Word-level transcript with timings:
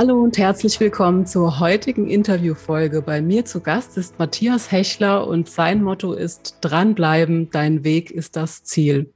Hallo 0.00 0.18
und 0.18 0.38
herzlich 0.38 0.80
willkommen 0.80 1.26
zur 1.26 1.60
heutigen 1.60 2.08
Interviewfolge. 2.08 3.02
Bei 3.02 3.20
mir 3.20 3.44
zu 3.44 3.60
Gast 3.60 3.98
ist 3.98 4.18
Matthias 4.18 4.72
Hechler 4.72 5.26
und 5.26 5.50
sein 5.50 5.82
Motto 5.82 6.14
ist 6.14 6.56
Dranbleiben, 6.62 7.50
dein 7.50 7.84
Weg 7.84 8.10
ist 8.10 8.34
das 8.34 8.64
Ziel. 8.64 9.12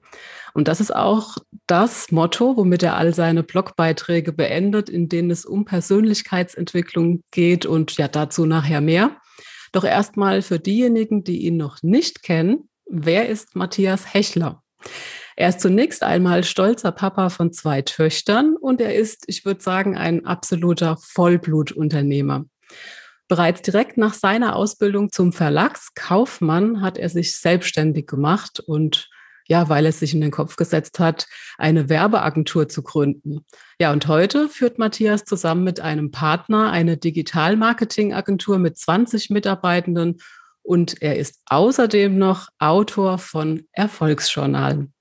Und 0.53 0.69
das 0.69 0.83
ist 0.83 0.95
auch 0.95 1.39
das 1.67 2.13
Motto, 2.13 2.59
womit 2.59 2.83
er 2.83 2.99
all 2.99 3.15
seine 3.15 3.43
Blogbeiträge 3.43 4.35
beendet, 4.35 4.91
in 4.91 5.09
denen 5.09 5.31
es 5.31 5.47
um 5.47 5.65
Persönlichkeitsentwicklung 5.65 7.23
geht 7.31 7.65
und 7.65 7.97
ja 7.97 8.07
dazu 8.07 8.45
nachher 8.45 8.83
mehr. 8.83 9.17
Doch 9.73 9.85
erstmal 9.85 10.43
für 10.43 10.59
diejenigen, 10.59 11.25
die 11.25 11.47
ihn 11.47 11.57
noch 11.57 11.83
nicht 11.83 12.23
kennen, 12.23 12.69
wer 12.85 13.31
ist 13.31 13.57
Matthias 13.57 14.13
Hechler? 14.13 14.63
Er 15.37 15.49
ist 15.49 15.61
zunächst 15.61 16.03
einmal 16.03 16.45
stolzer 16.45 16.93
Papa 16.93 17.29
von 17.29 17.53
zwei 17.53 17.83
Töchtern 17.83 18.57
und 18.57 18.81
er 18.81 18.95
ist, 18.95 19.25
ich 19.27 19.45
würde 19.45 19.63
sagen, 19.63 19.97
ein 19.97 20.27
absoluter 20.27 20.97
Vollblutunternehmer. 21.01 22.45
Bereits 23.27 23.63
direkt 23.63 23.97
nach 23.97 24.15
seiner 24.15 24.55
Ausbildung 24.55 25.11
zum 25.11 25.33
Verlagskaufmann 25.33 26.83
hat 26.83 26.99
er 26.99 27.09
sich 27.09 27.37
selbstständig 27.37 28.07
gemacht 28.07 28.61
und 28.61 29.09
ja, 29.47 29.69
weil 29.69 29.85
er 29.85 29.93
sich 29.93 30.15
in 30.15 30.23
den 30.23 30.31
Kopf 30.31 30.57
gesetzt 30.57 30.99
hat, 30.99 31.27
eine 31.59 31.91
Werbeagentur 31.91 32.69
zu 32.69 32.83
gründen. 32.83 33.45
Ja, 33.79 33.93
und 33.93 34.07
heute 34.09 34.49
führt 34.49 34.79
Matthias 34.79 35.25
zusammen 35.25 35.65
mit 35.65 35.81
einem 35.81 36.11
Partner 36.11 36.71
eine 36.71 36.97
Digital-Marketing-Agentur 36.97 38.59
mit 38.59 38.79
20 38.79 39.29
Mitarbeitenden 39.31 40.19
und 40.63 41.03
er 41.03 41.19
ist 41.19 41.43
außerdem 41.47 42.17
noch 42.17 42.49
Autor 42.59 43.19
von 43.19 43.67
Erfolgsjournalen. 43.73 44.94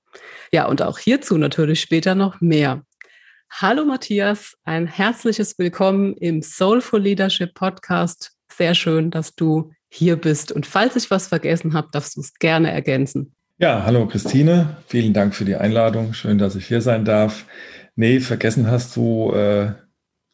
Ja, 0.52 0.66
und 0.66 0.82
auch 0.82 0.98
hierzu 0.98 1.38
natürlich 1.38 1.80
später 1.80 2.14
noch 2.14 2.40
mehr. 2.40 2.82
Hallo 3.50 3.84
Matthias, 3.84 4.54
ein 4.64 4.86
herzliches 4.86 5.58
Willkommen 5.58 6.16
im 6.16 6.42
Soulful 6.42 7.00
Leadership 7.00 7.54
Podcast. 7.54 8.32
Sehr 8.50 8.74
schön, 8.74 9.10
dass 9.10 9.34
du 9.34 9.72
hier 9.88 10.16
bist. 10.16 10.50
Und 10.50 10.66
falls 10.66 10.96
ich 10.96 11.10
was 11.10 11.28
vergessen 11.28 11.72
habe, 11.72 11.88
darfst 11.92 12.16
du 12.16 12.20
es 12.20 12.34
gerne 12.34 12.72
ergänzen. 12.72 13.34
Ja, 13.58 13.84
hallo 13.84 14.08
Christine, 14.08 14.78
vielen 14.88 15.12
Dank 15.12 15.34
für 15.34 15.44
die 15.44 15.54
Einladung. 15.54 16.14
Schön, 16.14 16.38
dass 16.38 16.56
ich 16.56 16.66
hier 16.66 16.80
sein 16.80 17.04
darf. 17.04 17.44
Nee, 17.94 18.18
vergessen 18.18 18.68
hast 18.68 18.96
du 18.96 19.32
äh, 19.32 19.72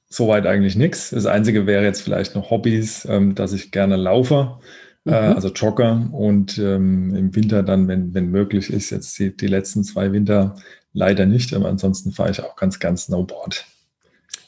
soweit 0.08 0.47
eigentlich 0.47 0.76
nichts. 0.76 1.10
Das 1.10 1.26
Einzige 1.26 1.66
wäre 1.66 1.84
jetzt 1.84 2.00
vielleicht 2.00 2.34
noch 2.34 2.50
Hobbys, 2.50 3.04
ähm, 3.04 3.34
dass 3.34 3.52
ich 3.52 3.70
gerne 3.70 3.97
laufe. 3.97 4.58
Äh, 5.06 5.30
mhm. 5.30 5.34
also 5.34 5.48
Jogger 5.48 6.08
und 6.12 6.58
ähm, 6.58 7.14
im 7.14 7.34
Winter 7.34 7.62
dann, 7.62 7.88
wenn, 7.88 8.12
wenn 8.12 8.30
möglich 8.30 8.70
ist, 8.70 8.90
jetzt 8.90 9.18
die, 9.18 9.34
die 9.34 9.46
letzten 9.46 9.82
zwei 9.82 10.12
Winter 10.12 10.56
leider 10.92 11.26
nicht, 11.26 11.54
aber 11.54 11.68
ansonsten 11.68 12.12
fahre 12.12 12.30
ich 12.30 12.42
auch 12.42 12.56
ganz, 12.56 12.78
ganz 12.78 13.04
Snowboard. 13.04 13.64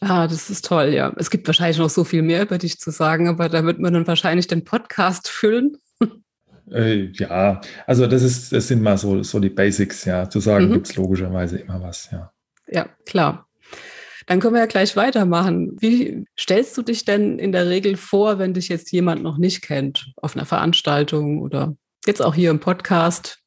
Ah, 0.01 0.27
das 0.27 0.51
ist 0.51 0.65
toll, 0.65 0.89
ja. 0.89 1.13
Es 1.17 1.31
gibt 1.31 1.47
wahrscheinlich 1.47 1.79
noch 1.79 1.89
so 1.89 2.05
viel 2.05 2.23
mehr 2.23 2.43
über 2.43 2.59
dich 2.59 2.81
zu 2.81 2.91
sagen, 2.91 3.29
aber 3.29 3.49
da 3.49 3.65
wird 3.65 3.79
man 3.79 3.95
dann 3.95 4.07
wahrscheinlich 4.07 4.47
den 4.47 4.65
Podcast 4.65 5.29
füllen. 5.29 5.79
Äh, 6.71 7.11
ja, 7.15 7.61
also 7.87 8.07
das 8.07 8.23
ist, 8.23 8.53
das 8.53 8.69
sind 8.69 8.83
mal 8.83 8.97
so, 8.97 9.23
so 9.23 9.41
die 9.41 9.51
Basics, 9.51 10.07
ja. 10.07 10.31
Zu 10.31 10.41
sagen 10.41 10.69
mhm. 10.69 10.73
gibt 10.75 10.89
es 10.89 10.97
logischerweise 10.97 11.59
immer 11.59 11.83
was, 11.83 12.09
ja. 12.11 12.33
Ja, 12.69 12.87
klar. 13.05 13.47
Dann 14.33 14.41
können 14.41 14.55
wir 14.55 14.61
ja 14.61 14.67
gleich 14.67 14.97
weitermachen. 14.97 15.77
Wie 15.79 16.25
stellst 16.41 16.75
du 16.79 16.81
dich 16.81 17.05
denn 17.05 17.39
in 17.39 17.53
der 17.53 17.69
Regel 17.69 17.99
vor, 17.99 18.39
wenn 18.39 18.55
dich 18.55 18.69
jetzt 18.69 18.91
jemand 18.91 19.23
noch 19.23 19.37
nicht 19.37 19.61
kennt, 19.61 20.11
auf 20.17 20.35
einer 20.35 20.47
Veranstaltung 20.47 21.43
oder 21.43 21.77
jetzt 22.07 22.23
auch 22.23 22.35
hier 22.35 22.51
im 22.51 22.59
Podcast? 22.59 23.41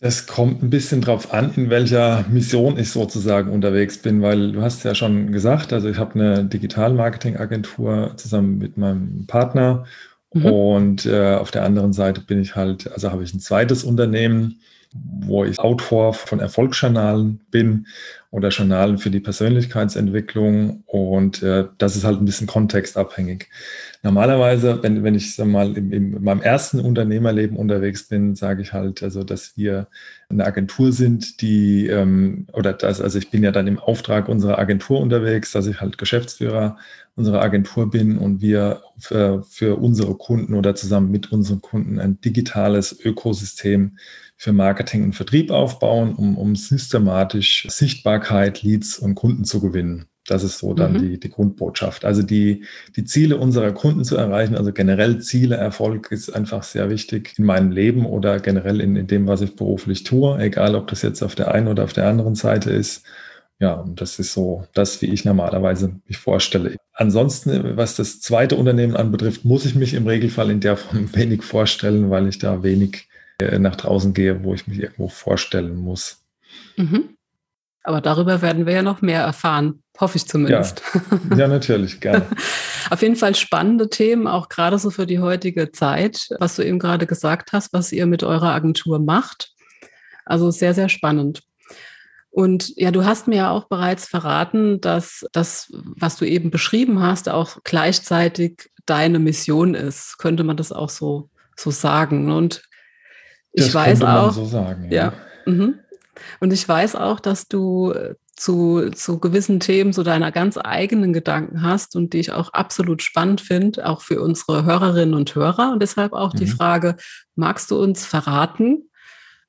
Das 0.00 0.26
kommt 0.26 0.62
ein 0.62 0.68
bisschen 0.68 1.00
drauf 1.00 1.32
an, 1.32 1.54
in 1.56 1.70
welcher 1.70 2.26
Mission 2.28 2.78
ich 2.78 2.90
sozusagen 2.90 3.50
unterwegs 3.50 3.96
bin, 4.02 4.20
weil 4.20 4.52
du 4.52 4.60
hast 4.60 4.84
ja 4.84 4.94
schon 4.94 5.32
gesagt, 5.32 5.72
also 5.72 5.88
ich 5.88 5.96
habe 5.96 6.16
eine 6.16 6.44
Digital-Marketing-Agentur 6.44 8.12
zusammen 8.18 8.58
mit 8.58 8.76
meinem 8.76 9.24
Partner 9.26 9.86
mhm. 10.34 10.44
und 10.44 11.06
äh, 11.06 11.36
auf 11.36 11.50
der 11.52 11.64
anderen 11.64 11.94
Seite 11.94 12.20
bin 12.20 12.42
ich 12.42 12.54
halt, 12.54 12.92
also 12.92 13.10
habe 13.10 13.22
ich 13.22 13.32
ein 13.32 13.40
zweites 13.40 13.82
Unternehmen, 13.82 14.60
wo 14.92 15.44
ich 15.44 15.58
Autor 15.58 16.14
von 16.14 16.40
Erfolgsjournalen 16.40 17.40
bin 17.50 17.86
oder 18.30 18.48
Journalen 18.48 18.98
für 18.98 19.10
die 19.10 19.20
Persönlichkeitsentwicklung 19.20 20.82
und 20.86 21.42
äh, 21.42 21.66
das 21.78 21.96
ist 21.96 22.04
halt 22.04 22.20
ein 22.20 22.24
bisschen 22.24 22.46
kontextabhängig. 22.46 23.48
Normalerweise, 24.02 24.82
wenn, 24.82 25.02
wenn 25.02 25.14
ich 25.14 25.36
mal 25.38 25.76
in, 25.76 25.92
in 25.92 26.22
meinem 26.22 26.42
ersten 26.42 26.80
Unternehmerleben 26.80 27.56
unterwegs 27.56 28.08
bin, 28.08 28.34
sage 28.34 28.62
ich 28.62 28.72
halt, 28.72 29.02
also 29.02 29.24
dass 29.24 29.56
wir 29.56 29.88
eine 30.28 30.44
Agentur 30.44 30.92
sind, 30.92 31.40
die 31.40 31.86
ähm, 31.86 32.46
oder 32.52 32.72
das, 32.72 33.00
also 33.00 33.18
ich 33.18 33.30
bin 33.30 33.42
ja 33.42 33.50
dann 33.50 33.66
im 33.66 33.78
Auftrag 33.78 34.28
unserer 34.28 34.58
Agentur 34.58 35.00
unterwegs, 35.00 35.52
dass 35.52 35.66
ich 35.66 35.80
halt 35.80 35.98
Geschäftsführer 35.98 36.76
unserer 37.18 37.42
Agentur 37.42 37.90
bin 37.90 38.16
und 38.16 38.40
wir 38.40 38.82
für, 38.96 39.42
für 39.42 39.76
unsere 39.76 40.14
Kunden 40.14 40.54
oder 40.54 40.76
zusammen 40.76 41.10
mit 41.10 41.32
unseren 41.32 41.60
Kunden 41.60 41.98
ein 41.98 42.20
digitales 42.20 42.96
Ökosystem 43.04 43.98
für 44.38 44.52
Marketing 44.52 45.02
und 45.02 45.14
Vertrieb 45.14 45.50
aufbauen, 45.50 46.14
um, 46.14 46.38
um 46.38 46.54
systematisch 46.54 47.66
Sichtbarkeit, 47.68 48.62
Leads 48.62 48.98
und 48.98 49.16
Kunden 49.16 49.44
zu 49.44 49.60
gewinnen. 49.60 50.06
Das 50.28 50.44
ist 50.44 50.58
so 50.58 50.74
dann 50.74 50.92
mhm. 50.92 50.98
die, 50.98 51.20
die 51.20 51.30
Grundbotschaft. 51.30 52.04
Also 52.04 52.22
die, 52.22 52.64
die 52.94 53.04
Ziele 53.04 53.38
unserer 53.38 53.72
Kunden 53.72 54.04
zu 54.04 54.16
erreichen, 54.16 54.56
also 54.56 54.72
generell 54.72 55.18
Ziele, 55.18 55.56
Erfolg 55.56 56.12
ist 56.12 56.30
einfach 56.30 56.62
sehr 56.62 56.88
wichtig 56.88 57.34
in 57.36 57.44
meinem 57.44 57.72
Leben 57.72 58.06
oder 58.06 58.38
generell 58.38 58.80
in, 58.80 58.94
in 58.94 59.08
dem, 59.08 59.26
was 59.26 59.40
ich 59.40 59.56
beruflich 59.56 60.04
tue, 60.04 60.38
egal 60.38 60.76
ob 60.76 60.86
das 60.86 61.02
jetzt 61.02 61.22
auf 61.22 61.34
der 61.34 61.52
einen 61.52 61.66
oder 61.66 61.82
auf 61.82 61.92
der 61.92 62.06
anderen 62.06 62.36
Seite 62.36 62.70
ist. 62.70 63.04
Ja, 63.58 63.72
und 63.72 64.00
das 64.00 64.20
ist 64.20 64.34
so 64.34 64.66
das, 64.72 65.02
wie 65.02 65.06
ich 65.06 65.24
normalerweise 65.24 65.96
mich 66.06 66.18
vorstelle. 66.18 66.76
Ansonsten, 66.92 67.76
was 67.76 67.96
das 67.96 68.20
zweite 68.20 68.54
Unternehmen 68.54 68.94
anbetrifft, 68.94 69.44
muss 69.44 69.64
ich 69.64 69.74
mich 69.74 69.94
im 69.94 70.06
Regelfall 70.06 70.50
in 70.50 70.60
der 70.60 70.76
Form 70.76 71.12
wenig 71.16 71.42
vorstellen, 71.42 72.10
weil 72.10 72.28
ich 72.28 72.38
da 72.38 72.62
wenig 72.62 73.07
nach 73.40 73.76
draußen 73.76 74.14
gehe, 74.14 74.42
wo 74.42 74.54
ich 74.54 74.66
mich 74.66 74.80
irgendwo 74.80 75.08
vorstellen 75.08 75.76
muss. 75.76 76.24
Mhm. 76.76 77.16
Aber 77.84 78.00
darüber 78.00 78.42
werden 78.42 78.66
wir 78.66 78.74
ja 78.74 78.82
noch 78.82 79.00
mehr 79.00 79.22
erfahren, 79.22 79.82
hoffe 79.98 80.16
ich 80.16 80.26
zumindest. 80.26 80.82
Ja, 81.30 81.36
ja 81.38 81.48
natürlich, 81.48 82.00
gerne. 82.00 82.26
Auf 82.90 83.00
jeden 83.00 83.16
Fall 83.16 83.34
spannende 83.34 83.88
Themen, 83.88 84.26
auch 84.26 84.48
gerade 84.48 84.78
so 84.78 84.90
für 84.90 85.06
die 85.06 85.20
heutige 85.20 85.70
Zeit, 85.72 86.28
was 86.38 86.56
du 86.56 86.62
eben 86.62 86.78
gerade 86.78 87.06
gesagt 87.06 87.52
hast, 87.52 87.72
was 87.72 87.92
ihr 87.92 88.06
mit 88.06 88.24
eurer 88.24 88.52
Agentur 88.52 88.98
macht. 88.98 89.52
Also 90.24 90.50
sehr, 90.50 90.74
sehr 90.74 90.88
spannend. 90.88 91.42
Und 92.30 92.76
ja, 92.76 92.90
du 92.90 93.04
hast 93.04 93.26
mir 93.26 93.36
ja 93.36 93.50
auch 93.50 93.64
bereits 93.68 94.06
verraten, 94.06 94.80
dass 94.80 95.24
das, 95.32 95.72
was 95.72 96.16
du 96.16 96.26
eben 96.26 96.50
beschrieben 96.50 97.00
hast, 97.00 97.28
auch 97.28 97.58
gleichzeitig 97.64 98.70
deine 98.86 99.18
Mission 99.18 99.74
ist. 99.74 100.18
Könnte 100.18 100.44
man 100.44 100.56
das 100.56 100.72
auch 100.72 100.90
so, 100.90 101.30
so 101.56 101.70
sagen? 101.70 102.30
Und 102.30 102.67
ich 103.52 103.64
das 103.66 103.74
weiß 103.74 104.02
auch, 104.02 104.32
so 104.32 104.44
sagen, 104.44 104.90
ja. 104.90 105.12
ja 105.46 105.52
mhm. 105.52 105.78
Und 106.40 106.52
ich 106.52 106.68
weiß 106.68 106.96
auch, 106.96 107.20
dass 107.20 107.48
du 107.48 107.92
äh, 107.92 108.14
zu, 108.38 108.90
zu 108.90 109.18
gewissen 109.18 109.60
Themen 109.60 109.92
so 109.92 110.02
deiner 110.02 110.30
ganz 110.30 110.58
eigenen 110.62 111.12
Gedanken 111.12 111.62
hast 111.62 111.96
und 111.96 112.12
die 112.12 112.18
ich 112.18 112.32
auch 112.32 112.52
absolut 112.52 113.02
spannend 113.02 113.40
finde, 113.40 113.86
auch 113.86 114.02
für 114.02 114.20
unsere 114.22 114.64
Hörerinnen 114.64 115.14
und 115.14 115.34
Hörer. 115.34 115.72
Und 115.72 115.82
deshalb 115.82 116.12
auch 116.12 116.34
mhm. 116.34 116.38
die 116.38 116.46
Frage, 116.46 116.96
magst 117.34 117.70
du 117.70 117.80
uns 117.80 118.06
verraten, 118.06 118.88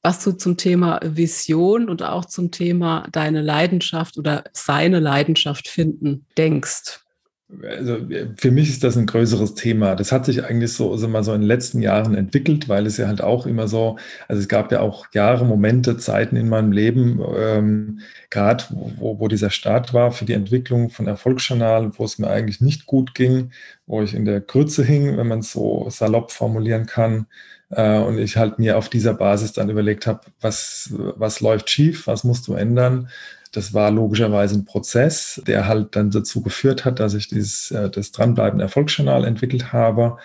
was 0.01 0.23
du 0.23 0.31
zum 0.31 0.57
Thema 0.57 0.99
Vision 1.03 1.89
und 1.89 2.03
auch 2.03 2.25
zum 2.25 2.51
Thema 2.51 3.05
deine 3.11 3.41
Leidenschaft 3.41 4.17
oder 4.17 4.43
seine 4.53 4.99
Leidenschaft 4.99 5.67
finden 5.67 6.25
denkst. 6.37 7.01
Also 7.63 7.97
für 8.37 8.51
mich 8.51 8.69
ist 8.69 8.83
das 8.83 8.95
ein 8.95 9.07
größeres 9.07 9.55
Thema. 9.55 9.95
Das 9.95 10.11
hat 10.11 10.25
sich 10.25 10.43
eigentlich 10.45 10.71
so, 10.73 10.91
also 10.91 11.07
mal 11.07 11.23
so 11.23 11.33
in 11.33 11.41
den 11.41 11.47
letzten 11.47 11.81
Jahren 11.81 12.13
entwickelt, 12.13 12.69
weil 12.69 12.85
es 12.85 12.97
ja 12.97 13.07
halt 13.07 13.21
auch 13.21 13.47
immer 13.47 13.67
so, 13.67 13.97
also 14.27 14.39
es 14.39 14.47
gab 14.47 14.71
ja 14.71 14.81
auch 14.81 15.07
Jahre, 15.13 15.45
Momente, 15.45 15.97
Zeiten 15.97 16.35
in 16.35 16.47
meinem 16.47 16.71
Leben, 16.71 17.19
ähm, 17.35 18.01
gerade 18.29 18.65
wo, 18.69 19.19
wo 19.19 19.27
dieser 19.27 19.49
Start 19.49 19.95
war 19.95 20.11
für 20.11 20.25
die 20.25 20.33
Entwicklung 20.33 20.91
von 20.91 21.07
Erfolgsjournal, 21.07 21.91
wo 21.97 22.03
es 22.05 22.19
mir 22.19 22.29
eigentlich 22.29 22.61
nicht 22.61 22.85
gut 22.85 23.15
ging, 23.15 23.51
wo 23.87 24.03
ich 24.03 24.13
in 24.13 24.25
der 24.25 24.41
Krütze 24.41 24.83
hing, 24.83 25.17
wenn 25.17 25.27
man 25.27 25.39
es 25.39 25.51
so 25.51 25.87
salopp 25.89 26.31
formulieren 26.31 26.85
kann. 26.85 27.25
Äh, 27.71 27.97
und 27.97 28.19
ich 28.19 28.37
halt 28.37 28.59
mir 28.59 28.77
auf 28.77 28.89
dieser 28.89 29.15
Basis 29.15 29.53
dann 29.53 29.69
überlegt 29.69 30.05
habe, 30.05 30.21
was, 30.39 30.93
was 30.93 31.41
läuft 31.41 31.69
schief, 31.71 32.05
was 32.05 32.23
musst 32.23 32.47
du 32.47 32.53
ändern 32.53 33.09
das 33.51 33.73
war 33.73 33.91
logischerweise 33.91 34.55
ein 34.55 34.65
Prozess, 34.65 35.41
der 35.47 35.67
halt 35.67 35.95
dann 35.95 36.11
dazu 36.11 36.41
geführt 36.41 36.85
hat, 36.85 36.99
dass 36.99 37.13
ich 37.13 37.27
dieses, 37.27 37.71
äh, 37.71 37.89
das 37.89 38.11
Dranbleiben 38.11 38.59
Erfolgsjournal 38.59 39.25
entwickelt 39.25 39.73
habe 39.73 40.17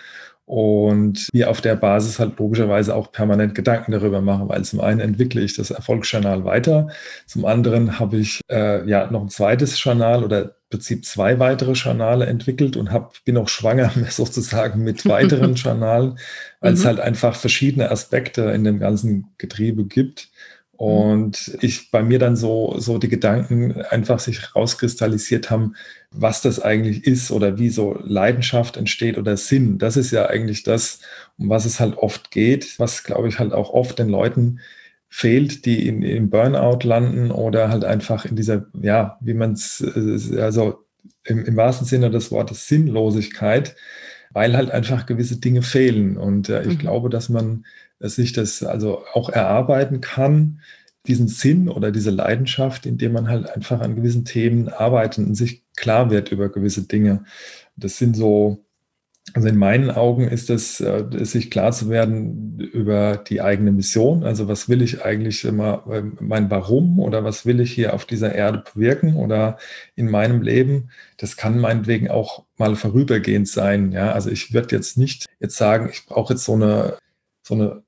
und 0.45 1.27
mir 1.33 1.49
auf 1.49 1.59
der 1.59 1.75
Basis 1.75 2.19
halt 2.19 2.37
logischerweise 2.37 2.95
auch 2.95 3.11
permanent 3.11 3.55
Gedanken 3.55 3.91
darüber 3.91 4.21
mache, 4.21 4.47
weil 4.47 4.63
zum 4.63 4.79
einen 4.79 4.99
entwickle 4.99 5.41
ich 5.41 5.55
das 5.55 5.71
Erfolgsjournal 5.71 6.45
weiter, 6.45 6.89
zum 7.25 7.45
anderen 7.45 7.99
habe 7.99 8.17
ich 8.17 8.41
äh, 8.51 8.87
ja 8.87 9.09
noch 9.09 9.23
ein 9.23 9.29
zweites 9.29 9.83
Journal 9.83 10.23
oder 10.23 10.43
im 10.43 10.51
Prinzip 10.69 11.05
zwei 11.05 11.39
weitere 11.39 11.71
Journale 11.71 12.27
entwickelt 12.27 12.77
und 12.77 12.91
hab, 12.91 13.23
bin 13.25 13.37
auch 13.37 13.49
schwanger 13.49 13.91
sozusagen 14.09 14.83
mit 14.83 15.07
weiteren 15.07 15.55
Journalen, 15.55 16.19
weil 16.59 16.71
mhm. 16.71 16.77
es 16.77 16.85
halt 16.85 16.99
einfach 16.99 17.35
verschiedene 17.35 17.89
Aspekte 17.89 18.43
in 18.51 18.63
dem 18.63 18.79
ganzen 18.79 19.33
Getriebe 19.39 19.85
gibt. 19.85 20.29
Mhm. 20.79 20.85
Und 20.85 21.57
ich 21.61 21.91
bei 21.91 22.03
mir 22.03 22.19
dann 22.19 22.35
so, 22.35 22.75
so 22.77 22.97
die 22.97 23.09
Gedanken 23.09 23.81
einfach 23.89 24.19
sich 24.19 24.55
rauskristallisiert 24.55 25.49
haben, 25.49 25.75
was 26.11 26.41
das 26.41 26.59
eigentlich 26.59 27.05
ist 27.05 27.31
oder 27.31 27.57
wie 27.57 27.69
so 27.69 27.99
Leidenschaft 28.03 28.77
entsteht 28.77 29.17
oder 29.17 29.37
Sinn. 29.37 29.77
Das 29.77 29.97
ist 29.97 30.11
ja 30.11 30.27
eigentlich 30.27 30.63
das, 30.63 30.99
um 31.37 31.49
was 31.49 31.65
es 31.65 31.79
halt 31.79 31.97
oft 31.97 32.31
geht, 32.31 32.79
was 32.79 33.03
glaube 33.03 33.27
ich 33.27 33.39
halt 33.39 33.53
auch 33.53 33.71
oft 33.71 33.99
den 33.99 34.09
Leuten 34.09 34.59
fehlt, 35.09 35.65
die 35.65 35.87
in, 35.87 36.01
im 36.01 36.29
Burnout 36.29 36.85
landen 36.85 37.31
oder 37.31 37.69
halt 37.69 37.85
einfach 37.85 38.25
in 38.25 38.35
dieser, 38.35 38.65
ja, 38.81 39.17
wie 39.21 39.33
man 39.33 39.53
es, 39.53 39.81
äh, 39.81 40.41
also 40.41 40.85
im, 41.23 41.45
im 41.45 41.55
wahrsten 41.55 41.87
Sinne 41.87 42.11
des 42.11 42.31
Wortes 42.31 42.67
Sinnlosigkeit, 42.67 43.75
weil 44.31 44.57
halt 44.57 44.71
einfach 44.71 45.05
gewisse 45.05 45.37
Dinge 45.37 45.61
fehlen. 45.61 46.17
Und 46.17 46.49
äh, 46.49 46.63
ich 46.63 46.75
mhm. 46.75 46.79
glaube, 46.79 47.09
dass 47.09 47.29
man 47.29 47.65
sich 47.99 48.33
das 48.33 48.63
also 48.63 49.03
auch 49.13 49.29
erarbeiten 49.29 50.01
kann, 50.01 50.61
diesen 51.07 51.27
Sinn 51.27 51.69
oder 51.69 51.91
diese 51.91 52.09
Leidenschaft, 52.09 52.85
indem 52.85 53.13
man 53.13 53.29
halt 53.29 53.49
einfach 53.49 53.81
an 53.81 53.95
gewissen 53.95 54.25
Themen 54.25 54.69
arbeitet 54.69 55.25
und 55.25 55.35
sich 55.35 55.63
klar 55.75 56.09
wird 56.09 56.31
über 56.31 56.49
gewisse 56.49 56.83
Dinge. 56.83 57.25
Das 57.75 57.97
sind 57.97 58.15
so, 58.15 58.65
also 59.33 59.47
in 59.47 59.57
meinen 59.57 59.91
Augen 59.91 60.27
ist 60.27 60.49
es, 60.49 60.81
äh, 60.81 61.05
sich 61.25 61.51
klar 61.51 61.71
zu 61.71 61.89
werden 61.89 62.59
über 62.59 63.17
die 63.17 63.41
eigene 63.41 63.71
Mission. 63.71 64.23
Also 64.23 64.47
was 64.47 64.69
will 64.69 64.81
ich 64.81 65.03
eigentlich 65.03 65.45
immer, 65.45 65.85
äh, 65.91 66.03
mein 66.19 66.49
Warum 66.49 66.99
oder 66.99 67.23
was 67.23 67.45
will 67.45 67.59
ich 67.59 67.71
hier 67.71 67.93
auf 67.93 68.05
dieser 68.05 68.33
Erde 68.33 68.63
bewirken 68.73 69.15
oder 69.15 69.57
in 69.95 70.09
meinem 70.09 70.41
Leben? 70.41 70.89
Das 71.17 71.37
kann 71.37 71.59
meinetwegen 71.59 72.09
auch 72.09 72.45
mal 72.57 72.75
vorübergehend 72.75 73.47
sein. 73.47 73.91
Ja, 73.91 74.11
also 74.11 74.29
ich 74.29 74.53
würde 74.53 74.75
jetzt 74.75 74.97
nicht 74.97 75.25
jetzt 75.39 75.57
sagen, 75.57 75.89
ich 75.91 76.05
brauche 76.05 76.33
jetzt 76.33 76.45
so 76.45 76.53
eine 76.53 76.97
so 77.43 77.53
eine 77.53 77.83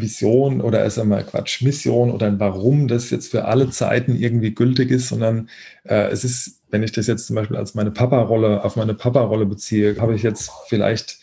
Vision 0.00 0.60
oder 0.60 0.84
ist 0.84 0.98
einmal 0.98 1.24
Quatsch, 1.24 1.62
Mission 1.62 2.10
oder 2.10 2.26
ein 2.26 2.40
Warum 2.40 2.88
das 2.88 3.10
jetzt 3.10 3.30
für 3.30 3.44
alle 3.44 3.70
Zeiten 3.70 4.16
irgendwie 4.16 4.54
gültig 4.54 4.90
ist, 4.90 5.08
sondern 5.08 5.48
äh, 5.84 6.08
es 6.08 6.24
ist, 6.24 6.60
wenn 6.70 6.82
ich 6.82 6.92
das 6.92 7.06
jetzt 7.06 7.26
zum 7.26 7.36
Beispiel 7.36 7.56
als 7.56 7.74
meine 7.74 7.90
Papa-Rolle, 7.90 8.64
auf 8.64 8.76
meine 8.76 8.94
Papa-Rolle 8.94 9.46
beziehe, 9.46 9.96
habe 10.00 10.14
ich 10.14 10.22
jetzt 10.22 10.50
vielleicht 10.68 11.18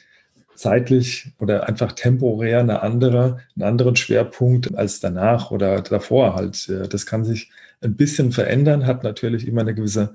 zeitlich 0.56 1.32
oder 1.40 1.68
einfach 1.68 1.92
temporär 1.92 2.60
eine 2.60 2.82
andere, 2.82 3.40
einen 3.56 3.64
anderen 3.64 3.96
Schwerpunkt 3.96 4.76
als 4.76 5.00
danach 5.00 5.52
oder 5.52 5.82
davor 5.82 6.36
halt. 6.36 6.72
Das 6.90 7.06
kann 7.06 7.26
sich 7.26 7.52
ein 7.82 7.96
bisschen 7.96 8.32
verändern, 8.32 8.86
hat 8.86 9.04
natürlich 9.04 9.48
immer 9.48 9.62
eine 9.62 9.76
gewisse 9.76 10.14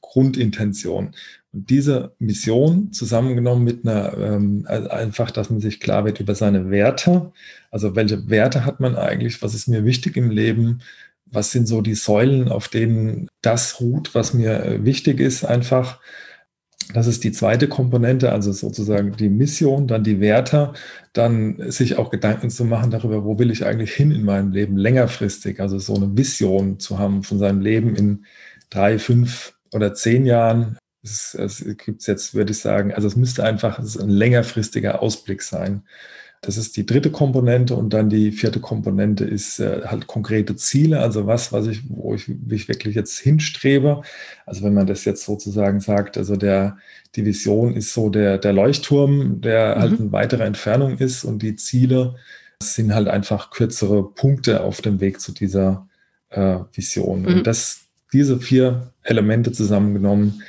Grundintention. 0.00 1.14
Und 1.52 1.70
diese 1.70 2.14
Mission 2.18 2.92
zusammengenommen 2.92 3.64
mit 3.64 3.86
einer, 3.86 4.16
ähm, 4.18 4.66
einfach, 4.68 5.30
dass 5.30 5.50
man 5.50 5.60
sich 5.60 5.80
klar 5.80 6.04
wird 6.04 6.20
über 6.20 6.34
seine 6.34 6.70
Werte. 6.70 7.32
Also 7.70 7.96
welche 7.96 8.28
Werte 8.28 8.64
hat 8.64 8.80
man 8.80 8.96
eigentlich? 8.96 9.40
Was 9.42 9.54
ist 9.54 9.68
mir 9.68 9.84
wichtig 9.84 10.16
im 10.16 10.30
Leben? 10.30 10.80
Was 11.26 11.50
sind 11.50 11.66
so 11.66 11.80
die 11.82 11.94
Säulen, 11.94 12.48
auf 12.48 12.68
denen 12.68 13.28
das 13.42 13.80
ruht, 13.80 14.14
was 14.14 14.34
mir 14.34 14.64
äh, 14.64 14.84
wichtig 14.84 15.20
ist 15.20 15.44
einfach? 15.44 16.00
Das 16.94 17.06
ist 17.06 17.22
die 17.22 17.32
zweite 17.32 17.68
Komponente, 17.68 18.32
also 18.32 18.50
sozusagen 18.52 19.14
die 19.16 19.28
Mission, 19.28 19.86
dann 19.86 20.04
die 20.04 20.20
Werte, 20.20 20.72
dann 21.12 21.70
sich 21.70 21.98
auch 21.98 22.10
Gedanken 22.10 22.48
zu 22.48 22.64
machen 22.64 22.90
darüber, 22.90 23.24
wo 23.24 23.38
will 23.38 23.50
ich 23.50 23.66
eigentlich 23.66 23.92
hin 23.92 24.10
in 24.10 24.24
meinem 24.24 24.52
Leben 24.52 24.78
längerfristig, 24.78 25.60
also 25.60 25.78
so 25.78 25.94
eine 25.96 26.16
Vision 26.16 26.80
zu 26.80 26.98
haben 26.98 27.24
von 27.24 27.38
seinem 27.38 27.60
Leben 27.60 27.94
in 27.94 28.24
drei, 28.70 28.98
fünf 28.98 29.54
oder 29.72 29.92
zehn 29.92 30.24
Jahren. 30.24 30.78
Es, 31.10 31.34
es 31.34 31.64
gibt 31.84 32.06
jetzt, 32.06 32.34
würde 32.34 32.52
ich 32.52 32.58
sagen, 32.58 32.92
also 32.92 33.06
es 33.06 33.16
müsste 33.16 33.44
einfach 33.44 33.78
es 33.78 33.98
ein 33.98 34.10
längerfristiger 34.10 35.02
Ausblick 35.02 35.42
sein. 35.42 35.82
Das 36.40 36.56
ist 36.56 36.76
die 36.76 36.86
dritte 36.86 37.10
Komponente 37.10 37.74
und 37.74 37.92
dann 37.92 38.08
die 38.10 38.30
vierte 38.30 38.60
Komponente 38.60 39.24
ist 39.24 39.58
äh, 39.58 39.82
halt 39.86 40.06
konkrete 40.06 40.54
Ziele, 40.54 41.00
also 41.00 41.26
was, 41.26 41.52
was 41.52 41.66
ich, 41.66 41.82
wo 41.88 42.14
ich, 42.14 42.30
ich 42.48 42.68
wirklich 42.68 42.94
jetzt 42.94 43.18
hinstrebe. 43.18 44.02
Also 44.46 44.62
wenn 44.62 44.74
man 44.74 44.86
das 44.86 45.04
jetzt 45.04 45.24
sozusagen 45.24 45.80
sagt, 45.80 46.16
also 46.16 46.36
der, 46.36 46.78
die 47.16 47.24
Vision 47.24 47.74
ist 47.74 47.92
so 47.92 48.08
der, 48.08 48.38
der 48.38 48.52
Leuchtturm, 48.52 49.40
der 49.40 49.74
mhm. 49.74 49.80
halt 49.80 50.00
in 50.00 50.12
weiterer 50.12 50.44
Entfernung 50.44 50.98
ist 50.98 51.24
und 51.24 51.42
die 51.42 51.56
Ziele 51.56 52.14
sind 52.62 52.94
halt 52.94 53.08
einfach 53.08 53.50
kürzere 53.50 54.08
Punkte 54.08 54.62
auf 54.62 54.80
dem 54.80 55.00
Weg 55.00 55.20
zu 55.20 55.32
dieser 55.32 55.88
äh, 56.30 56.58
Vision. 56.72 57.22
Mhm. 57.22 57.26
Und 57.26 57.46
das, 57.48 57.80
diese 58.12 58.38
vier 58.38 58.92
Elemente 59.02 59.50
zusammengenommen, 59.50 60.42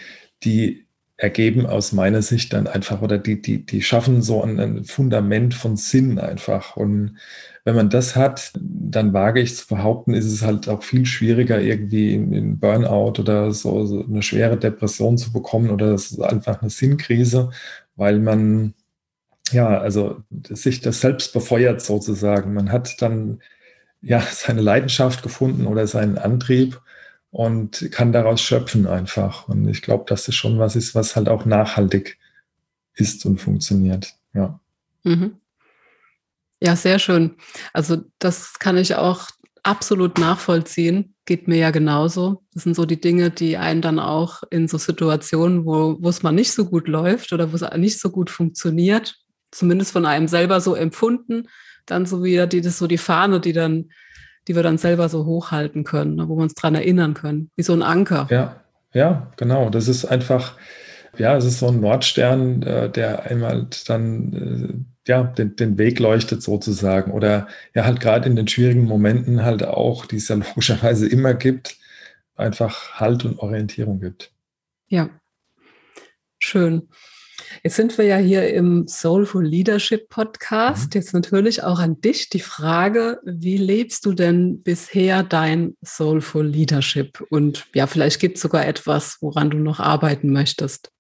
die 0.44 0.86
ergeben 1.20 1.66
aus 1.66 1.92
meiner 1.92 2.22
Sicht 2.22 2.54
dann 2.54 2.68
einfach 2.68 3.02
oder 3.02 3.18
die, 3.18 3.42
die, 3.42 3.66
die 3.66 3.82
schaffen 3.82 4.22
so 4.22 4.42
ein, 4.42 4.58
ein, 4.58 4.86
Fundament 4.86 5.54
von 5.54 5.76
Sinn 5.76 6.18
einfach. 6.18 6.78
Und 6.78 7.18
wenn 7.66 7.76
man 7.76 7.90
das 7.90 8.16
hat, 8.16 8.54
dann 8.58 9.12
wage 9.12 9.42
ich 9.42 9.56
zu 9.58 9.68
behaupten, 9.68 10.14
ist 10.14 10.26
es 10.26 10.44
halt 10.44 10.70
auch 10.70 10.82
viel 10.82 11.06
schwieriger, 11.06 11.60
irgendwie 11.60 12.14
in, 12.14 12.32
in 12.32 12.60
Burnout 12.60 13.20
oder 13.20 13.52
so, 13.52 13.86
so, 13.86 14.06
eine 14.06 14.22
schwere 14.22 14.56
Depression 14.56 15.18
zu 15.18 15.34
bekommen 15.34 15.72
oder 15.72 15.92
das 15.92 16.12
ist 16.12 16.22
einfach 16.22 16.62
eine 16.62 16.70
Sinnkrise, 16.70 17.50
weil 17.98 18.20
man 18.20 18.74
ja, 19.52 19.80
also 19.80 20.24
sich 20.50 20.82
das 20.82 21.02
selbst 21.02 21.34
befeuert 21.34 21.82
sozusagen. 21.82 22.54
Man 22.54 22.72
hat 22.72 23.02
dann 23.02 23.42
ja 24.02 24.22
seine 24.32 24.62
Leidenschaft 24.62 25.24
gefunden 25.24 25.68
oder 25.68 25.86
seinen 25.88 26.18
Antrieb 26.18 26.80
und 27.32 27.92
kann 27.92 28.12
daraus 28.12 28.42
schöpfen 28.42 28.88
einfach. 28.88 29.48
Und 29.48 29.68
ich 29.68 29.82
glaube, 29.82 30.06
dass 30.08 30.26
das 30.26 30.36
schon 30.36 30.60
was 30.60 30.76
ist, 30.76 30.96
was 30.96 31.16
halt 31.16 31.30
auch 31.30 31.46
nachhaltig 31.46 32.18
ist 32.96 33.26
und 33.26 33.40
funktioniert. 33.40 34.16
Ja. 34.34 34.60
Mhm. 35.04 35.38
Ja, 36.62 36.76
sehr 36.76 37.00
schön. 37.00 37.36
Also 37.72 38.04
das 38.20 38.60
kann 38.60 38.78
ich 38.78 38.96
auch 38.96 39.30
absolut 39.64 40.18
nachvollziehen. 40.18 41.16
Geht 41.26 41.48
mir 41.48 41.58
ja 41.58 41.72
genauso. 41.72 42.44
Das 42.54 42.64
sind 42.64 42.76
so 42.76 42.86
die 42.86 43.00
Dinge, 43.00 43.30
die 43.30 43.58
einen 43.58 43.82
dann 43.82 44.00
auch 44.00 44.44
in 44.50 44.68
so 44.68 44.78
Situationen, 44.78 45.66
wo, 45.66 45.98
es 46.10 46.24
mal 46.24 46.32
nicht 46.32 46.52
so 46.52 46.66
gut 46.66 46.88
läuft 46.88 47.32
oder 47.32 47.52
wo 47.52 47.56
es 47.56 47.78
nicht 47.78 48.00
so 48.00 48.10
gut 48.10 48.30
funktioniert, 48.30 49.16
zumindest 49.52 49.92
von 49.92 50.06
einem 50.06 50.28
selber 50.28 50.60
so 50.60 50.76
empfunden, 50.76 51.48
dann 51.86 52.06
so 52.06 52.24
wieder 52.24 52.48
die, 52.48 52.62
das 52.62 52.78
so 52.78 52.88
die 52.88 52.98
Fahne, 52.98 53.40
die 53.40 53.54
dann 53.54 53.92
die 54.50 54.56
wir 54.56 54.64
dann 54.64 54.80
selber 54.80 55.10
so 55.10 55.26
hochhalten 55.26 55.84
können, 55.84 56.16
ne, 56.16 56.28
wo 56.28 56.36
wir 56.36 56.42
uns 56.42 56.56
dran 56.56 56.74
erinnern 56.74 57.14
können, 57.14 57.52
wie 57.56 57.62
so 57.62 57.72
ein 57.72 57.84
Anker. 57.84 58.28
Ja, 58.32 58.60
ja, 58.92 59.32
genau. 59.38 59.70
Das 59.70 59.88
ist 59.88 60.06
einfach, 60.06 60.58
ja, 61.20 61.38
es 61.38 61.46
ist 61.46 61.60
so 61.60 61.68
ein 61.68 61.80
Nordstern, 61.80 62.64
äh, 62.64 62.90
der 62.90 63.26
einmal 63.30 63.68
dann 63.86 64.34
äh, 65.06 65.10
ja, 65.10 65.22
den, 65.24 65.56
den 65.56 65.78
Weg 65.78 66.00
leuchtet 66.00 66.42
sozusagen. 66.42 67.12
Oder 67.12 67.48
ja, 67.76 67.86
halt 67.86 68.00
gerade 68.00 68.28
in 68.28 68.36
den 68.36 68.48
schwierigen 68.48 68.86
Momenten 68.86 69.46
halt 69.46 69.64
auch, 69.64 70.08
die 70.08 70.16
es 70.16 70.30
ja 70.30 70.36
logischerweise 70.56 71.08
immer 71.08 71.36
gibt, 71.36 71.78
einfach 72.36 73.00
Halt 73.00 73.26
und 73.26 73.38
Orientierung 73.38 74.00
gibt. 74.00 74.32
Ja, 74.88 75.10
schön. 76.40 76.90
Jetzt 77.64 77.76
sind 77.76 77.98
wir 77.98 78.06
ja 78.06 78.18
hier 78.18 78.54
im 78.54 78.88
Soulful 78.88 79.46
Leadership 79.46 80.10
Podcast. 80.10 80.94
Mhm. 80.94 81.00
Jetzt 81.00 81.14
natürlich 81.14 81.64
auch 81.64 81.80
an 81.80 82.00
dich 82.02 82.30
die 82.30 82.40
Frage, 82.40 83.20
wie 83.24 83.58
lebst 83.58 84.06
du 84.06 84.14
denn 84.14 84.62
bisher 84.62 85.24
dein 85.24 85.76
Soulful 85.84 86.46
Leadership? 86.46 87.22
Und 87.30 87.66
ja, 87.74 87.88
vielleicht 87.88 88.20
gibt 88.20 88.38
es 88.38 88.42
sogar 88.42 88.66
etwas, 88.66 89.18
woran 89.22 89.50
du 89.50 89.58
noch 89.58 89.80
arbeiten 89.80 90.32
möchtest. 90.32 90.92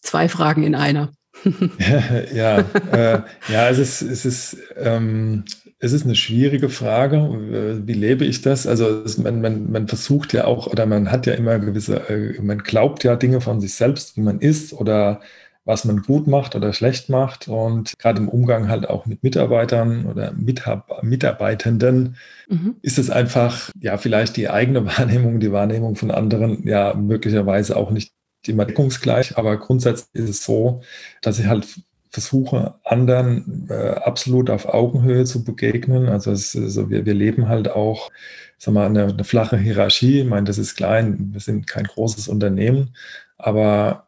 Zwei 0.00 0.28
Fragen 0.28 0.62
in 0.62 0.74
einer. 0.74 1.12
ja, 2.34 2.58
äh, 2.92 3.22
ja, 3.48 3.68
es 3.68 3.78
ist, 3.78 4.02
es 4.02 4.24
ist 4.24 4.56
ähm, 4.76 5.44
es 5.80 5.92
ist 5.92 6.04
eine 6.04 6.16
schwierige 6.16 6.70
Frage. 6.70 7.82
Wie 7.86 7.92
lebe 7.92 8.24
ich 8.24 8.42
das? 8.42 8.66
Also 8.66 9.04
man, 9.22 9.40
man, 9.40 9.70
man 9.70 9.86
versucht 9.86 10.32
ja 10.32 10.44
auch 10.44 10.66
oder 10.66 10.86
man 10.86 11.12
hat 11.12 11.26
ja 11.26 11.34
immer 11.34 11.58
gewisse, 11.60 12.08
äh, 12.08 12.40
man 12.42 12.58
glaubt 12.58 13.04
ja 13.04 13.14
Dinge 13.14 13.40
von 13.40 13.60
sich 13.60 13.74
selbst, 13.74 14.16
wie 14.16 14.22
man 14.22 14.40
ist 14.40 14.72
oder 14.72 15.20
was 15.68 15.84
man 15.84 16.00
gut 16.00 16.26
macht 16.26 16.56
oder 16.56 16.72
schlecht 16.72 17.10
macht. 17.10 17.46
Und 17.46 17.92
gerade 17.98 18.20
im 18.20 18.30
Umgang 18.30 18.68
halt 18.68 18.88
auch 18.88 19.04
mit 19.04 19.22
Mitarbeitern 19.22 20.06
oder 20.06 20.32
Mitarbeitenden 20.32 22.16
mhm. 22.48 22.76
ist 22.80 22.98
es 22.98 23.10
einfach, 23.10 23.70
ja, 23.78 23.98
vielleicht 23.98 24.38
die 24.38 24.48
eigene 24.48 24.86
Wahrnehmung, 24.98 25.40
die 25.40 25.52
Wahrnehmung 25.52 25.94
von 25.94 26.10
anderen 26.10 26.66
ja 26.66 26.94
möglicherweise 26.94 27.76
auch 27.76 27.90
nicht 27.90 28.14
immer 28.46 28.64
deckungsgleich. 28.64 29.36
Aber 29.36 29.58
grundsätzlich 29.58 30.08
ist 30.14 30.30
es 30.30 30.42
so, 30.42 30.80
dass 31.20 31.38
ich 31.38 31.46
halt 31.46 31.66
versuche, 32.08 32.76
anderen 32.84 33.68
äh, 33.68 33.90
absolut 33.90 34.48
auf 34.48 34.64
Augenhöhe 34.66 35.26
zu 35.26 35.44
begegnen. 35.44 36.08
Also, 36.08 36.32
es, 36.32 36.56
also 36.56 36.88
wir, 36.88 37.04
wir 37.04 37.12
leben 37.12 37.46
halt 37.46 37.70
auch 37.70 38.08
sag 38.56 38.72
mal, 38.72 38.86
eine, 38.86 39.04
eine 39.04 39.24
flache 39.24 39.58
Hierarchie. 39.58 40.20
Ich 40.20 40.26
meine, 40.26 40.44
das 40.44 40.56
ist 40.56 40.76
klein, 40.76 41.28
wir 41.32 41.40
sind 41.40 41.66
kein 41.66 41.84
großes 41.84 42.26
Unternehmen, 42.26 42.94
aber 43.36 44.07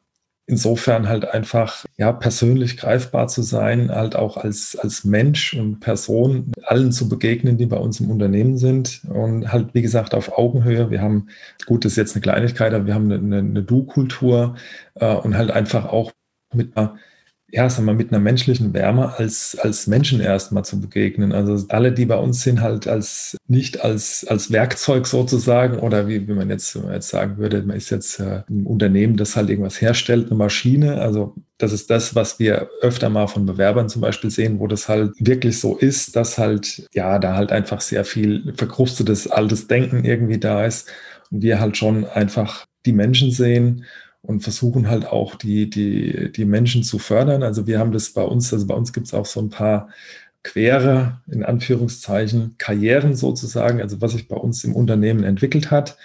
insofern 0.51 1.09
halt 1.09 1.25
einfach 1.25 1.85
ja 1.97 2.13
persönlich 2.13 2.77
greifbar 2.77 3.29
zu 3.29 3.43
sein, 3.43 3.91
halt 3.91 4.17
auch 4.17 4.37
als, 4.37 4.77
als 4.77 5.05
Mensch 5.05 5.55
und 5.55 5.79
Person 5.79 6.51
allen 6.65 6.91
zu 6.91 7.09
begegnen, 7.09 7.57
die 7.57 7.67
bei 7.67 7.77
uns 7.77 8.01
im 8.01 8.11
Unternehmen 8.11 8.59
sind 8.59 9.03
und 9.09 9.53
halt 9.53 9.75
wie 9.75 9.83
gesagt 9.83 10.13
auf 10.13 10.37
Augenhöhe. 10.37 10.91
Wir 10.91 11.01
haben, 11.01 11.29
gut, 11.67 11.85
das 11.85 11.93
ist 11.93 11.97
jetzt 11.97 12.17
eine 12.17 12.23
Kleinigkeit, 12.23 12.75
aber 12.75 12.87
wir 12.87 12.95
haben 12.95 13.11
eine, 13.13 13.39
eine 13.39 13.63
Du-Kultur 13.63 14.57
äh, 14.97 15.15
und 15.15 15.37
halt 15.37 15.53
einfach 15.53 15.87
auch 15.87 16.11
mit 16.53 16.77
einer 16.77 16.97
ja, 17.53 17.69
sagen 17.69 17.87
wir, 17.87 17.95
mit 17.95 18.13
einer 18.13 18.21
menschlichen 18.21 18.73
Wärme 18.75 19.19
als, 19.19 19.57
als 19.61 19.87
Menschen 19.87 20.21
erstmal 20.21 20.65
zu 20.65 20.81
begegnen. 20.81 21.33
Also 21.33 21.67
alle, 21.69 21.93
die 21.93 22.07
bei 22.07 22.17
uns 22.17 22.43
sind, 22.43 22.61
halt 22.61 22.87
als 22.87 23.37
nicht 23.49 23.83
als, 23.83 24.27
als 24.29 24.53
Werkzeug 24.53 25.07
sozusagen 25.07 25.79
oder 25.79 26.07
wie, 26.07 26.29
wie 26.29 26.33
man 26.33 26.49
jetzt, 26.51 26.77
man 26.77 26.93
jetzt 26.93 27.09
sagen 27.09 27.39
würde, 27.39 27.63
man 27.63 27.77
ist 27.77 27.91
jetzt 27.91 28.21
äh, 28.21 28.43
ein 28.49 28.67
Unternehmen, 28.67 29.17
das 29.17 29.37
halt 29.37 29.51
irgendwas 29.51 29.81
herstellt, 29.81 30.27
eine 30.27 30.37
Maschine. 30.37 31.01
Also 31.01 31.35
das 31.59 31.73
ist 31.73 31.91
das, 31.91 32.15
was 32.15 32.39
wir 32.39 32.69
öfter 32.83 33.11
mal 33.11 33.27
von 33.27 33.47
Bewerbern 33.47 33.89
zum 33.89 34.03
Beispiel 34.03 34.31
sehen, 34.31 34.61
wo 34.61 34.67
das 34.67 34.89
halt 34.89 35.13
wirklich 35.19 35.59
so 35.59 35.77
ist, 35.77 36.15
dass 36.17 36.39
halt, 36.39 36.87
ja, 36.93 37.19
da 37.19 37.35
halt 37.35 37.53
einfach 37.53 37.81
sehr 37.81 38.05
viel 38.05 38.53
verkrustetes 38.57 39.29
altes 39.29 39.67
Denken 39.67 40.05
irgendwie 40.05 40.39
da 40.39 40.65
ist 40.65 40.89
und 41.31 41.43
wir 41.43 41.61
halt 41.61 41.77
schon 41.77 42.05
einfach 42.07 42.67
die 42.87 42.93
Menschen 42.93 43.31
sehen 43.31 43.85
und 44.23 44.41
versuchen 44.41 44.89
halt 44.89 45.07
auch 45.07 45.35
die, 45.35 45.71
die, 45.71 46.31
die 46.33 46.45
Menschen 46.45 46.83
zu 46.83 46.99
fördern. 46.99 47.43
Also 47.43 47.67
wir 47.67 47.79
haben 47.79 47.93
das 47.93 48.11
bei 48.11 48.23
uns, 48.23 48.53
also 48.53 48.67
bei 48.67 48.75
uns 48.75 48.93
gibt 48.93 49.07
es 49.07 49.15
auch 49.15 49.27
so 49.27 49.41
ein 49.41 49.51
paar 49.51 49.89
quere, 50.43 51.21
in 51.31 51.45
Anführungszeichen, 51.45 52.57
Karrieren 52.59 53.15
sozusagen, 53.15 53.81
also 53.81 54.01
was 54.01 54.13
sich 54.13 54.29
bei 54.29 54.37
uns 54.37 54.65
im 54.65 54.75
Unternehmen 54.75 55.25
entwickelt 55.25 55.71
hat. 55.71 55.97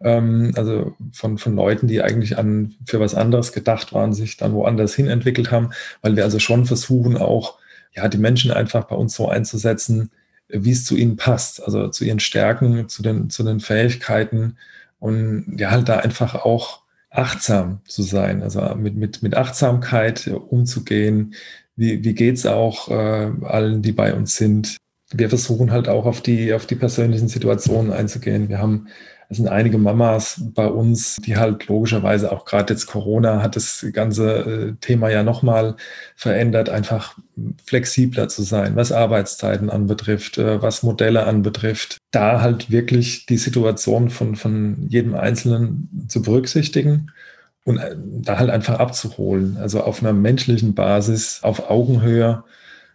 Ähm, 0.00 0.52
also 0.56 0.94
von, 1.12 1.38
von 1.38 1.56
Leuten, 1.56 1.86
die 1.88 2.02
eigentlich 2.02 2.38
an, 2.38 2.74
für 2.86 3.00
was 3.00 3.14
anderes 3.14 3.52
gedacht 3.52 3.92
waren, 3.92 4.12
sich 4.12 4.36
dann 4.36 4.52
woanders 4.52 4.94
hin 4.94 5.08
entwickelt 5.08 5.50
haben, 5.50 5.70
weil 6.02 6.16
wir 6.16 6.24
also 6.24 6.38
schon 6.38 6.66
versuchen 6.66 7.16
auch, 7.16 7.58
ja, 7.94 8.08
die 8.08 8.18
Menschen 8.18 8.50
einfach 8.50 8.84
bei 8.84 8.96
uns 8.96 9.14
so 9.14 9.28
einzusetzen, 9.28 10.10
wie 10.48 10.72
es 10.72 10.84
zu 10.84 10.96
ihnen 10.96 11.16
passt, 11.16 11.62
also 11.64 11.88
zu 11.88 12.04
ihren 12.04 12.20
Stärken, 12.20 12.88
zu 12.88 13.02
den, 13.02 13.30
zu 13.30 13.42
den 13.42 13.60
Fähigkeiten 13.60 14.56
und 14.98 15.56
ja, 15.58 15.70
halt 15.70 15.88
da 15.88 15.98
einfach 15.98 16.34
auch 16.34 16.82
achtsam 17.16 17.80
zu 17.86 18.02
sein, 18.02 18.42
also 18.42 18.60
mit, 18.74 18.96
mit, 18.96 19.22
mit 19.22 19.34
Achtsamkeit 19.34 20.28
umzugehen. 20.28 21.34
Wie, 21.76 22.04
wie 22.04 22.14
geht 22.14 22.36
es 22.36 22.46
auch 22.46 22.88
äh, 22.88 23.32
allen, 23.42 23.82
die 23.82 23.92
bei 23.92 24.14
uns 24.14 24.36
sind? 24.36 24.76
Wir 25.12 25.28
versuchen 25.28 25.70
halt 25.70 25.88
auch 25.88 26.04
auf 26.04 26.20
die, 26.20 26.52
auf 26.52 26.66
die 26.66 26.74
persönlichen 26.74 27.28
Situationen 27.28 27.92
einzugehen. 27.92 28.48
Wir 28.48 28.58
haben, 28.58 28.88
es 29.28 29.38
sind 29.38 29.48
einige 29.48 29.78
Mamas 29.78 30.40
bei 30.54 30.66
uns, 30.66 31.16
die 31.16 31.36
halt 31.36 31.66
logischerweise 31.66 32.30
auch 32.30 32.44
gerade 32.44 32.72
jetzt 32.72 32.86
Corona 32.86 33.42
hat 33.42 33.56
das 33.56 33.84
ganze 33.92 34.30
äh, 34.38 34.72
Thema 34.80 35.10
ja 35.10 35.22
nochmal 35.22 35.76
verändert, 36.14 36.68
einfach 36.68 37.18
flexibler 37.64 38.28
zu 38.28 38.42
sein, 38.42 38.76
was 38.76 38.92
Arbeitszeiten 38.92 39.68
anbetrifft, 39.68 40.38
äh, 40.38 40.62
was 40.62 40.82
Modelle 40.82 41.26
anbetrifft, 41.26 41.98
da 42.12 42.40
halt 42.40 42.70
wirklich 42.70 43.26
die 43.26 43.38
Situation 43.38 44.10
von, 44.10 44.36
von 44.36 44.86
jedem 44.88 45.14
Einzelnen 45.14 46.06
zu 46.08 46.22
berücksichtigen 46.22 47.10
und 47.64 47.78
äh, 47.78 47.96
da 47.98 48.38
halt 48.38 48.50
einfach 48.50 48.78
abzuholen. 48.78 49.56
Also 49.58 49.82
auf 49.82 50.02
einer 50.02 50.12
menschlichen 50.12 50.74
Basis, 50.74 51.40
auf 51.42 51.68
Augenhöhe. 51.68 52.44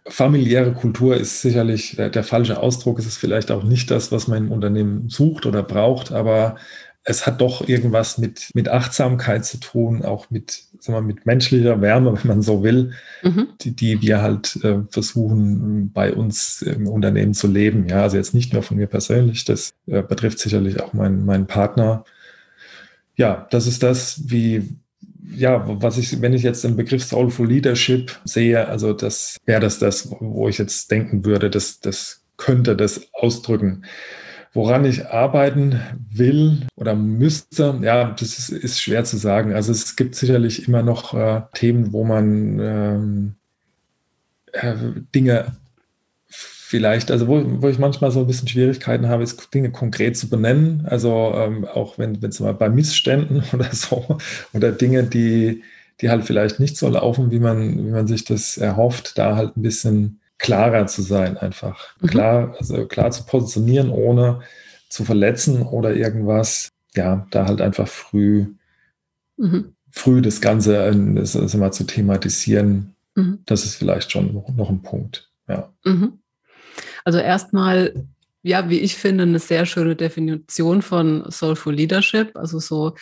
Familiäre 0.06 0.72
Kultur 0.72 1.16
ist 1.16 1.42
sicherlich 1.42 1.96
der, 1.96 2.10
der 2.10 2.24
falsche 2.24 2.60
Ausdruck. 2.60 2.98
Es 2.98 3.06
ist 3.06 3.18
vielleicht 3.18 3.50
auch 3.50 3.62
nicht 3.62 3.90
das, 3.90 4.10
was 4.10 4.28
mein 4.28 4.48
Unternehmen 4.48 5.08
sucht 5.08 5.46
oder 5.46 5.62
braucht, 5.62 6.12
aber 6.12 6.56
es 7.04 7.26
hat 7.26 7.40
doch 7.40 7.68
irgendwas 7.68 8.18
mit, 8.18 8.50
mit 8.54 8.68
Achtsamkeit 8.68 9.44
zu 9.44 9.58
tun, 9.58 10.04
auch 10.04 10.30
mit, 10.30 10.62
sagen 10.78 10.98
wir, 10.98 11.02
mit 11.02 11.26
menschlicher 11.26 11.80
Wärme, 11.80 12.12
wenn 12.22 12.28
man 12.28 12.42
so 12.42 12.62
will, 12.62 12.92
mhm. 13.22 13.48
die, 13.60 13.74
die 13.74 14.02
wir 14.02 14.22
halt 14.22 14.56
äh, 14.64 14.78
versuchen 14.88 15.92
bei 15.92 16.12
uns 16.12 16.62
im 16.62 16.86
Unternehmen 16.86 17.34
zu 17.34 17.48
leben. 17.48 17.88
Ja, 17.88 18.02
also 18.02 18.16
jetzt 18.16 18.34
nicht 18.34 18.52
nur 18.52 18.62
von 18.62 18.76
mir 18.76 18.86
persönlich, 18.86 19.44
das 19.44 19.72
äh, 19.86 20.02
betrifft 20.02 20.38
sicherlich 20.38 20.80
auch 20.80 20.92
meinen, 20.92 21.24
meinen 21.24 21.46
Partner. 21.46 22.04
Ja, 23.16 23.46
das 23.50 23.66
ist 23.66 23.82
das, 23.82 24.22
wie, 24.30 24.76
ja, 25.30 25.62
was 25.82 25.98
ich, 25.98 26.20
wenn 26.20 26.32
ich 26.32 26.42
jetzt 26.42 26.64
den 26.64 26.76
Begriff 26.76 27.04
Soulful 27.04 27.48
Leadership 27.48 28.20
sehe, 28.24 28.66
also 28.68 28.92
das 28.92 29.36
wäre 29.46 29.60
das 29.60 29.78
das, 29.78 30.10
wo 30.20 30.48
ich 30.48 30.58
jetzt 30.58 30.90
denken 30.90 31.24
würde, 31.24 31.50
das, 31.50 31.80
das 31.80 32.24
könnte 32.36 32.76
das 32.76 33.08
ausdrücken. 33.12 33.84
Woran 34.54 34.84
ich 34.84 35.06
arbeiten 35.06 35.80
will 36.10 36.66
oder 36.76 36.94
müsste, 36.94 37.78
ja, 37.82 38.10
das 38.10 38.38
ist, 38.38 38.50
ist 38.50 38.80
schwer 38.82 39.04
zu 39.04 39.16
sagen. 39.16 39.54
Also 39.54 39.72
es 39.72 39.96
gibt 39.96 40.14
sicherlich 40.14 40.68
immer 40.68 40.82
noch 40.82 41.14
äh, 41.14 41.42
Themen, 41.54 41.92
wo 41.92 42.04
man 42.04 42.58
ähm, 42.60 43.34
äh, 44.52 44.74
Dinge 45.14 45.56
vielleicht, 46.72 47.10
also 47.10 47.28
wo, 47.28 47.42
wo 47.60 47.68
ich 47.68 47.78
manchmal 47.78 48.10
so 48.10 48.20
ein 48.20 48.26
bisschen 48.26 48.48
Schwierigkeiten 48.48 49.06
habe, 49.06 49.22
ist 49.22 49.52
Dinge 49.52 49.70
konkret 49.70 50.16
zu 50.16 50.30
benennen. 50.30 50.86
Also 50.86 51.34
ähm, 51.36 51.66
auch 51.66 51.98
wenn 51.98 52.14
es 52.24 52.40
mal 52.40 52.54
bei 52.54 52.70
Missständen 52.70 53.44
oder 53.52 53.70
so 53.72 54.16
oder 54.54 54.72
Dinge, 54.72 55.04
die, 55.04 55.64
die 56.00 56.08
halt 56.08 56.24
vielleicht 56.24 56.60
nicht 56.60 56.78
so 56.78 56.88
laufen, 56.88 57.30
wie 57.30 57.40
man, 57.40 57.76
wie 57.76 57.90
man 57.90 58.06
sich 58.06 58.24
das 58.24 58.56
erhofft, 58.56 59.18
da 59.18 59.36
halt 59.36 59.54
ein 59.54 59.60
bisschen 59.60 60.20
klarer 60.38 60.86
zu 60.86 61.02
sein, 61.02 61.36
einfach 61.36 61.94
mhm. 62.00 62.06
klar, 62.06 62.56
also 62.58 62.86
klar 62.86 63.10
zu 63.10 63.26
positionieren, 63.26 63.90
ohne 63.90 64.40
zu 64.88 65.04
verletzen 65.04 65.60
oder 65.60 65.94
irgendwas. 65.94 66.70
Ja, 66.94 67.26
da 67.32 67.44
halt 67.48 67.60
einfach 67.60 67.86
früh, 67.86 68.46
mhm. 69.36 69.74
früh 69.90 70.22
das 70.22 70.40
Ganze 70.40 70.90
das, 71.16 71.32
das 71.32 71.54
mal 71.54 71.70
zu 71.70 71.84
thematisieren. 71.84 72.94
Mhm. 73.14 73.40
Das 73.44 73.66
ist 73.66 73.74
vielleicht 73.74 74.10
schon 74.10 74.32
noch, 74.32 74.70
ein 74.70 74.80
Punkt. 74.80 75.30
Ja. 75.48 75.70
Mhm. 75.84 76.21
Also 77.04 77.18
erstmal, 77.18 78.06
ja, 78.42 78.68
wie 78.68 78.80
ich 78.80 78.96
finde, 78.96 79.24
eine 79.24 79.38
sehr 79.38 79.66
schöne 79.66 79.96
Definition 79.96 80.82
von 80.82 81.30
Soulful 81.30 81.74
Leadership. 81.74 82.36
Also 82.36 82.58
so 82.58 82.94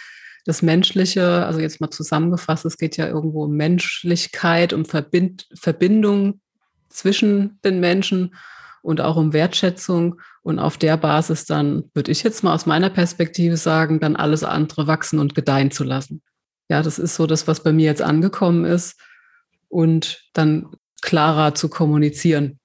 das 0.44 0.62
Menschliche, 0.62 1.44
also 1.46 1.60
jetzt 1.60 1.80
mal 1.80 1.90
zusammengefasst, 1.90 2.64
es 2.64 2.78
geht 2.78 2.96
ja 2.96 3.06
irgendwo 3.06 3.44
um 3.44 3.56
Menschlichkeit, 3.56 4.72
um 4.72 4.84
Verbind 4.84 5.48
Verbindung 5.54 6.40
zwischen 6.88 7.58
den 7.64 7.80
Menschen 7.80 8.34
und 8.82 9.00
auch 9.00 9.16
um 9.16 9.32
Wertschätzung. 9.32 10.20
Und 10.42 10.58
auf 10.58 10.78
der 10.78 10.96
Basis 10.96 11.44
dann, 11.44 11.84
würde 11.94 12.10
ich 12.10 12.22
jetzt 12.22 12.42
mal 12.42 12.54
aus 12.54 12.66
meiner 12.66 12.90
Perspektive 12.90 13.56
sagen, 13.56 14.00
dann 14.00 14.16
alles 14.16 14.42
andere 14.42 14.86
wachsen 14.86 15.18
und 15.18 15.34
gedeihen 15.34 15.70
zu 15.70 15.84
lassen. 15.84 16.22
Ja, 16.68 16.82
das 16.82 16.98
ist 16.98 17.16
so 17.16 17.26
das, 17.26 17.46
was 17.46 17.62
bei 17.62 17.72
mir 17.72 17.86
jetzt 17.86 18.02
angekommen 18.02 18.64
ist. 18.64 18.98
Und 19.68 20.24
dann 20.32 20.68
klarer 21.02 21.54
zu 21.54 21.68
kommunizieren, 21.68 22.59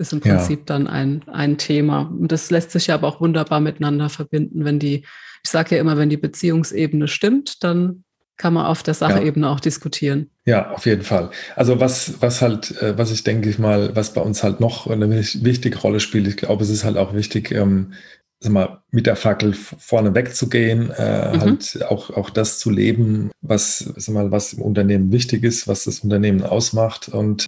ist 0.00 0.12
im 0.12 0.20
Prinzip 0.20 0.60
ja. 0.60 0.64
dann 0.66 0.86
ein, 0.86 1.22
ein 1.28 1.58
Thema. 1.58 2.10
Und 2.18 2.32
das 2.32 2.50
lässt 2.50 2.72
sich 2.72 2.88
ja 2.88 2.94
aber 2.94 3.06
auch 3.06 3.20
wunderbar 3.20 3.60
miteinander 3.60 4.08
verbinden, 4.08 4.64
wenn 4.64 4.78
die, 4.78 5.04
ich 5.44 5.50
sage 5.50 5.76
ja 5.76 5.80
immer, 5.80 5.98
wenn 5.98 6.10
die 6.10 6.16
Beziehungsebene 6.16 7.06
stimmt, 7.06 7.62
dann 7.62 8.04
kann 8.36 8.54
man 8.54 8.64
auf 8.64 8.82
der 8.82 8.94
Sachebene 8.94 9.46
ja. 9.46 9.52
auch 9.52 9.60
diskutieren. 9.60 10.30
Ja, 10.46 10.70
auf 10.70 10.86
jeden 10.86 11.02
Fall. 11.02 11.30
Also 11.56 11.78
was, 11.78 12.22
was 12.22 12.40
halt, 12.40 12.80
äh, 12.80 12.96
was 12.96 13.12
ich 13.12 13.22
denke 13.22 13.50
ich 13.50 13.58
mal, 13.58 13.94
was 13.94 14.14
bei 14.14 14.22
uns 14.22 14.42
halt 14.42 14.60
noch 14.60 14.86
eine 14.86 15.10
wichtige 15.10 15.78
Rolle 15.78 16.00
spielt, 16.00 16.26
ich 16.26 16.38
glaube, 16.38 16.62
es 16.64 16.70
ist 16.70 16.82
halt 16.82 16.96
auch 16.96 17.12
wichtig, 17.12 17.52
ähm, 17.52 17.92
sag 18.40 18.52
mal, 18.52 18.82
mit 18.90 19.06
der 19.06 19.16
Fackel 19.16 19.52
vorne 19.52 20.14
wegzugehen, 20.14 20.90
äh, 20.90 21.36
mhm. 21.36 21.40
halt 21.40 21.84
auch, 21.84 22.10
auch 22.10 22.30
das 22.30 22.58
zu 22.58 22.70
leben, 22.70 23.30
was, 23.42 23.78
sag 23.78 24.14
mal, 24.14 24.30
was 24.30 24.54
im 24.54 24.62
Unternehmen 24.62 25.12
wichtig 25.12 25.44
ist, 25.44 25.68
was 25.68 25.84
das 25.84 26.00
Unternehmen 26.00 26.42
ausmacht 26.42 27.08
und 27.08 27.46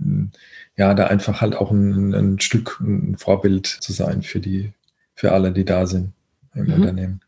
ja, 0.77 0.95
da 0.95 1.07
einfach 1.07 1.41
halt 1.41 1.57
auch 1.57 1.71
ein, 1.71 2.15
ein 2.15 2.41
Stück, 2.41 2.79
ein 2.81 3.17
Vorbild 3.17 3.67
zu 3.67 3.93
sein 3.93 4.23
für 4.23 4.41
die, 4.41 4.73
für 5.15 5.33
alle, 5.33 5.53
die 5.53 5.65
da 5.65 5.87
sind 5.87 6.13
im 6.55 6.67
mhm. 6.67 6.75
Unternehmen. 6.75 7.21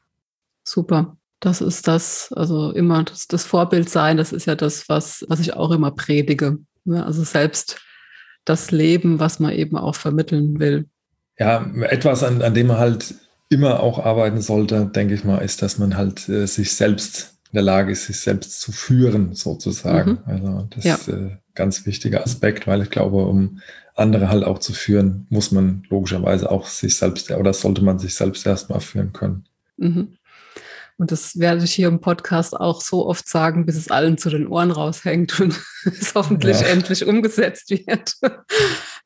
Super. 0.63 1.17
Das 1.41 1.61
ist 1.61 1.89
das, 1.89 2.33
also 2.35 2.71
immer 2.71 3.03
das, 3.05 3.27
das 3.27 3.45
Vorbild 3.45 3.91
sein, 3.91 4.17
das 4.17 4.33
ist 4.33 4.47
ja 4.47 4.55
das, 4.55 4.89
was, 4.89 5.25
was 5.29 5.41
ich 5.41 5.55
auch 5.55 5.71
immer 5.73 5.91
predige. 5.91 6.59
Ne? 6.85 7.05
Also 7.05 7.23
selbst 7.23 7.81
das 8.45 8.71
Leben, 8.71 9.21
was 9.21 9.41
man 9.41 9.53
eben 9.53 9.77
auch 9.77 9.95
vermitteln 9.95 10.59
will. 10.59 10.89
Ja, 11.39 11.71
etwas, 11.83 12.23
an, 12.23 12.41
an 12.43 12.55
dem 12.55 12.69
man 12.69 12.79
halt 12.79 13.15
immer 13.55 13.81
auch 13.81 14.05
arbeiten 14.05 14.41
sollte, 14.41 14.87
denke 14.87 15.15
ich 15.15 15.25
mal, 15.25 15.39
ist, 15.39 15.63
dass 15.63 15.79
man 15.79 15.97
halt 15.97 16.29
äh, 16.29 16.47
sich 16.47 16.75
selbst 16.75 17.35
in 17.51 17.55
der 17.55 17.63
Lage 17.63 17.93
ist, 17.93 18.07
sich 18.07 18.21
selbst 18.21 18.61
zu 18.61 18.73
führen, 18.73 19.35
sozusagen. 19.35 20.11
Mhm. 20.11 20.19
Also 20.27 20.69
das 20.71 20.85
ja. 20.85 20.95
ist 20.97 21.09
ein 21.09 21.31
äh, 21.31 21.37
ganz 21.55 21.87
wichtiger 21.87 22.23
Aspekt, 22.23 22.67
weil 22.67 22.83
ich 22.83 22.91
glaube, 22.91 23.25
um 23.25 23.61
andere 23.95 24.29
halt 24.29 24.45
auch 24.45 24.59
zu 24.59 24.73
führen, 24.73 25.27
muss 25.31 25.53
man 25.53 25.85
logischerweise 25.89 26.51
auch 26.51 26.67
sich 26.67 26.97
selbst 26.97 27.31
oder 27.31 27.53
sollte 27.53 27.83
man 27.83 27.99
sich 27.99 28.15
selbst 28.15 28.45
erstmal 28.45 28.81
führen 28.81 29.13
können. 29.13 29.45
Mhm. 29.77 30.17
Und 30.97 31.11
das 31.11 31.39
werde 31.39 31.65
ich 31.65 31.73
hier 31.73 31.89
im 31.89 32.01
Podcast 32.01 32.55
auch 32.59 32.81
so 32.81 33.07
oft 33.07 33.29
sagen, 33.29 33.67
bis 33.67 33.77
es 33.77 33.91
allen 33.91 34.17
zu 34.17 34.31
den 34.31 34.47
Ohren 34.47 34.71
raushängt 34.71 35.41
und 35.41 35.61
es 35.85 36.15
hoffentlich 36.15 36.61
ja. 36.61 36.69
endlich 36.69 37.07
umgesetzt 37.07 37.71
wird. 37.71 38.15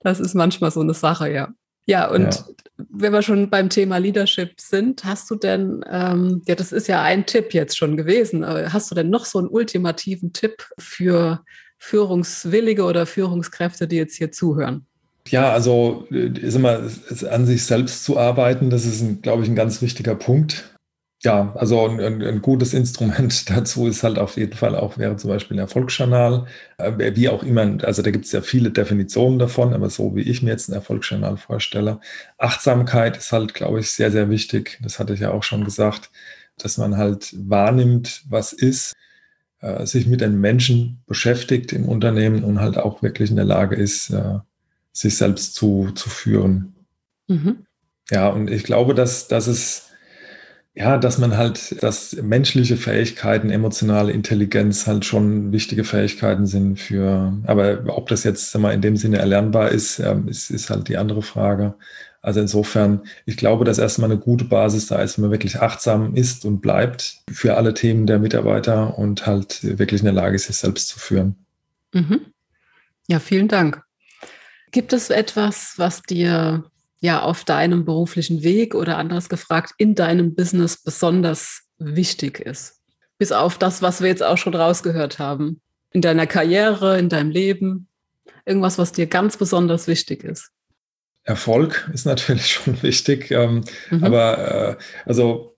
Das 0.01 0.21
ist 0.21 0.35
manchmal 0.35 0.71
so 0.71 0.81
eine 0.81 0.95
Sache, 0.95 1.31
ja. 1.31 1.49
Ja, 1.87 2.09
und 2.11 2.35
ja. 2.35 2.45
Wenn 2.91 3.13
wir 3.13 3.23
schon 3.23 3.51
beim 3.51 3.69
Thema 3.69 3.99
Leadership 3.99 4.61
sind, 4.61 5.05
hast 5.05 5.31
du 5.31 5.35
denn, 5.35 5.85
ähm, 5.91 6.43
ja, 6.47 6.55
das 6.55 6.73
ist 6.73 6.89
ja 6.89 7.03
ein 7.03 7.27
Tipp 7.27 7.53
jetzt 7.53 7.77
schon 7.77 7.97
gewesen, 7.97 8.47
hast 8.47 8.91
du 8.91 8.95
denn 8.95 9.11
noch 9.11 9.25
so 9.25 9.39
einen 9.39 9.49
ultimativen 9.49 10.33
Tipp 10.33 10.65
für 10.79 11.45
Führungswillige 11.79 12.85
oder 12.85 13.07
Führungskräfte, 13.07 13.89
die 13.89 13.97
jetzt 13.97 14.17
hier 14.17 14.31
zuhören? 14.31 14.87
Ja, 15.29 15.53
also 15.53 16.07
ist 16.11 16.55
immer 16.55 16.89
an 17.31 17.47
sich 17.47 17.65
selbst 17.65 18.05
zu 18.05 18.17
arbeiten, 18.17 18.71
das 18.71 18.87
ist, 18.87 19.23
glaube 19.23 19.43
ich, 19.43 19.49
ein 19.49 19.57
ganz 19.57 19.83
wichtiger 19.83 20.15
Punkt 20.15 20.78
ja, 21.25 21.53
also 21.57 21.89
ein, 21.89 22.23
ein, 22.23 22.43
gutes 22.43 22.75
Instrument 22.75 23.51
dazu 23.57 23.89
ist 23.89 24.05
halt 24.05 24.19
auf 24.19 24.37
jeden 24.37 24.53
Fall 24.53 24.77
auch, 24.77 24.99
wäre 24.99 25.17
zum 25.17 25.31
Beispiel 25.31 25.57
ein 25.57 25.61
Erfolgsjournal, 25.61 26.47
äh, 26.79 27.17
wie 27.17 27.29
auch 27.29 27.43
immer, 27.43 27.83
also 27.83 28.03
da 28.03 28.11
gibt 28.13 28.27
es 28.27 28.33
ja 28.33 28.41
viele 28.41 28.71
Definitionen 28.71 29.39
davon, 29.39 29.75
aber 29.75 29.91
so 29.91 30.15
wie 30.15 30.23
ich 30.23 30.43
mir 30.43 30.51
jetzt 30.51 30.69
ein 30.69 30.75
Erfolgsjournal 30.75 31.37
vorstelle. 31.37 32.01
Achtsamkeit 32.39 33.17
ist 33.17 33.33
halt, 33.33 33.55
glaube 33.55 33.81
ich, 33.81 33.91
sehr, 33.91 34.13
sehr 34.13 34.31
wichtig. 34.31 34.79
Das 34.83 35.01
hatte 35.01 35.13
ich 35.15 35.21
ja 35.21 35.33
auch 35.33 35.43
schon 35.43 35.65
gesagt, 35.65 36.11
dass 36.57 36.79
man 36.79 36.97
halt 36.97 37.35
wahrnimmt, 37.37 38.25
was 38.29 38.53
ist, 38.53 38.95
äh, 39.61 39.87
sich 39.87 40.07
mit 40.07 40.21
den 40.21 40.41
Menschen 40.41 41.03
beschäftigt 41.07 41.73
im 41.73 41.89
Unternehmen 41.89 42.45
und 42.45 42.61
halt 42.61 42.79
auch 42.79 43.03
wirklich 43.03 43.31
in 43.31 43.37
der 43.37 43.45
Lage 43.45 43.75
ist, 43.75 44.11
äh, 44.11 44.39
sich 44.93 45.17
selbst 45.17 45.55
zu, 45.55 45.91
zu 45.97 46.11
führen. 46.11 46.75
Mhm. 47.27 47.67
Ja, 48.11 48.29
und 48.29 48.51
ich 48.51 48.63
glaube, 48.63 48.95
dass, 48.95 49.27
dass 49.27 49.49
es 49.49 49.88
ja, 50.79 50.97
dass 50.97 51.19
man 51.19 51.37
halt, 51.37 51.83
dass 51.83 52.15
menschliche 52.23 52.77
Fähigkeiten, 52.77 53.51
emotionale 53.51 54.13
Intelligenz 54.13 54.87
halt 54.87 55.05
schon 55.05 55.51
wichtige 55.51 55.83
Fähigkeiten 55.83 56.47
sind 56.47 56.79
für, 56.79 57.37
aber 57.47 57.83
ob 57.89 58.09
das 58.09 58.23
jetzt 58.23 58.57
mal 58.57 58.73
in 58.73 58.81
dem 58.81 58.97
Sinne 58.97 59.19
erlernbar 59.19 59.71
ist, 59.71 59.99
ist, 59.99 60.51
ist 60.51 60.71
halt 60.71 60.87
die 60.87 60.97
andere 60.97 61.23
Frage. 61.23 61.75
Also 62.23 62.39
insofern, 62.39 63.03
ich 63.27 63.37
glaube, 63.37 63.65
dass 63.65 63.79
erstmal 63.79 64.09
eine 64.09 64.21
gute 64.21 64.45
Basis 64.45 64.87
da 64.87 65.03
ist, 65.03 65.19
wenn 65.19 65.23
man 65.23 65.31
wirklich 65.33 65.61
achtsam 65.61 66.15
ist 66.15 66.45
und 66.45 66.61
bleibt 66.61 67.23
für 67.29 67.57
alle 67.57 67.75
Themen 67.75 68.07
der 68.07 68.21
Mitarbeiter 68.21 68.97
und 68.97 69.27
halt 69.27 69.59
wirklich 69.79 70.03
in 70.03 70.05
der 70.05 70.15
Lage 70.15 70.37
ist, 70.37 70.47
sich 70.47 70.59
selbst 70.59 70.89
zu 70.91 71.01
führen. 71.01 71.35
Mhm. 71.93 72.21
Ja, 73.09 73.19
vielen 73.19 73.49
Dank. 73.49 73.83
Gibt 74.71 74.93
es 74.93 75.11
etwas, 75.11 75.75
was 75.77 76.03
dir 76.03 76.71
ja 77.01 77.23
auf 77.23 77.45
deinem 77.45 77.85
beruflichen 77.85 78.43
Weg 78.43 78.75
oder 78.75 78.99
anders 78.99 79.29
gefragt, 79.29 79.73
in 79.79 79.95
deinem 79.95 80.35
Business 80.35 80.83
besonders 80.83 81.63
wichtig 81.79 82.41
ist? 82.41 82.81
Bis 83.19 83.33
auf 83.33 83.59
das, 83.59 83.83
was 83.83 84.01
wir 84.01 84.09
jetzt 84.09 84.23
auch 84.23 84.39
schon 84.39 84.55
rausgehört 84.55 85.19
haben. 85.19 85.61
In 85.91 86.03
deiner 86.03 86.27
Karriere, 86.27 86.99
in 86.99 87.09
deinem 87.09 87.31
Leben. 87.31 87.89
Irgendwas, 88.45 88.79
was 88.79 88.93
dir 88.93 89.07
ganz 89.07 89.37
besonders 89.37 89.87
wichtig 89.87 90.25
ist. 90.25 90.51
Erfolg 91.25 91.91
ist 91.93 92.07
natürlich 92.07 92.49
schon 92.53 92.83
wichtig, 92.83 93.31
ähm, 93.31 93.65
mhm. 93.91 94.05
aber 94.05 94.39
äh, 94.39 94.77
also 95.05 95.55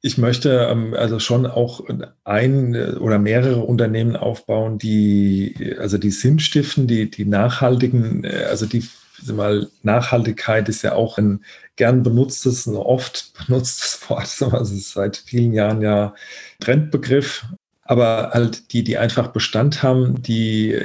ich 0.00 0.16
möchte 0.16 0.68
ähm, 0.70 0.94
also 0.94 1.18
schon 1.18 1.46
auch 1.46 1.80
ein 2.24 2.96
oder 2.98 3.18
mehrere 3.18 3.60
Unternehmen 3.60 4.16
aufbauen, 4.16 4.78
die 4.78 5.74
also 5.78 5.98
die 5.98 6.10
Sinn 6.10 6.38
stiften, 6.38 6.86
die 6.86 7.10
die 7.10 7.24
nachhaltigen, 7.24 8.24
äh, 8.24 8.46
also 8.48 8.66
die 8.66 8.84
mal, 9.26 9.68
Nachhaltigkeit 9.82 10.68
ist 10.68 10.82
ja 10.82 10.94
auch 10.94 11.18
ein 11.18 11.44
gern 11.76 12.02
benutztes, 12.02 12.66
ein 12.66 12.76
oft 12.76 13.32
benutztes 13.46 14.00
Wort. 14.08 14.42
Also 14.52 14.56
es 14.56 14.72
ist 14.72 14.92
seit 14.92 15.16
vielen 15.16 15.52
Jahren 15.52 15.80
ja 15.80 16.14
Trendbegriff. 16.60 17.46
Aber 17.82 18.32
halt 18.34 18.74
die, 18.74 18.84
die 18.84 18.98
einfach 18.98 19.28
Bestand 19.28 19.82
haben, 19.82 20.20
die 20.20 20.76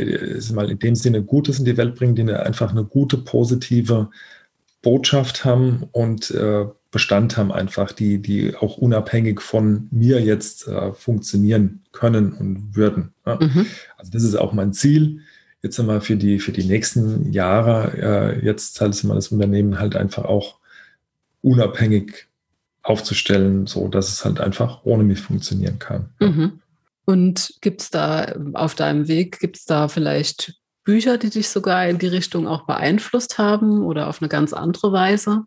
mal 0.53 0.71
in 0.71 0.79
dem 0.79 0.95
Sinne 0.95 1.21
Gutes 1.21 1.59
in 1.59 1.65
die 1.65 1.75
Welt 1.75 1.95
bringen, 1.95 2.15
die 2.15 2.31
einfach 2.31 2.71
eine 2.71 2.85
gute, 2.85 3.17
positive 3.17 4.09
Botschaft 4.81 5.43
haben 5.43 5.89
und 5.91 6.31
äh, 6.31 6.65
Bestand 6.91 7.35
haben, 7.37 7.51
einfach, 7.51 7.91
die, 7.91 8.19
die 8.19 8.55
auch 8.55 8.77
unabhängig 8.77 9.41
von 9.41 9.87
mir 9.91 10.21
jetzt 10.21 10.67
äh, 10.67 10.93
funktionieren 10.93 11.81
können 11.91 12.33
und 12.33 12.75
würden. 12.75 13.13
Ja. 13.25 13.39
Mhm. 13.41 13.65
Also 13.97 14.11
das 14.11 14.23
ist 14.23 14.35
auch 14.35 14.53
mein 14.53 14.71
Ziel 14.73 15.21
jetzt 15.63 15.79
einmal 15.79 16.01
für 16.01 16.17
die, 16.17 16.39
für 16.39 16.51
die 16.51 16.65
nächsten 16.65 17.31
Jahre, 17.31 18.37
äh, 18.41 18.45
jetzt 18.45 18.79
halt 18.81 19.01
mal 19.05 19.15
das 19.15 19.29
Unternehmen 19.29 19.79
halt 19.79 19.95
einfach 19.95 20.25
auch 20.25 20.59
unabhängig 21.41 22.27
aufzustellen, 22.83 23.65
so 23.65 23.87
dass 23.87 24.09
es 24.09 24.25
halt 24.25 24.41
einfach 24.41 24.81
ohne 24.83 25.03
mich 25.03 25.21
funktionieren 25.21 25.79
kann. 25.79 26.09
Mhm. 26.19 26.59
Und 27.05 27.55
gibt 27.61 27.81
es 27.81 27.89
da 27.89 28.35
auf 28.53 28.75
deinem 28.75 29.07
Weg, 29.07 29.39
gibt 29.39 29.57
es 29.57 29.65
da 29.65 29.87
vielleicht 29.87 30.55
Bücher, 30.83 31.17
die 31.17 31.29
dich 31.29 31.47
sogar 31.49 31.87
in 31.87 31.97
die 31.97 32.07
Richtung 32.07 32.45
auch 32.47 32.65
beeinflusst 32.65 33.37
haben 33.37 33.83
oder 33.85 34.07
auf 34.07 34.21
eine 34.21 34.29
ganz 34.29 34.51
andere 34.51 34.91
Weise? 34.91 35.45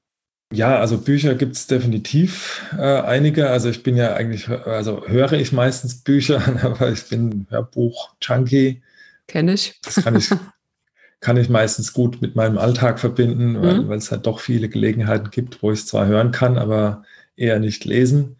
Ja, 0.53 0.79
also 0.79 0.99
Bücher 0.99 1.35
gibt 1.35 1.57
es 1.57 1.67
definitiv 1.67 2.63
äh, 2.79 3.01
einige. 3.01 3.51
Also 3.51 3.69
ich 3.69 3.83
bin 3.83 3.97
ja 3.97 4.15
eigentlich, 4.15 4.49
also 4.49 5.07
höre 5.07 5.33
ich 5.33 5.53
meistens 5.53 6.03
Bücher, 6.03 6.41
aber 6.63 6.91
ich 6.91 7.07
bin 7.09 7.47
Hörbuch-Junkie. 7.51 8.83
Kenne 9.27 9.55
ich. 9.55 9.81
Das 9.83 9.97
kann 9.97 10.17
ich, 10.17 10.31
kann 11.21 11.37
ich 11.37 11.49
meistens 11.49 11.93
gut 11.93 12.23
mit 12.23 12.37
meinem 12.37 12.59
Alltag 12.59 12.99
verbinden, 12.99 13.53
mhm. 13.53 13.63
weil, 13.63 13.89
weil 13.89 13.99
es 13.99 14.11
halt 14.11 14.27
doch 14.27 14.41
viele 14.41 14.69
Gelegenheiten 14.69 15.31
gibt, 15.31 15.63
wo 15.63 15.73
ich 15.73 15.81
es 15.81 15.87
zwar 15.87 16.07
hören 16.07 16.31
kann, 16.31 16.59
aber 16.59 17.03
eher 17.37 17.59
nicht 17.59 17.85
lesen. 17.85 18.37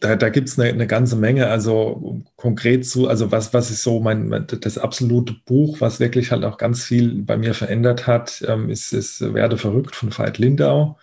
Da, 0.00 0.16
da 0.16 0.30
gibt 0.30 0.48
es 0.48 0.58
eine, 0.58 0.70
eine, 0.70 0.86
ganze 0.86 1.16
Menge, 1.16 1.48
also 1.48 2.22
konkret 2.36 2.86
zu, 2.86 3.08
also 3.08 3.30
was, 3.32 3.52
was 3.52 3.70
ist 3.70 3.82
so 3.82 4.00
mein, 4.00 4.46
das 4.48 4.78
absolute 4.78 5.34
Buch, 5.44 5.80
was 5.80 6.00
wirklich 6.00 6.32
halt 6.32 6.44
auch 6.44 6.56
ganz 6.56 6.84
viel 6.84 7.22
bei 7.22 7.36
mir 7.36 7.52
verändert 7.52 8.06
hat, 8.06 8.42
ähm, 8.48 8.70
ist, 8.70 8.94
ist 8.94 9.20
Werde 9.34 9.58
verrückt 9.58 9.94
von 9.94 10.16
Veit 10.16 10.38
Lindau. 10.38 10.98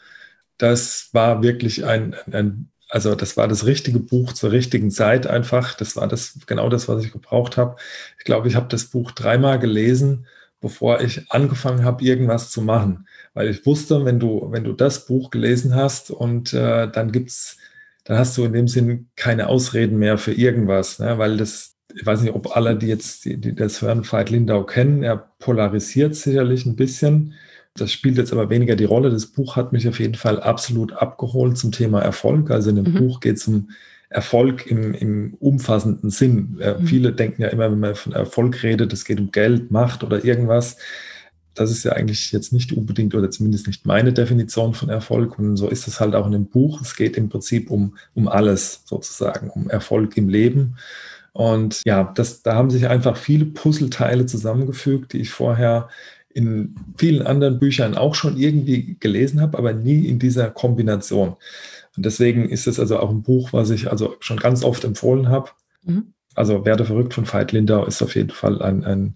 Das 0.58 1.10
war 1.14 1.44
wirklich 1.44 1.86
ein, 1.86 2.16
ein 2.32 2.70
also 2.90 3.16
das 3.16 3.38
war 3.38 3.48
das 3.48 3.66
richtige 3.66 4.00
Buch 4.00 4.34
zur 4.34 4.52
richtigen 4.52 4.92
Zeit 4.92 5.28
einfach. 5.28 5.74
Das 5.76 5.96
war 5.96 6.08
das 6.08 6.40
genau 6.48 6.70
das, 6.70 6.88
was 6.88 7.04
ich 7.04 7.12
gebraucht 7.12 7.58
habe. 7.58 7.76
Ich 8.18 8.26
glaube, 8.26 8.48
ich 8.48 8.56
habe 8.56 8.68
das 8.70 8.86
Buch 8.86 9.12
dreimal 9.12 9.60
gelesen, 9.60 10.28
bevor 10.62 11.02
ich 11.02 11.30
angefangen 11.32 11.84
habe, 11.84 12.04
irgendwas 12.04 12.50
zu 12.52 12.62
machen, 12.62 13.08
weil 13.34 13.50
ich 13.50 13.66
wusste, 13.66 14.06
wenn 14.06 14.20
du 14.20 14.48
wenn 14.52 14.64
du 14.64 14.74
das 14.74 15.06
Buch 15.06 15.30
gelesen 15.32 15.76
hast 15.76 16.12
und 16.12 16.54
äh, 16.54 16.90
dann 16.90 17.12
gibt's, 17.12 17.58
dann 18.06 18.18
hast 18.18 18.38
du 18.38 18.46
in 18.46 18.54
dem 18.54 18.68
Sinn 18.68 19.10
keine 19.16 19.48
Ausreden 19.48 19.98
mehr 20.00 20.18
für 20.18 20.34
irgendwas, 20.34 21.00
ne? 21.00 21.18
weil 21.18 21.38
das 21.38 21.78
ich 21.96 22.06
weiß 22.06 22.22
nicht, 22.22 22.34
ob 22.34 22.56
alle, 22.56 22.76
die 22.76 22.88
jetzt 22.88 23.26
die, 23.26 23.38
die 23.38 23.56
das 23.56 23.82
hören, 23.82 24.04
Veit 24.10 24.30
Lindau 24.30 24.64
kennen. 24.64 25.04
Er 25.04 25.18
polarisiert 25.40 26.16
sicherlich 26.16 26.66
ein 26.66 26.76
bisschen. 26.76 27.34
Das 27.82 27.92
spielt 27.92 28.18
jetzt 28.18 28.34
aber 28.34 28.50
weniger 28.50 28.76
die 28.76 28.86
Rolle. 28.86 29.10
Das 29.10 29.28
Buch 29.28 29.56
hat 29.56 29.72
mich 29.74 29.88
auf 29.88 30.00
jeden 30.00 30.16
Fall 30.16 30.42
absolut 30.42 30.94
abgeholt 30.94 31.58
zum 31.58 31.72
Thema 31.72 32.02
Erfolg. 32.02 32.52
Also 32.52 32.70
in 32.70 32.78
dem 32.78 32.94
mhm. 32.94 32.98
Buch 32.98 33.20
geht 33.20 33.38
es 33.38 33.48
um 33.48 33.70
Erfolg 34.10 34.68
im, 34.68 34.94
im 34.94 35.34
umfassenden 35.40 36.10
Sinn. 36.10 36.58
Äh, 36.60 36.76
mhm. 36.80 36.88
Viele 36.88 37.14
denken 37.14 37.42
ja 37.42 37.50
immer, 37.50 37.72
wenn 37.72 37.80
man 37.80 37.96
von 37.96 38.14
Erfolg 38.14 38.64
redet, 38.64 38.94
es 38.94 39.06
geht 39.06 39.20
um 39.20 39.32
Geld, 39.32 39.72
Macht 39.72 40.04
oder 40.04 40.24
irgendwas. 40.24 40.78
Das 41.54 41.72
ist 41.72 41.84
ja 41.84 41.94
eigentlich 41.94 42.32
jetzt 42.32 42.54
nicht 42.54 42.72
unbedingt 42.72 43.16
oder 43.16 43.32
zumindest 43.32 43.68
nicht 43.68 43.86
meine 43.86 44.14
Definition 44.14 44.74
von 44.74 44.90
Erfolg. 44.90 45.40
Und 45.40 45.58
so 45.58 45.70
ist 45.70 45.88
es 45.88 46.00
halt 46.00 46.16
auch 46.16 46.28
in 46.28 46.32
dem 46.32 46.46
Buch. 46.46 46.82
Es 46.82 46.96
geht 46.96 47.18
im 47.18 47.30
Prinzip 47.30 47.72
um, 47.72 47.98
um 48.14 48.28
alles 48.28 48.84
sozusagen, 48.86 49.50
um 49.50 49.70
Erfolg 49.70 50.16
im 50.18 50.30
Leben. 50.30 50.76
Und 51.34 51.82
ja, 51.86 52.12
das, 52.16 52.42
da 52.42 52.56
haben 52.56 52.72
sich 52.72 52.88
einfach 52.88 53.18
viele 53.18 53.46
Puzzleteile 53.46 54.26
zusammengefügt, 54.26 55.14
die 55.14 55.20
ich 55.20 55.30
vorher 55.30 55.90
in 56.38 56.76
vielen 56.98 57.26
anderen 57.26 57.58
Büchern 57.58 57.98
auch 57.98 58.14
schon 58.14 58.38
irgendwie 58.38 58.96
gelesen 59.00 59.42
habe, 59.42 59.58
aber 59.58 59.74
nie 59.74 60.06
in 60.06 60.20
dieser 60.20 60.52
Kombination. 60.52 61.36
Und 61.96 62.06
deswegen 62.06 62.48
ist 62.48 62.68
es 62.68 62.80
also 62.80 63.00
auch 63.00 63.10
ein 63.10 63.24
Buch, 63.24 63.54
was 63.54 63.72
ich 63.72 63.90
also 63.90 64.16
schon 64.20 64.38
ganz 64.38 64.64
oft 64.64 64.84
empfohlen 64.84 65.30
habe. 65.30 65.50
Mhm. 65.84 66.14
Also 66.36 66.64
Werde 66.64 66.86
verrückt 66.86 67.16
von 67.16 67.26
Veit 67.26 67.54
Lindau 67.54 67.86
ist 67.86 68.04
auf 68.04 68.14
jeden 68.14 68.30
Fall 68.30 68.62
ein, 68.62 68.84
ein, 68.84 69.16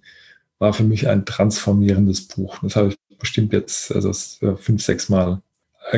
war 0.58 0.74
für 0.74 0.84
mich 0.84 1.08
ein 1.08 1.24
transformierendes 1.24 2.28
Buch. 2.28 2.58
Das 2.64 2.76
habe 2.76 2.88
ich 2.88 3.18
bestimmt 3.20 3.54
jetzt 3.54 3.94
also 3.94 4.12
fünf, 4.56 4.82
sechs 4.82 5.08
Mal 5.08 5.44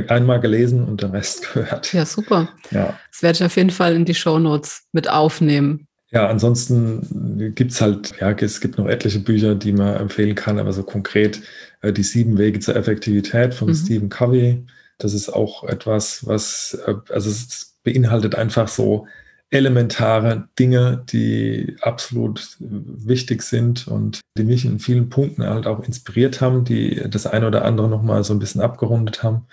einmal 0.09 0.41
gelesen 0.41 0.83
und 0.83 1.03
den 1.03 1.11
Rest 1.11 1.53
gehört. 1.53 1.93
Ja, 1.93 2.05
super. 2.05 2.49
Ja. 2.71 2.99
Das 3.11 3.23
werde 3.23 3.37
ich 3.37 3.43
auf 3.45 3.55
jeden 3.55 3.69
Fall 3.69 3.95
in 3.95 4.03
die 4.03 4.15
Show 4.15 4.39
Notes 4.39 4.87
mit 4.91 5.09
aufnehmen. 5.09 5.87
Ja, 6.13 6.27
ansonsten 6.27 7.53
gibt 7.55 7.71
es 7.71 7.81
halt, 7.81 8.13
ja, 8.19 8.29
es 8.31 8.61
gibt 8.61 8.77
noch 8.77 8.87
etliche 8.87 9.19
Bücher, 9.19 9.55
die 9.55 9.73
man 9.73 9.95
empfehlen 9.95 10.35
kann, 10.35 10.59
aber 10.59 10.71
so 10.71 10.83
konkret 10.83 11.41
äh, 11.81 11.91
die 11.91 12.03
sieben 12.03 12.37
Wege 12.37 12.59
zur 12.59 12.75
Effektivität 12.75 13.55
von 13.55 13.69
mhm. 13.69 13.73
Stephen 13.73 14.09
Covey. 14.09 14.63
Das 14.99 15.15
ist 15.15 15.29
auch 15.29 15.63
etwas, 15.63 16.27
was, 16.27 16.79
äh, 16.85 16.93
also 17.09 17.31
es 17.31 17.77
beinhaltet 17.83 18.35
einfach 18.35 18.67
so 18.67 19.07
elementare 19.49 20.49
Dinge, 20.59 21.03
die 21.09 21.77
absolut 21.81 22.57
wichtig 22.59 23.41
sind 23.41 23.87
und 23.87 24.21
die 24.37 24.43
mich 24.43 24.65
in 24.65 24.79
vielen 24.79 25.09
Punkten 25.09 25.43
halt 25.43 25.65
auch 25.65 25.83
inspiriert 25.83 26.41
haben, 26.41 26.63
die 26.63 27.03
das 27.09 27.25
eine 27.25 27.47
oder 27.47 27.65
andere 27.65 27.89
nochmal 27.89 28.23
so 28.23 28.33
ein 28.33 28.39
bisschen 28.39 28.61
abgerundet 28.61 29.23
haben. 29.23 29.47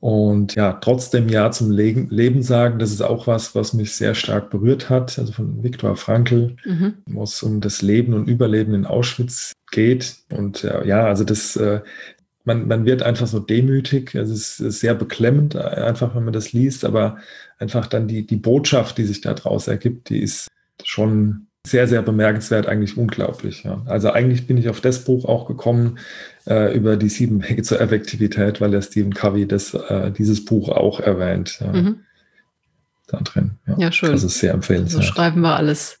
Und 0.00 0.54
ja, 0.54 0.74
trotzdem 0.74 1.28
Ja 1.28 1.50
zum 1.50 1.72
Leben, 1.72 2.42
sagen, 2.42 2.78
das 2.78 2.92
ist 2.92 3.02
auch 3.02 3.26
was, 3.26 3.54
was 3.56 3.72
mich 3.72 3.96
sehr 3.96 4.14
stark 4.14 4.48
berührt 4.48 4.88
hat. 4.90 5.18
Also 5.18 5.32
von 5.32 5.62
Viktor 5.62 5.96
Frankl, 5.96 6.56
mhm. 6.64 6.94
wo 7.06 7.24
es 7.24 7.42
um 7.42 7.60
das 7.60 7.82
Leben 7.82 8.14
und 8.14 8.28
Überleben 8.28 8.74
in 8.74 8.86
Auschwitz 8.86 9.52
geht. 9.72 10.18
Und 10.30 10.62
äh, 10.62 10.86
ja, 10.86 11.04
also 11.04 11.24
das, 11.24 11.56
äh, 11.56 11.80
man, 12.44 12.68
man 12.68 12.84
wird 12.84 13.02
einfach 13.02 13.26
so 13.26 13.40
demütig. 13.40 14.14
Also 14.14 14.34
es 14.34 14.60
ist 14.60 14.80
sehr 14.80 14.94
beklemmend, 14.94 15.56
äh, 15.56 15.58
einfach 15.58 16.14
wenn 16.14 16.24
man 16.24 16.32
das 16.32 16.52
liest, 16.52 16.84
aber 16.84 17.18
einfach 17.58 17.88
dann 17.88 18.06
die, 18.06 18.24
die 18.24 18.36
Botschaft, 18.36 18.98
die 18.98 19.04
sich 19.04 19.20
daraus 19.20 19.66
ergibt, 19.66 20.10
die 20.10 20.22
ist 20.22 20.46
schon 20.84 21.48
sehr, 21.66 21.88
sehr 21.88 22.02
bemerkenswert, 22.02 22.66
eigentlich 22.66 22.96
unglaublich. 22.96 23.64
Ja. 23.64 23.82
Also 23.86 24.10
eigentlich 24.10 24.46
bin 24.46 24.56
ich 24.56 24.68
auf 24.68 24.80
das 24.80 25.04
Buch 25.04 25.24
auch 25.24 25.46
gekommen 25.46 25.98
äh, 26.48 26.74
über 26.74 26.96
die 26.96 27.08
sieben 27.08 27.42
Wege 27.42 27.62
zur 27.62 27.80
Effektivität, 27.80 28.60
weil 28.60 28.70
der 28.70 28.82
Stephen 28.82 29.14
Covey 29.14 29.46
das, 29.46 29.74
äh, 29.74 30.10
dieses 30.10 30.44
Buch 30.44 30.68
auch 30.70 31.00
erwähnt. 31.00 31.58
Ja. 31.60 31.72
Mhm. 31.72 32.00
Da 33.06 33.18
drin. 33.20 33.52
Ja. 33.66 33.78
ja, 33.78 33.92
schön. 33.92 34.12
Das 34.12 34.22
ist 34.22 34.38
sehr 34.38 34.52
empfehlenswert. 34.52 35.04
So 35.04 35.08
schreiben 35.08 35.40
wir 35.40 35.56
alles 35.56 35.98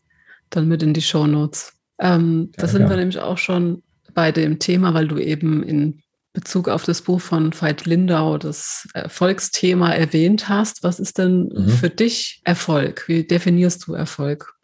dann 0.50 0.68
mit 0.68 0.82
in 0.82 0.92
die 0.94 1.02
Show 1.02 1.26
Notes. 1.26 1.72
Ähm, 1.98 2.50
da 2.56 2.68
sind 2.68 2.88
wir 2.88 2.96
nämlich 2.96 3.18
auch 3.18 3.38
schon 3.38 3.82
bei 4.14 4.30
dem 4.32 4.58
Thema, 4.58 4.94
weil 4.94 5.08
du 5.08 5.18
eben 5.18 5.62
in 5.62 6.02
Bezug 6.32 6.68
auf 6.68 6.84
das 6.84 7.02
Buch 7.02 7.20
von 7.20 7.52
Veit 7.58 7.86
Lindau 7.86 8.38
das 8.38 8.86
Erfolgsthema 8.94 9.90
erwähnt 9.92 10.48
hast. 10.48 10.82
Was 10.82 11.00
ist 11.00 11.18
denn 11.18 11.48
mhm. 11.48 11.68
für 11.68 11.90
dich 11.90 12.40
Erfolg? 12.44 13.04
Wie 13.08 13.24
definierst 13.24 13.86
du 13.86 13.94
Erfolg? 13.94 14.54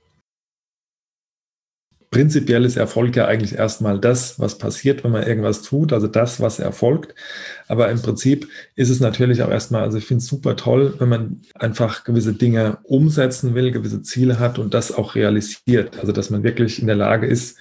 Prinzipiell 2.15 2.65
ist 2.65 2.77
Erfolg 2.77 3.17
ja 3.17 3.27
eigentlich 3.27 3.57
erstmal 3.57 3.99
das, 3.99 4.39
was 4.39 4.57
passiert, 4.57 5.03
wenn 5.03 5.11
man 5.11 5.25
irgendwas 5.27 5.63
tut, 5.63 5.93
also 5.93 6.07
das, 6.07 6.41
was 6.41 6.61
erfolgt. 6.61 7.13
Aber 7.67 7.91
im 7.91 8.01
Prinzip 8.01 8.47
ist 8.77 8.89
es 8.89 9.01
natürlich 9.01 9.43
auch 9.43 9.51
erstmal, 9.51 9.83
also 9.83 9.99
ich 9.99 10.07
finde 10.07 10.21
es 10.23 10.29
super 10.29 10.55
toll, 10.55 10.95
wenn 11.01 11.09
man 11.09 11.41
einfach 11.57 12.05
gewisse 12.05 12.33
Dinge 12.33 12.79
umsetzen 12.85 13.57
will, 13.57 13.73
gewisse 13.73 14.03
Ziele 14.03 14.39
hat 14.39 14.61
und 14.61 14.75
das 14.75 14.93
auch 14.93 15.17
realisiert. 15.17 15.99
Also 15.99 16.13
dass 16.13 16.31
man 16.31 16.45
wirklich 16.45 16.81
in 16.81 16.87
der 16.87 16.95
Lage 16.95 17.27
ist, 17.27 17.59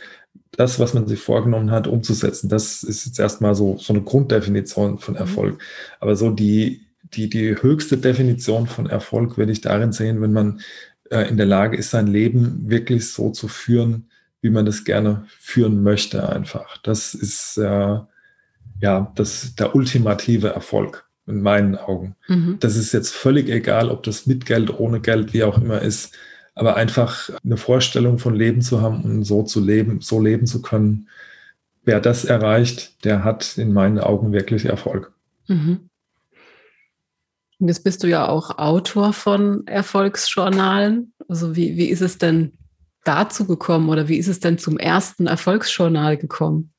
das, 0.51 0.79
was 0.79 0.93
man 0.93 1.07
sich 1.07 1.19
vorgenommen 1.19 1.71
hat, 1.71 1.87
umzusetzen. 1.87 2.47
Das 2.47 2.83
ist 2.83 3.07
jetzt 3.07 3.19
erstmal 3.19 3.55
so, 3.55 3.77
so 3.79 3.91
eine 3.91 4.03
Grunddefinition 4.03 4.99
von 4.99 5.15
mhm. 5.15 5.19
Erfolg. 5.19 5.63
Aber 5.99 6.15
so 6.15 6.29
die, 6.29 6.81
die, 7.01 7.27
die 7.27 7.59
höchste 7.59 7.97
Definition 7.97 8.67
von 8.67 8.85
Erfolg 8.85 9.35
würde 9.39 9.51
ich 9.51 9.61
darin 9.61 9.93
sehen, 9.93 10.21
wenn 10.21 10.31
man 10.31 10.61
äh, 11.09 11.27
in 11.27 11.37
der 11.37 11.47
Lage 11.47 11.75
ist, 11.75 11.89
sein 11.89 12.05
Leben 12.05 12.69
wirklich 12.69 13.09
so 13.09 13.31
zu 13.31 13.47
führen, 13.47 14.09
wie 14.43 14.49
man 14.49 14.65
das 14.65 14.83
gerne 14.83 15.25
führen 15.39 15.81
möchte 15.81 16.29
einfach. 16.29 16.77
Das 16.83 17.15
ist 17.15 17.57
äh, 17.57 17.99
ja 18.81 19.11
das 19.15 19.55
der 19.55 19.73
ultimative 19.73 20.49
Erfolg 20.49 21.05
in 21.25 21.41
meinen 21.41 21.77
Augen. 21.77 22.15
Mhm. 22.27 22.57
Das 22.59 22.75
ist 22.75 22.91
jetzt 22.91 23.13
völlig 23.13 23.49
egal, 23.49 23.89
ob 23.89 24.03
das 24.03 24.27
mit 24.27 24.45
Geld, 24.45 24.77
ohne 24.77 24.99
Geld, 24.99 25.33
wie 25.33 25.45
auch 25.45 25.57
immer 25.57 25.81
ist, 25.81 26.13
aber 26.55 26.75
einfach 26.75 27.29
eine 27.43 27.55
Vorstellung 27.55 28.19
von 28.19 28.35
Leben 28.35 28.61
zu 28.61 28.81
haben 28.81 29.03
und 29.03 29.23
so 29.23 29.43
zu 29.43 29.63
leben, 29.63 30.01
so 30.01 30.19
leben 30.19 30.45
zu 30.45 30.61
können. 30.61 31.07
Wer 31.85 32.01
das 32.01 32.25
erreicht, 32.25 33.05
der 33.05 33.23
hat 33.23 33.57
in 33.57 33.71
meinen 33.71 33.99
Augen 33.99 34.33
wirklich 34.33 34.65
Erfolg. 34.65 35.13
Mhm. 35.47 35.89
Und 37.59 37.67
jetzt 37.69 37.85
bist 37.85 38.03
du 38.03 38.07
ja 38.07 38.27
auch 38.27 38.57
Autor 38.57 39.13
von 39.13 39.65
Erfolgsjournalen. 39.67 41.13
Also 41.29 41.55
wie, 41.55 41.77
wie 41.77 41.87
ist 41.87 42.01
es 42.01 42.17
denn 42.17 42.57
dazu 43.03 43.45
gekommen 43.45 43.89
oder 43.89 44.07
wie 44.07 44.17
ist 44.17 44.27
es 44.27 44.39
denn 44.39 44.57
zum 44.57 44.77
ersten 44.77 45.27
Erfolgsjournal 45.27 46.17
gekommen? 46.17 46.73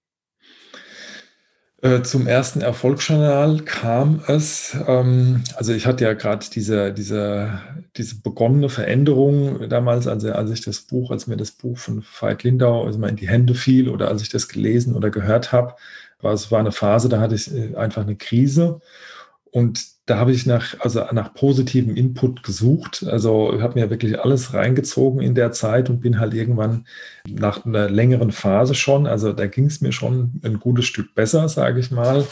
Äh, 1.84 2.02
zum 2.02 2.26
ersten 2.26 2.62
Erfolgsjournal 2.62 3.60
kam 3.60 4.22
es, 4.26 4.74
ähm, 4.86 5.44
also 5.54 5.74
ich 5.74 5.84
hatte 5.84 6.04
ja 6.04 6.14
gerade 6.14 6.46
diese, 6.50 6.94
diese, 6.94 7.60
diese 7.96 8.22
begonnene 8.22 8.70
Veränderung 8.70 9.68
damals, 9.68 10.06
also 10.06 10.32
als 10.32 10.50
ich 10.50 10.62
das 10.62 10.80
Buch, 10.80 11.10
als 11.10 11.26
mir 11.26 11.36
das 11.36 11.50
Buch 11.50 11.76
von 11.76 12.02
Veit 12.18 12.42
Lindau 12.42 12.86
also 12.86 12.98
mal 12.98 13.10
in 13.10 13.16
die 13.16 13.28
Hände 13.28 13.54
fiel 13.54 13.90
oder 13.90 14.08
als 14.08 14.22
ich 14.22 14.30
das 14.30 14.48
gelesen 14.48 14.94
oder 14.96 15.10
gehört 15.10 15.52
habe, 15.52 15.74
war 16.22 16.32
es 16.32 16.50
war 16.50 16.60
eine 16.60 16.72
Phase, 16.72 17.10
da 17.10 17.20
hatte 17.20 17.34
ich 17.34 17.54
äh, 17.54 17.76
einfach 17.76 18.00
eine 18.00 18.16
Krise 18.16 18.80
und 19.54 19.86
da 20.06 20.18
habe 20.18 20.32
ich 20.32 20.46
nach, 20.46 20.74
also 20.80 21.04
nach 21.12 21.32
positivem 21.32 21.94
Input 21.94 22.42
gesucht. 22.42 23.06
Also 23.08 23.54
ich 23.54 23.62
habe 23.62 23.78
mir 23.78 23.88
wirklich 23.88 24.18
alles 24.18 24.52
reingezogen 24.52 25.20
in 25.20 25.36
der 25.36 25.52
Zeit 25.52 25.88
und 25.88 26.00
bin 26.00 26.18
halt 26.18 26.34
irgendwann 26.34 26.86
nach 27.28 27.64
einer 27.64 27.88
längeren 27.88 28.32
Phase 28.32 28.74
schon, 28.74 29.06
also 29.06 29.32
da 29.32 29.46
ging 29.46 29.66
es 29.66 29.80
mir 29.80 29.92
schon 29.92 30.40
ein 30.42 30.58
gutes 30.58 30.86
Stück 30.86 31.14
besser, 31.14 31.48
sage 31.48 31.78
ich 31.78 31.92
mal. 31.92 32.26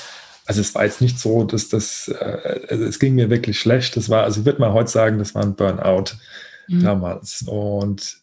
Also 0.46 0.60
es 0.60 0.74
war 0.74 0.84
jetzt 0.84 1.00
nicht 1.00 1.20
so, 1.20 1.44
dass 1.44 1.68
das, 1.68 2.08
äh, 2.08 2.66
also 2.68 2.84
es 2.86 2.98
ging 2.98 3.14
mir 3.14 3.30
wirklich 3.30 3.60
schlecht. 3.60 3.96
Das 3.96 4.10
war, 4.10 4.24
also 4.24 4.40
ich 4.40 4.46
würde 4.46 4.60
mal 4.60 4.72
heute 4.72 4.90
sagen, 4.90 5.20
das 5.20 5.36
war 5.36 5.44
ein 5.44 5.54
Burnout 5.54 6.16
mhm. 6.66 6.82
damals. 6.82 7.42
Und 7.42 8.16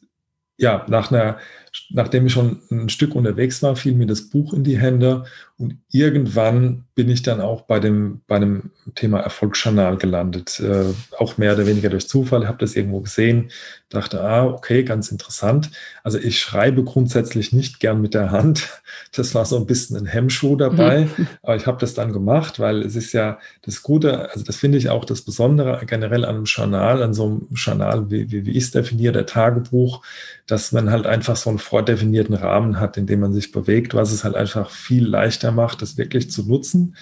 ja, 0.58 0.86
nach 0.90 1.10
einer, 1.10 1.38
nachdem 1.90 2.28
ich 2.28 2.34
schon 2.34 2.62
ein 2.72 2.90
Stück 2.90 3.16
unterwegs 3.16 3.62
war, 3.64 3.76
fiel 3.76 3.94
mir 3.94 4.08
das 4.08 4.30
Buch 4.30 4.54
in 4.54 4.64
die 4.64 4.78
Hände 4.78 5.26
und 5.60 5.76
irgendwann 5.92 6.86
bin 6.96 7.10
ich 7.10 7.22
dann 7.22 7.42
auch 7.42 7.64
bei 7.64 7.82
dem, 7.82 8.22
bei 8.28 8.40
dem 8.40 8.72
Thema 8.96 9.20
Erfolgsjournal 9.20 9.98
gelandet. 9.98 10.58
Äh, 10.62 10.86
auch 11.18 11.38
mehr 11.38 11.54
oder 11.54 11.68
weniger 11.68 11.90
durch 11.90 12.08
Zufall, 12.08 12.48
habe 12.48 12.60
das 12.60 12.78
irgendwo 12.78 13.02
gesehen, 13.02 13.52
dachte, 13.90 14.22
ah, 14.22 14.46
okay, 14.46 14.84
ganz 14.84 15.12
interessant. 15.12 15.70
Also 16.02 16.18
ich 16.18 16.40
schreibe 16.40 16.86
grundsätzlich 16.86 17.52
nicht 17.52 17.82
gern 17.82 18.00
mit 18.02 18.14
der 18.14 18.32
Hand. 18.32 18.70
Das 19.16 19.34
war 19.34 19.44
so 19.46 19.58
ein 19.58 19.66
bisschen 19.66 19.98
ein 19.98 20.06
Hemmschuh 20.06 20.56
dabei. 20.56 21.10
Mhm. 21.18 21.28
Aber 21.42 21.56
ich 21.56 21.68
habe 21.68 21.80
das 21.80 21.94
dann 21.94 22.14
gemacht, 22.14 22.60
weil 22.60 22.82
es 22.82 22.96
ist 22.96 23.12
ja 23.12 23.40
das 23.64 23.82
Gute, 23.82 24.30
also 24.32 24.46
das 24.46 24.56
finde 24.56 24.78
ich 24.78 24.90
auch 24.90 25.04
das 25.04 25.22
Besondere 25.22 25.82
generell 25.86 26.26
an 26.26 26.36
einem 26.36 26.44
Journal, 26.46 27.02
an 27.02 27.14
so 27.14 27.26
einem 27.26 27.48
Journal, 27.54 28.10
wie, 28.12 28.32
wie, 28.32 28.46
wie 28.46 28.52
ich 28.52 28.66
es 28.66 28.72
definiere, 28.72 29.14
der 29.14 29.26
Tagebuch, 29.26 30.04
dass 30.48 30.72
man 30.72 30.92
halt 30.92 31.06
einfach 31.06 31.36
so 31.36 31.50
einen 31.50 31.59
vordefinierten 31.60 32.36
Rahmen 32.36 32.80
hat, 32.80 32.98
in 32.98 33.08
dem 33.08 33.20
man 33.22 33.34
sich 33.34 33.52
bewegt, 33.52 33.94
was 33.94 34.12
es 34.12 34.24
halt 34.24 34.36
einfach 34.36 34.70
viel 34.70 35.06
leichter 35.06 35.52
macht, 35.52 35.82
das 35.82 35.98
wirklich 35.98 36.32
zu 36.32 36.48
nutzen. 36.48 36.96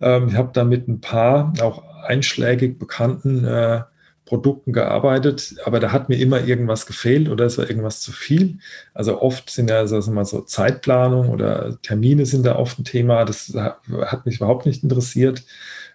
Ähm, 0.00 0.28
ich 0.28 0.34
habe 0.34 0.50
da 0.52 0.64
mit 0.64 0.88
ein 0.88 1.00
paar 1.00 1.52
auch 1.60 1.82
einschlägig 2.04 2.78
bekannten 2.78 3.44
äh, 3.44 3.82
Produkten 4.26 4.72
gearbeitet, 4.72 5.54
aber 5.64 5.78
da 5.78 5.92
hat 5.92 6.08
mir 6.08 6.18
immer 6.18 6.44
irgendwas 6.44 6.84
gefehlt 6.84 7.28
oder 7.28 7.46
es 7.46 7.58
war 7.58 7.70
irgendwas 7.70 8.00
zu 8.00 8.10
viel. 8.10 8.58
Also 8.92 9.22
oft 9.22 9.48
sind 9.50 9.70
ja 9.70 9.78
also 9.78 10.10
mal 10.10 10.24
so 10.24 10.40
Zeitplanung 10.40 11.28
oder 11.30 11.80
Termine 11.82 12.26
sind 12.26 12.44
da 12.44 12.56
oft 12.56 12.78
ein 12.78 12.84
Thema. 12.84 13.24
Das 13.24 13.54
hat 13.54 14.26
mich 14.26 14.36
überhaupt 14.36 14.66
nicht 14.66 14.82
interessiert. 14.82 15.44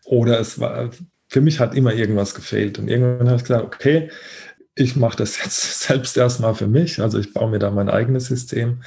Oder 0.05 0.39
es 0.39 0.59
war, 0.59 0.91
für 1.27 1.41
mich 1.41 1.59
hat 1.59 1.75
immer 1.75 1.93
irgendwas 1.93 2.33
gefehlt. 2.33 2.79
Und 2.79 2.87
irgendwann 2.87 3.27
habe 3.27 3.37
ich 3.37 3.43
gesagt, 3.43 3.65
okay, 3.65 4.09
ich 4.75 4.95
mache 4.95 5.17
das 5.17 5.37
jetzt 5.43 5.81
selbst 5.87 6.17
erstmal 6.17 6.55
für 6.55 6.67
mich. 6.67 7.01
Also 7.01 7.19
ich 7.19 7.33
baue 7.33 7.49
mir 7.49 7.59
da 7.59 7.71
mein 7.71 7.89
eigenes 7.89 8.27
System 8.27 8.81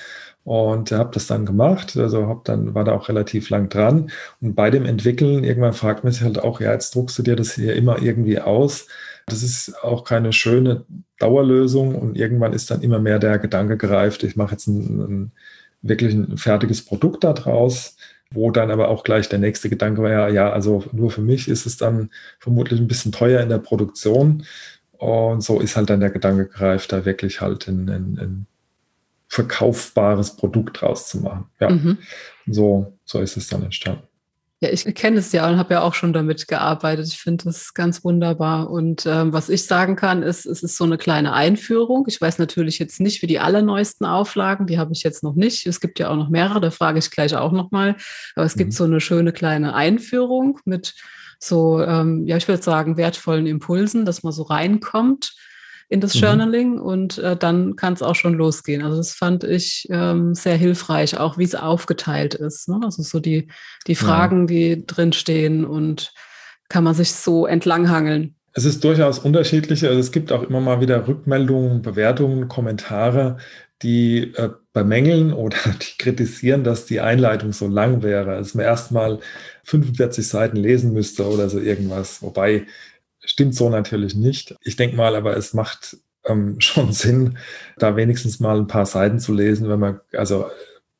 und 0.44 0.92
habe 0.92 1.10
das 1.12 1.26
dann 1.26 1.46
gemacht, 1.46 1.96
also 1.96 2.28
hab 2.28 2.44
dann 2.44 2.74
war 2.74 2.84
da 2.84 2.92
auch 2.92 3.08
relativ 3.08 3.48
lang 3.48 3.70
dran 3.70 4.10
und 4.42 4.54
bei 4.54 4.70
dem 4.70 4.84
Entwickeln 4.84 5.42
irgendwann 5.42 5.72
fragt 5.72 6.04
man 6.04 6.12
sich 6.12 6.22
halt 6.22 6.38
auch, 6.38 6.60
ja, 6.60 6.72
jetzt 6.72 6.94
druckst 6.94 7.18
du 7.18 7.22
dir 7.22 7.34
das 7.34 7.54
hier 7.54 7.74
immer 7.74 8.02
irgendwie 8.02 8.38
aus. 8.40 8.86
Das 9.26 9.42
ist 9.42 9.74
auch 9.82 10.04
keine 10.04 10.34
schöne 10.34 10.84
Dauerlösung 11.18 11.94
und 11.94 12.16
irgendwann 12.18 12.52
ist 12.52 12.70
dann 12.70 12.82
immer 12.82 12.98
mehr 12.98 13.18
der 13.18 13.38
Gedanke 13.38 13.78
gereift, 13.78 14.22
ich 14.22 14.36
mache 14.36 14.52
jetzt 14.52 14.66
ein, 14.66 15.00
ein 15.00 15.32
wirklich 15.80 16.14
ein 16.14 16.36
fertiges 16.36 16.84
Produkt 16.84 17.24
daraus, 17.24 17.96
wo 18.30 18.50
dann 18.50 18.70
aber 18.70 18.88
auch 18.88 19.04
gleich 19.04 19.28
der 19.28 19.38
nächste 19.38 19.70
Gedanke 19.70 20.02
war, 20.02 20.10
ja, 20.10 20.28
ja, 20.28 20.52
also 20.52 20.84
nur 20.92 21.10
für 21.10 21.22
mich 21.22 21.48
ist 21.48 21.66
es 21.66 21.76
dann 21.76 22.10
vermutlich 22.38 22.80
ein 22.80 22.88
bisschen 22.88 23.12
teuer 23.12 23.40
in 23.40 23.48
der 23.48 23.58
Produktion. 23.58 24.44
Und 24.98 25.42
so 25.42 25.60
ist 25.60 25.76
halt 25.76 25.90
dann 25.90 26.00
der 26.00 26.10
Gedanke 26.10 26.46
gereift, 26.46 26.92
da 26.92 27.04
wirklich 27.04 27.40
halt 27.40 27.68
in, 27.68 27.88
in, 27.88 28.16
in 28.16 28.46
verkaufbares 29.28 30.36
Produkt 30.36 30.82
rauszumachen. 30.82 31.46
Ja, 31.60 31.70
mhm. 31.70 31.98
so, 32.46 32.98
so 33.04 33.20
ist 33.20 33.36
es 33.36 33.48
dann 33.48 33.62
entstanden. 33.62 34.04
Ja, 34.60 34.70
ich 34.70 34.84
kenne 34.94 35.18
es 35.18 35.32
ja 35.32 35.46
und 35.46 35.58
habe 35.58 35.74
ja 35.74 35.82
auch 35.82 35.92
schon 35.92 36.14
damit 36.14 36.48
gearbeitet. 36.48 37.08
Ich 37.08 37.18
finde 37.18 37.44
das 37.44 37.74
ganz 37.74 38.02
wunderbar. 38.02 38.70
Und 38.70 39.04
ähm, 39.04 39.30
was 39.32 39.50
ich 39.50 39.66
sagen 39.66 39.94
kann, 39.94 40.22
ist, 40.22 40.46
es 40.46 40.62
ist 40.62 40.76
so 40.78 40.84
eine 40.84 40.96
kleine 40.96 41.34
Einführung. 41.34 42.06
Ich 42.08 42.18
weiß 42.18 42.38
natürlich 42.38 42.78
jetzt 42.78 42.98
nicht, 42.98 43.20
wie 43.20 43.26
die 43.26 43.40
allerneuesten 43.40 44.06
Auflagen, 44.06 44.66
die 44.66 44.78
habe 44.78 44.92
ich 44.94 45.02
jetzt 45.02 45.22
noch 45.22 45.34
nicht. 45.34 45.66
Es 45.66 45.80
gibt 45.80 45.98
ja 45.98 46.08
auch 46.08 46.16
noch 46.16 46.30
mehrere, 46.30 46.62
da 46.62 46.70
frage 46.70 46.98
ich 46.98 47.10
gleich 47.10 47.36
auch 47.36 47.52
nochmal. 47.52 47.96
Aber 48.36 48.46
es 48.46 48.54
mhm. 48.54 48.60
gibt 48.60 48.72
so 48.72 48.84
eine 48.84 49.00
schöne 49.00 49.32
kleine 49.32 49.74
Einführung 49.74 50.60
mit 50.64 50.94
so, 51.38 51.82
ähm, 51.82 52.26
ja, 52.26 52.36
ich 52.36 52.48
würde 52.48 52.62
sagen, 52.62 52.96
wertvollen 52.96 53.46
Impulsen, 53.46 54.04
dass 54.04 54.22
man 54.22 54.32
so 54.32 54.42
reinkommt 54.42 55.34
in 55.88 56.00
das 56.00 56.14
mhm. 56.14 56.20
Journaling 56.20 56.78
und 56.78 57.18
äh, 57.18 57.36
dann 57.36 57.76
kann 57.76 57.92
es 57.92 58.02
auch 58.02 58.14
schon 58.14 58.34
losgehen. 58.34 58.82
Also 58.82 58.96
das 58.96 59.12
fand 59.12 59.44
ich 59.44 59.86
ähm, 59.90 60.34
sehr 60.34 60.56
hilfreich, 60.56 61.18
auch 61.18 61.38
wie 61.38 61.44
es 61.44 61.54
aufgeteilt 61.54 62.34
ist. 62.34 62.68
Ne? 62.68 62.80
Also 62.82 63.02
so 63.02 63.20
die, 63.20 63.48
die 63.86 63.94
Fragen, 63.94 64.40
ja. 64.40 64.46
die 64.46 64.86
drinstehen 64.86 65.64
und 65.64 66.12
kann 66.68 66.84
man 66.84 66.94
sich 66.94 67.12
so 67.12 67.46
entlanghangeln. 67.46 68.34
Es 68.54 68.64
ist 68.64 68.82
durchaus 68.84 69.18
unterschiedlich. 69.18 69.84
Also 69.84 69.98
es 69.98 70.12
gibt 70.12 70.32
auch 70.32 70.42
immer 70.42 70.60
mal 70.60 70.80
wieder 70.80 71.06
Rückmeldungen, 71.06 71.82
Bewertungen, 71.82 72.48
Kommentare, 72.48 73.36
die 73.82 74.32
äh, 74.34 74.50
bemängeln 74.74 75.32
oder 75.32 75.56
die 75.80 75.96
kritisieren, 75.96 76.64
dass 76.64 76.84
die 76.84 77.00
Einleitung 77.00 77.52
so 77.54 77.66
lang 77.66 78.02
wäre, 78.02 78.36
dass 78.36 78.54
man 78.54 78.66
erstmal 78.66 79.20
45 79.62 80.28
Seiten 80.28 80.56
lesen 80.56 80.92
müsste 80.92 81.26
oder 81.26 81.48
so 81.48 81.58
irgendwas. 81.58 82.20
Wobei 82.20 82.66
stimmt 83.24 83.54
so 83.54 83.70
natürlich 83.70 84.14
nicht. 84.14 84.54
Ich 84.62 84.76
denke 84.76 84.96
mal, 84.96 85.16
aber 85.16 85.34
es 85.36 85.54
macht 85.54 85.96
ähm, 86.26 86.56
schon 86.60 86.92
Sinn, 86.92 87.38
da 87.78 87.96
wenigstens 87.96 88.40
mal 88.40 88.58
ein 88.58 88.66
paar 88.66 88.84
Seiten 88.84 89.18
zu 89.18 89.32
lesen, 89.32 89.70
wenn 89.70 89.80
man, 89.80 90.00
also 90.12 90.50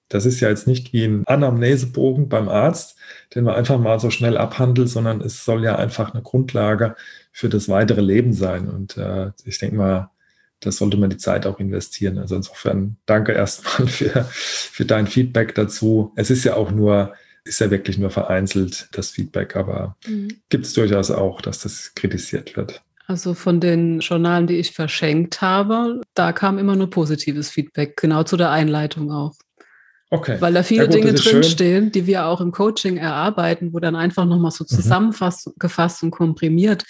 das 0.08 0.26
ist 0.26 0.40
ja 0.40 0.48
jetzt 0.48 0.66
nicht 0.66 0.92
wie 0.92 1.04
ein 1.04 1.26
Anamnesebogen 1.26 2.28
beim 2.28 2.48
Arzt, 2.48 2.96
den 3.34 3.44
man 3.44 3.56
einfach 3.56 3.78
mal 3.78 3.98
so 3.98 4.10
schnell 4.10 4.37
abhandelt, 4.37 4.88
sondern 4.88 5.20
es 5.20 5.44
soll 5.44 5.64
ja 5.64 5.76
einfach 5.76 6.14
eine 6.14 6.22
Grundlage 6.22 6.94
für 7.32 7.48
das 7.48 7.68
weitere 7.68 8.02
Leben 8.02 8.32
sein. 8.32 8.68
Und 8.68 8.96
äh, 8.96 9.32
ich 9.44 9.58
denke 9.58 9.76
mal, 9.76 10.10
das 10.64 10.77
sollte 10.77 10.96
man 10.96 11.11
die 11.11 11.16
Zeit 11.16 11.46
auch 11.46 11.59
investieren. 11.59 12.18
Also 12.18 12.37
insofern 12.37 12.96
danke 13.07 13.33
erstmal 13.33 13.87
für, 13.88 14.29
für 14.31 14.85
dein 14.85 15.07
Feedback 15.07 15.55
dazu. 15.55 16.12
Es 16.16 16.31
ist 16.31 16.44
ja 16.44 16.55
auch 16.55 16.70
nur, 16.70 17.14
ist 17.44 17.61
ja 17.61 17.70
wirklich 17.70 17.98
nur 17.98 18.11
vereinzelt 18.11 18.88
das 18.92 19.11
Feedback, 19.11 19.57
aber 19.57 19.96
mhm. 20.07 20.29
gibt 20.48 20.66
es 20.66 20.72
durchaus 20.72 21.11
auch, 21.11 21.40
dass 21.40 21.61
das 21.61 21.92
kritisiert 21.94 22.57
wird. 22.57 22.83
Also 23.07 23.35
von 23.35 23.61
den 23.61 24.00
Journalen, 24.00 24.46
die 24.46 24.57
ich 24.57 24.72
verschenkt 24.72 25.42
habe, 25.42 26.00
da 26.14 26.33
kam 26.33 26.59
immer 26.59 26.74
nur 26.74 26.88
positives 26.88 27.50
Feedback, 27.50 27.96
genau 27.96 28.22
zu 28.22 28.38
der 28.38 28.50
Einleitung 28.50 29.12
auch. 29.12 29.35
Okay. 30.11 30.37
Weil 30.40 30.55
da 30.55 30.62
viele 30.62 30.87
gut, 30.87 30.94
Dinge 30.94 31.12
drinstehen, 31.12 31.90
die 31.90 32.07
wir 32.07 32.27
auch 32.27 32.40
im 32.40 32.53
Coaching 32.53 32.96
erarbeiten, 32.96 33.74
wo 33.74 33.81
dann 33.81 33.96
einfach 33.96 34.24
nochmal 34.24 34.53
so 34.53 34.64
mhm. 34.64 34.68
zusammengefasst 34.68 36.03
und 36.03 36.11
komprimiert 36.12 36.85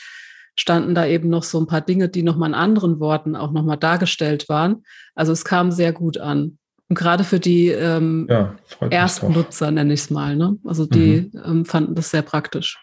standen 0.57 0.95
da 0.95 1.07
eben 1.07 1.29
noch 1.29 1.43
so 1.43 1.61
ein 1.61 1.67
paar 1.67 1.81
Dinge, 1.81 2.09
die 2.09 2.23
nochmal 2.23 2.51
in 2.51 2.55
anderen 2.55 3.01
Worten 3.01 3.37
auch 3.37 3.53
nochmal 3.53 3.77
dargestellt 3.77 4.49
waren. 4.49 4.85
Also 5.15 5.33
es 5.33 5.45
kam 5.45 5.73
sehr 5.73 5.93
gut 5.93 6.19
an. 6.19 6.59
Und 6.89 6.99
gerade 6.99 7.25
für 7.25 7.41
die 7.41 7.69
ähm, 7.69 8.27
ja, 8.29 8.55
Erstnutzer, 8.91 9.71
nenne 9.71 9.95
ich 9.95 10.01
es 10.01 10.11
mal. 10.11 10.37
Ne? 10.37 10.59
Also 10.65 10.87
die 10.87 11.31
mhm. 11.33 11.43
ähm, 11.45 11.65
fanden 11.65 11.95
das 11.95 12.11
sehr 12.11 12.23
praktisch. 12.23 12.79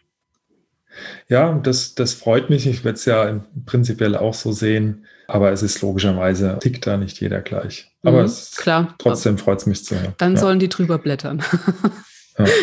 Ja, 1.30 1.54
das, 1.54 1.96
das 1.96 2.14
freut 2.14 2.50
mich. 2.50 2.68
Ich 2.68 2.84
werde 2.84 2.98
es 2.98 3.06
ja 3.06 3.42
prinzipiell 3.66 4.16
auch 4.16 4.34
so 4.34 4.52
sehen. 4.52 5.06
Aber 5.28 5.52
es 5.52 5.64
ist 5.64 5.82
logischerweise, 5.82 6.58
tickt 6.60 6.86
da 6.86 6.98
nicht 6.98 7.22
jeder 7.22 7.40
gleich. 7.40 7.90
Aber 8.04 8.20
mhm, 8.20 8.26
es, 8.26 8.52
klar. 8.58 8.96
trotzdem 8.98 9.38
freut 9.38 9.60
es 9.60 9.66
mich 9.66 9.86
zu 9.86 9.96
hören. 9.96 10.14
Dann 10.18 10.34
ja. 10.34 10.42
sollen 10.42 10.60
die 10.60 10.68
drüber 10.68 10.98
blättern. 10.98 11.42
Ja. 12.38 12.46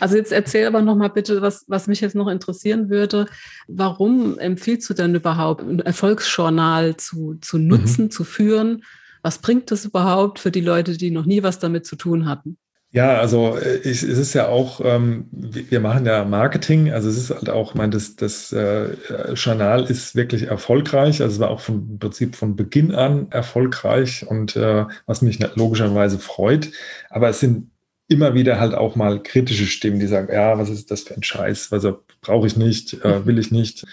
Also 0.00 0.16
jetzt 0.16 0.32
erzähl 0.32 0.66
aber 0.66 0.82
noch 0.82 0.96
mal 0.96 1.08
bitte, 1.08 1.42
was, 1.42 1.64
was 1.68 1.86
mich 1.86 2.00
jetzt 2.00 2.16
noch 2.16 2.26
interessieren 2.26 2.90
würde. 2.90 3.26
Warum 3.68 4.38
empfiehlst 4.38 4.90
du 4.90 4.94
denn 4.94 5.14
überhaupt, 5.14 5.62
ein 5.62 5.78
Erfolgsjournal 5.78 6.96
zu, 6.96 7.36
zu 7.40 7.58
nutzen, 7.58 8.06
mhm. 8.06 8.10
zu 8.10 8.24
führen? 8.24 8.82
Was 9.22 9.38
bringt 9.38 9.70
das 9.70 9.84
überhaupt 9.84 10.40
für 10.40 10.50
die 10.50 10.60
Leute, 10.60 10.96
die 10.96 11.10
noch 11.10 11.24
nie 11.24 11.42
was 11.42 11.60
damit 11.60 11.86
zu 11.86 11.94
tun 11.94 12.28
hatten? 12.28 12.56
Ja, 12.92 13.20
also 13.20 13.56
äh, 13.56 13.76
ich, 13.78 14.02
es 14.02 14.18
ist 14.18 14.34
ja 14.34 14.48
auch, 14.48 14.80
ähm, 14.84 15.28
wir 15.30 15.78
machen 15.78 16.04
ja 16.06 16.24
Marketing, 16.24 16.90
also 16.90 17.08
es 17.08 17.16
ist 17.16 17.30
halt 17.30 17.48
auch, 17.48 17.70
ich 17.70 17.74
meine, 17.76 17.90
das, 17.92 18.16
das 18.16 18.52
äh, 18.52 18.96
Journal 19.34 19.84
ist 19.84 20.16
wirklich 20.16 20.48
erfolgreich, 20.48 21.22
also 21.22 21.34
es 21.34 21.38
war 21.38 21.50
auch 21.50 21.60
vom 21.60 22.00
Prinzip 22.00 22.34
von 22.34 22.56
Beginn 22.56 22.92
an 22.92 23.28
erfolgreich 23.30 24.26
und 24.26 24.56
äh, 24.56 24.86
was 25.06 25.22
mich 25.22 25.38
logischerweise 25.54 26.18
freut, 26.18 26.72
aber 27.10 27.28
es 27.28 27.38
sind 27.38 27.69
immer 28.10 28.34
wieder 28.34 28.58
halt 28.58 28.74
auch 28.74 28.96
mal 28.96 29.22
kritische 29.22 29.66
Stimmen, 29.66 30.00
die 30.00 30.08
sagen, 30.08 30.32
ja, 30.32 30.58
was 30.58 30.68
ist 30.68 30.90
das 30.90 31.02
für 31.02 31.14
ein 31.14 31.22
Scheiß, 31.22 31.72
also 31.72 32.02
brauche 32.20 32.46
ich 32.46 32.56
nicht, 32.56 33.04
äh, 33.04 33.24
will 33.26 33.38
ich 33.38 33.52
nicht, 33.52 33.86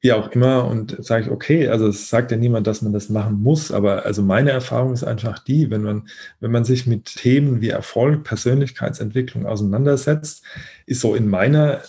wie 0.00 0.12
auch 0.12 0.32
immer. 0.32 0.66
Und 0.66 0.96
sage 1.02 1.24
ich, 1.24 1.30
okay, 1.30 1.68
also 1.68 1.86
es 1.86 2.10
sagt 2.10 2.32
ja 2.32 2.36
niemand, 2.36 2.66
dass 2.66 2.82
man 2.82 2.92
das 2.92 3.08
machen 3.08 3.40
muss, 3.40 3.70
aber 3.70 4.04
also 4.04 4.22
meine 4.22 4.50
Erfahrung 4.50 4.92
ist 4.92 5.04
einfach 5.04 5.38
die, 5.38 5.70
wenn 5.70 5.82
man, 5.82 6.08
wenn 6.40 6.50
man 6.50 6.64
sich 6.64 6.86
mit 6.86 7.06
Themen 7.06 7.60
wie 7.60 7.70
Erfolg, 7.70 8.24
Persönlichkeitsentwicklung 8.24 9.46
auseinandersetzt, 9.46 10.42
ist 10.86 11.00
so 11.00 11.14
in 11.14 11.28
meiner 11.28 11.80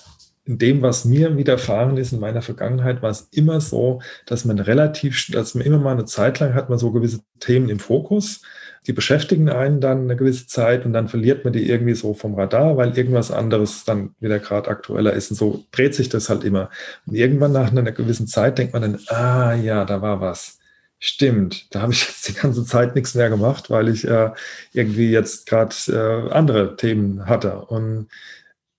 in 0.46 0.58
dem, 0.58 0.82
was 0.82 1.06
mir 1.06 1.38
widerfahren 1.38 1.98
ist 1.98 2.14
in 2.14 2.20
meiner 2.20 2.42
Vergangenheit, 2.42 3.02
war 3.02 3.10
es 3.10 3.28
immer 3.32 3.62
so, 3.62 4.02
dass 4.26 4.46
man 4.46 4.60
relativ, 4.60 5.28
dass 5.32 5.56
man 5.56 5.66
immer 5.66 5.80
mal 5.80 5.94
eine 5.94 6.06
Zeit 6.06 6.40
lang 6.40 6.54
hat 6.54 6.70
man 6.70 6.80
so 6.80 6.92
gewisse 6.92 7.22
Themen 7.40 7.70
im 7.70 7.80
Fokus 7.80 8.42
die 8.88 8.94
beschäftigen 8.94 9.50
einen 9.50 9.82
dann 9.82 10.04
eine 10.04 10.16
gewisse 10.16 10.48
Zeit 10.48 10.86
und 10.86 10.94
dann 10.94 11.08
verliert 11.08 11.44
man 11.44 11.54
die 11.54 11.68
irgendwie 11.68 11.96
so 11.96 12.14
vom 12.14 12.36
Radar, 12.36 12.78
weil 12.78 12.96
irgendwas 12.98 13.32
anderes 13.32 13.84
dann 13.84 14.14
wieder 14.20 14.40
gerade 14.40 14.70
aktueller 14.70 15.14
ist. 15.14 15.32
Und 15.32 15.38
so 15.38 15.64
dreht 15.72 15.96
sich 15.96 16.10
das 16.10 16.30
halt 16.30 16.44
immer. 16.44 16.70
Und 17.06 17.16
irgendwann 17.16 17.52
nach 17.52 17.72
einer 17.72 17.92
gewissen 17.92 18.28
Zeit 18.28 18.58
denkt 18.58 18.74
man 18.74 18.84
dann, 18.84 19.00
ah 19.08 19.54
ja, 19.56 19.86
da 19.86 20.02
war 20.02 20.22
was. 20.22 20.60
Stimmt, 21.00 21.74
da 21.74 21.82
habe 21.82 21.94
ich 21.94 22.06
jetzt 22.08 22.28
die 22.28 22.34
ganze 22.34 22.64
Zeit 22.64 22.96
nichts 22.96 23.16
mehr 23.16 23.30
gemacht, 23.30 23.70
weil 23.70 23.90
ich 23.90 24.08
äh, 24.08 24.32
irgendwie 24.72 25.12
jetzt 25.12 25.48
gerade 25.48 25.76
äh, 25.88 26.32
andere 26.32 26.76
Themen 26.78 27.26
hatte. 27.26 27.58
Und 27.58 28.08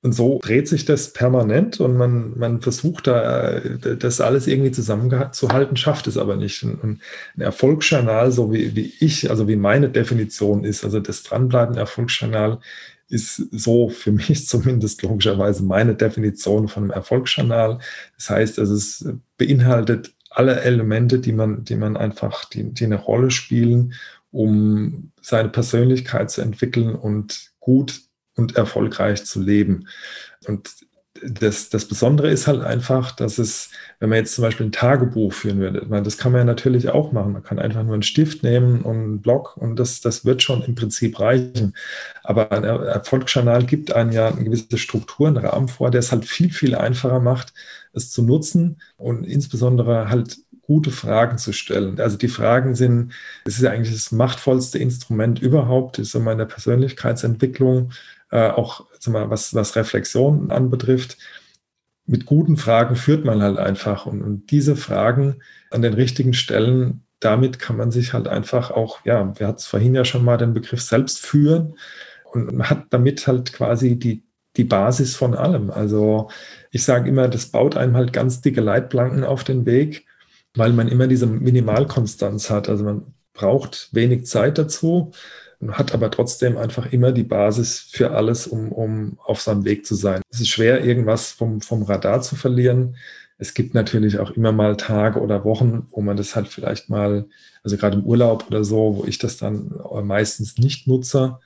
und 0.06 0.12
so 0.12 0.38
dreht 0.40 0.68
sich 0.68 0.84
das 0.84 1.12
permanent 1.12 1.80
und 1.80 1.96
man, 1.96 2.38
man 2.38 2.60
versucht 2.60 3.08
da, 3.08 3.54
äh, 3.54 3.96
das 3.96 4.20
alles 4.20 4.46
irgendwie 4.46 4.70
zusammenzuhalten, 4.70 5.76
schafft 5.76 6.06
es 6.06 6.16
aber 6.16 6.36
nicht. 6.36 6.62
Und 6.62 7.00
ein 7.36 7.40
Erfolgsjournal, 7.40 8.30
so 8.30 8.52
wie, 8.52 8.76
wie 8.76 8.92
ich, 9.00 9.30
also 9.30 9.48
wie 9.48 9.56
meine 9.56 9.88
Definition 9.88 10.62
ist, 10.62 10.84
also 10.84 11.00
das 11.00 11.24
Dranbleiben 11.24 11.76
Erfolgsjournal, 11.76 12.60
ist 13.08 13.48
so 13.50 13.88
für 13.88 14.12
mich 14.12 14.46
zumindest 14.46 15.02
logischerweise 15.02 15.64
meine 15.64 15.96
Definition 15.96 16.68
von 16.68 16.84
einem 16.84 16.92
Erfolgsjournal. 16.92 17.80
Das 18.16 18.30
heißt, 18.30 18.60
also 18.60 18.74
es 18.74 19.08
beinhaltet 19.38 20.14
alle 20.30 20.60
Elemente, 20.60 21.18
die 21.18 21.32
man, 21.32 21.64
die 21.64 21.74
man 21.74 21.96
einfach, 21.96 22.44
die, 22.44 22.72
die 22.72 22.84
eine 22.84 22.94
Rolle 22.94 23.32
spielen, 23.32 23.94
um 24.30 25.10
seine 25.20 25.48
Persönlichkeit 25.48 26.30
zu 26.30 26.42
entwickeln 26.42 26.94
und 26.94 27.50
gut 27.58 28.05
und 28.36 28.56
erfolgreich 28.56 29.24
zu 29.24 29.40
leben. 29.40 29.88
Und 30.46 30.70
das, 31.22 31.68
das 31.70 31.86
Besondere 31.86 32.30
ist 32.30 32.46
halt 32.46 32.62
einfach, 32.62 33.12
dass 33.12 33.38
es, 33.38 33.70
wenn 33.98 34.10
man 34.10 34.18
jetzt 34.18 34.34
zum 34.34 34.42
Beispiel 34.42 34.66
ein 34.66 34.72
Tagebuch 34.72 35.32
führen 35.32 35.58
würde, 35.58 35.84
meine, 35.88 36.02
das 36.02 36.18
kann 36.18 36.32
man 36.32 36.40
ja 36.40 36.44
natürlich 36.44 36.88
auch 36.88 37.12
machen. 37.12 37.32
Man 37.32 37.42
kann 37.42 37.58
einfach 37.58 37.82
nur 37.82 37.94
einen 37.94 38.02
Stift 38.02 38.42
nehmen 38.42 38.82
und 38.82 38.96
einen 38.96 39.20
Block 39.22 39.56
und 39.56 39.76
das, 39.78 40.00
das 40.00 40.24
wird 40.24 40.42
schon 40.42 40.62
im 40.62 40.74
Prinzip 40.74 41.18
reichen. 41.18 41.74
Aber 42.22 42.52
ein 42.52 42.64
Erfolgsjournal 42.64 43.64
gibt 43.64 43.92
einem 43.92 44.12
ja 44.12 44.28
eine 44.28 44.44
gewisse 44.44 44.78
Struktur, 44.78 45.28
einen 45.28 45.38
Rahmen 45.38 45.68
vor, 45.68 45.90
der 45.90 46.00
es 46.00 46.12
halt 46.12 46.24
viel, 46.24 46.52
viel 46.52 46.74
einfacher 46.74 47.20
macht, 47.20 47.52
es 47.92 48.10
zu 48.10 48.22
nutzen 48.22 48.80
und 48.96 49.24
insbesondere 49.24 50.10
halt 50.10 50.36
gute 50.62 50.90
Fragen 50.90 51.38
zu 51.38 51.52
stellen. 51.52 52.00
Also 52.00 52.16
die 52.16 52.28
Fragen 52.28 52.74
sind, 52.74 53.12
es 53.44 53.56
ist 53.56 53.62
ja 53.62 53.70
eigentlich 53.70 53.94
das 53.94 54.10
machtvollste 54.10 54.78
Instrument 54.78 55.40
überhaupt, 55.40 55.98
ist 55.98 56.10
so 56.10 56.18
meine 56.18 56.44
Persönlichkeitsentwicklung, 56.44 57.92
äh, 58.30 58.48
auch 58.48 58.86
mal, 59.06 59.30
was, 59.30 59.54
was 59.54 59.76
Reflexion 59.76 60.50
anbetrifft. 60.50 61.18
Mit 62.06 62.26
guten 62.26 62.56
Fragen 62.56 62.96
führt 62.96 63.24
man 63.24 63.42
halt 63.42 63.58
einfach 63.58 64.06
und, 64.06 64.22
und 64.22 64.50
diese 64.50 64.76
Fragen 64.76 65.42
an 65.70 65.82
den 65.82 65.94
richtigen 65.94 66.34
Stellen, 66.34 67.02
damit 67.20 67.58
kann 67.58 67.76
man 67.76 67.90
sich 67.90 68.12
halt 68.12 68.28
einfach 68.28 68.70
auch, 68.70 69.04
ja, 69.04 69.32
wir 69.38 69.46
hatten 69.46 69.60
vorhin 69.60 69.94
ja 69.94 70.04
schon 70.04 70.24
mal 70.24 70.36
den 70.36 70.54
Begriff 70.54 70.82
selbst 70.82 71.24
führen 71.24 71.76
und 72.32 72.52
man 72.52 72.70
hat 72.70 72.86
damit 72.90 73.26
halt 73.26 73.52
quasi 73.52 73.98
die, 73.98 74.24
die 74.56 74.64
Basis 74.64 75.16
von 75.16 75.34
allem. 75.34 75.70
Also 75.70 76.30
ich 76.70 76.84
sage 76.84 77.08
immer, 77.08 77.28
das 77.28 77.46
baut 77.46 77.76
einem 77.76 77.96
halt 77.96 78.12
ganz 78.12 78.40
dicke 78.40 78.60
Leitplanken 78.60 79.24
auf 79.24 79.44
den 79.44 79.66
Weg, 79.66 80.06
weil 80.54 80.72
man 80.72 80.88
immer 80.88 81.06
diese 81.06 81.26
Minimalkonstanz 81.26 82.50
hat. 82.50 82.68
Also 82.68 82.84
man 82.84 83.14
braucht 83.32 83.88
wenig 83.92 84.26
Zeit 84.26 84.58
dazu 84.58 85.12
hat 85.68 85.94
aber 85.94 86.10
trotzdem 86.10 86.56
einfach 86.56 86.92
immer 86.92 87.12
die 87.12 87.24
Basis 87.24 87.80
für 87.80 88.10
alles, 88.12 88.46
um, 88.46 88.72
um 88.72 89.18
auf 89.24 89.40
seinem 89.40 89.64
Weg 89.64 89.86
zu 89.86 89.94
sein. 89.94 90.22
Es 90.30 90.40
ist 90.40 90.48
schwer, 90.48 90.84
irgendwas 90.84 91.32
vom, 91.32 91.60
vom 91.60 91.82
Radar 91.82 92.20
zu 92.22 92.36
verlieren. 92.36 92.96
Es 93.38 93.54
gibt 93.54 93.74
natürlich 93.74 94.18
auch 94.18 94.30
immer 94.30 94.52
mal 94.52 94.76
Tage 94.76 95.20
oder 95.20 95.44
Wochen, 95.44 95.86
wo 95.90 96.00
man 96.00 96.16
das 96.16 96.36
halt 96.36 96.48
vielleicht 96.48 96.88
mal, 96.88 97.26
also 97.62 97.76
gerade 97.76 97.98
im 97.98 98.04
Urlaub 98.04 98.46
oder 98.48 98.64
so, 98.64 98.96
wo 98.98 99.04
ich 99.06 99.18
das 99.18 99.36
dann 99.36 99.74
meistens 100.04 100.58
nicht 100.58 100.86
nutze, 100.86 101.38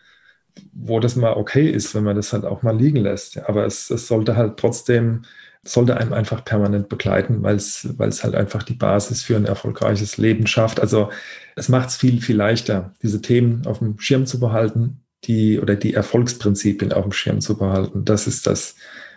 wo 0.73 1.01
das 1.01 1.17
mal 1.17 1.35
okay 1.35 1.69
ist, 1.69 1.95
wenn 1.95 2.05
man 2.05 2.17
das 2.17 2.33
halt 2.33 2.45
auch 2.45 2.63
mal 2.63 2.77
liegen 2.77 2.99
lässt. 2.99 3.39
Aber 3.39 3.65
es, 3.67 3.91
es 3.91 4.07
sollte 4.07 4.37
halt 4.37 4.57
trotzdem 4.57 5.23
sollte 5.63 5.97
einem 5.97 6.13
einfach 6.13 6.45
permanent 6.45 6.89
begleiten, 6.89 7.43
weil 7.43 7.57
es, 7.57 7.85
halt 8.25 8.35
einfach 8.35 8.63
die 8.63 8.75
Basis 8.75 9.23
für 9.23 9.37
ein 9.37 9.45
erfolgreiches 9.45 10.17
Leben 10.17 10.47
schafft. 10.47 10.81
Also 10.81 11.11
es 11.55 11.69
macht 11.69 11.91
es 11.91 11.97
viel, 11.97 12.21
viel 12.23 12.37
leichter, 12.37 12.95
diese 13.03 13.21
Themen 13.21 13.67
auf 13.67 13.81
dem 13.81 13.99
Schirm 13.99 14.25
zu 14.27 14.41
behalten, 14.41 15.03
die 15.25 15.61
oder 15.61 15.77
die 15.77 15.93
Erfolgsprinzipien 15.93 16.93
auf 16.93 17.03
dem 17.03 17.13
Schirm 17.13 17.41
zu 17.41 17.59
behalten. 17.59 18.07
Das 18.07 18.27
ist 18.27 18.47
das, 18.47 18.77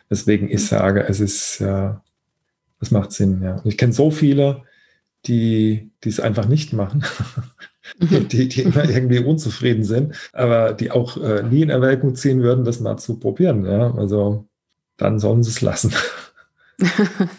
weswegen 0.10 0.50
ich 0.50 0.66
sage, 0.66 1.06
es 1.08 1.22
ist, 1.22 1.60
ja, 1.60 2.04
es 2.82 2.92
macht 2.92 3.14
Sinn, 3.14 3.42
ja. 3.42 3.56
Und 3.56 3.66
ich 3.68 3.78
kenne 3.78 3.94
so 3.94 4.12
viele, 4.12 4.64
die, 5.26 5.92
die 6.04 6.10
es 6.10 6.20
einfach 6.20 6.48
nicht 6.48 6.74
machen. 6.74 7.04
Die, 8.00 8.48
die 8.48 8.62
immer 8.62 8.90
irgendwie 8.90 9.20
unzufrieden 9.20 9.84
sind, 9.84 10.16
aber 10.32 10.72
die 10.72 10.90
auch 10.90 11.18
äh, 11.18 11.44
nie 11.44 11.64
in 11.64 11.70
Erwägung 11.70 12.16
ziehen 12.16 12.42
würden, 12.42 12.64
das 12.64 12.80
mal 12.80 12.96
zu 12.96 13.20
probieren. 13.20 13.66
Ja? 13.66 13.94
Also 13.96 14.48
dann 14.96 15.20
sollen 15.20 15.44
sie 15.44 15.50
es 15.50 15.60
lassen. 15.60 15.94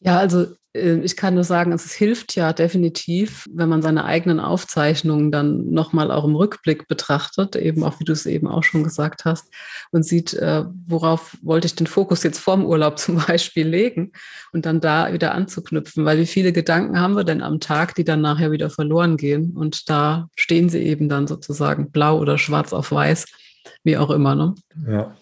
ja, 0.00 0.18
also 0.18 0.46
äh, 0.74 0.98
ich 1.00 1.16
kann 1.16 1.34
nur 1.34 1.44
sagen, 1.44 1.72
es 1.72 1.92
hilft 1.92 2.34
ja 2.34 2.52
definitiv, 2.52 3.46
wenn 3.50 3.68
man 3.68 3.82
seine 3.82 4.04
eigenen 4.04 4.40
Aufzeichnungen 4.40 5.30
dann 5.30 5.70
nochmal 5.70 6.10
auch 6.10 6.24
im 6.24 6.34
Rückblick 6.34 6.88
betrachtet, 6.88 7.56
eben 7.56 7.84
auch 7.84 8.00
wie 8.00 8.04
du 8.04 8.12
es 8.12 8.26
eben 8.26 8.48
auch 8.48 8.62
schon 8.62 8.84
gesagt 8.84 9.24
hast, 9.24 9.52
und 9.92 10.04
sieht, 10.04 10.34
äh, 10.34 10.64
worauf 10.86 11.36
wollte 11.42 11.66
ich 11.66 11.76
den 11.76 11.86
Fokus 11.86 12.22
jetzt 12.22 12.38
vorm 12.38 12.64
Urlaub 12.64 12.98
zum 12.98 13.16
Beispiel 13.26 13.66
legen 13.66 14.12
und 14.52 14.66
dann 14.66 14.80
da 14.80 15.12
wieder 15.12 15.34
anzuknüpfen, 15.34 16.04
weil 16.04 16.18
wie 16.18 16.26
viele 16.26 16.52
Gedanken 16.52 17.00
haben 17.00 17.16
wir 17.16 17.24
denn 17.24 17.42
am 17.42 17.60
Tag, 17.60 17.94
die 17.94 18.04
dann 18.04 18.20
nachher 18.20 18.52
wieder 18.52 18.70
verloren 18.70 19.16
gehen 19.16 19.56
und 19.56 19.88
da 19.88 20.28
stehen 20.36 20.68
sie 20.68 20.80
eben 20.80 21.08
dann 21.08 21.26
sozusagen 21.26 21.90
blau 21.90 22.18
oder 22.18 22.38
schwarz 22.38 22.72
auf 22.72 22.90
weiß, 22.92 23.26
wie 23.84 23.96
auch 23.96 24.10
immer. 24.10 24.34
Ne? 24.34 24.54
Ja. 24.86 25.16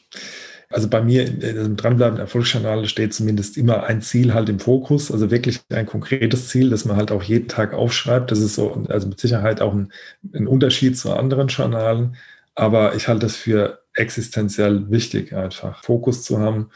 Also 0.72 0.88
bei 0.88 1.02
mir 1.02 1.26
im 1.26 1.76
Dranbleiben 1.76 2.18
Erfolgsjournal 2.18 2.86
steht 2.86 3.14
zumindest 3.14 3.56
immer 3.56 3.84
ein 3.84 4.00
Ziel 4.00 4.32
halt 4.32 4.48
im 4.48 4.58
Fokus, 4.58 5.12
also 5.12 5.30
wirklich 5.30 5.60
ein 5.70 5.86
konkretes 5.86 6.48
Ziel, 6.48 6.70
das 6.70 6.84
man 6.84 6.96
halt 6.96 7.12
auch 7.12 7.22
jeden 7.22 7.48
Tag 7.48 7.74
aufschreibt. 7.74 8.30
Das 8.30 8.38
ist 8.38 8.54
so, 8.54 8.84
also 8.88 9.08
mit 9.08 9.20
Sicherheit 9.20 9.60
auch 9.60 9.74
ein, 9.74 9.92
ein 10.34 10.46
Unterschied 10.46 10.98
zu 10.98 11.12
anderen 11.12 11.48
Journalen, 11.48 12.16
aber 12.54 12.94
ich 12.94 13.08
halte 13.08 13.26
das 13.26 13.36
für 13.36 13.82
existenziell 13.94 14.90
wichtig, 14.90 15.34
einfach 15.34 15.84
Fokus 15.84 16.22
zu 16.22 16.38
haben 16.38 16.70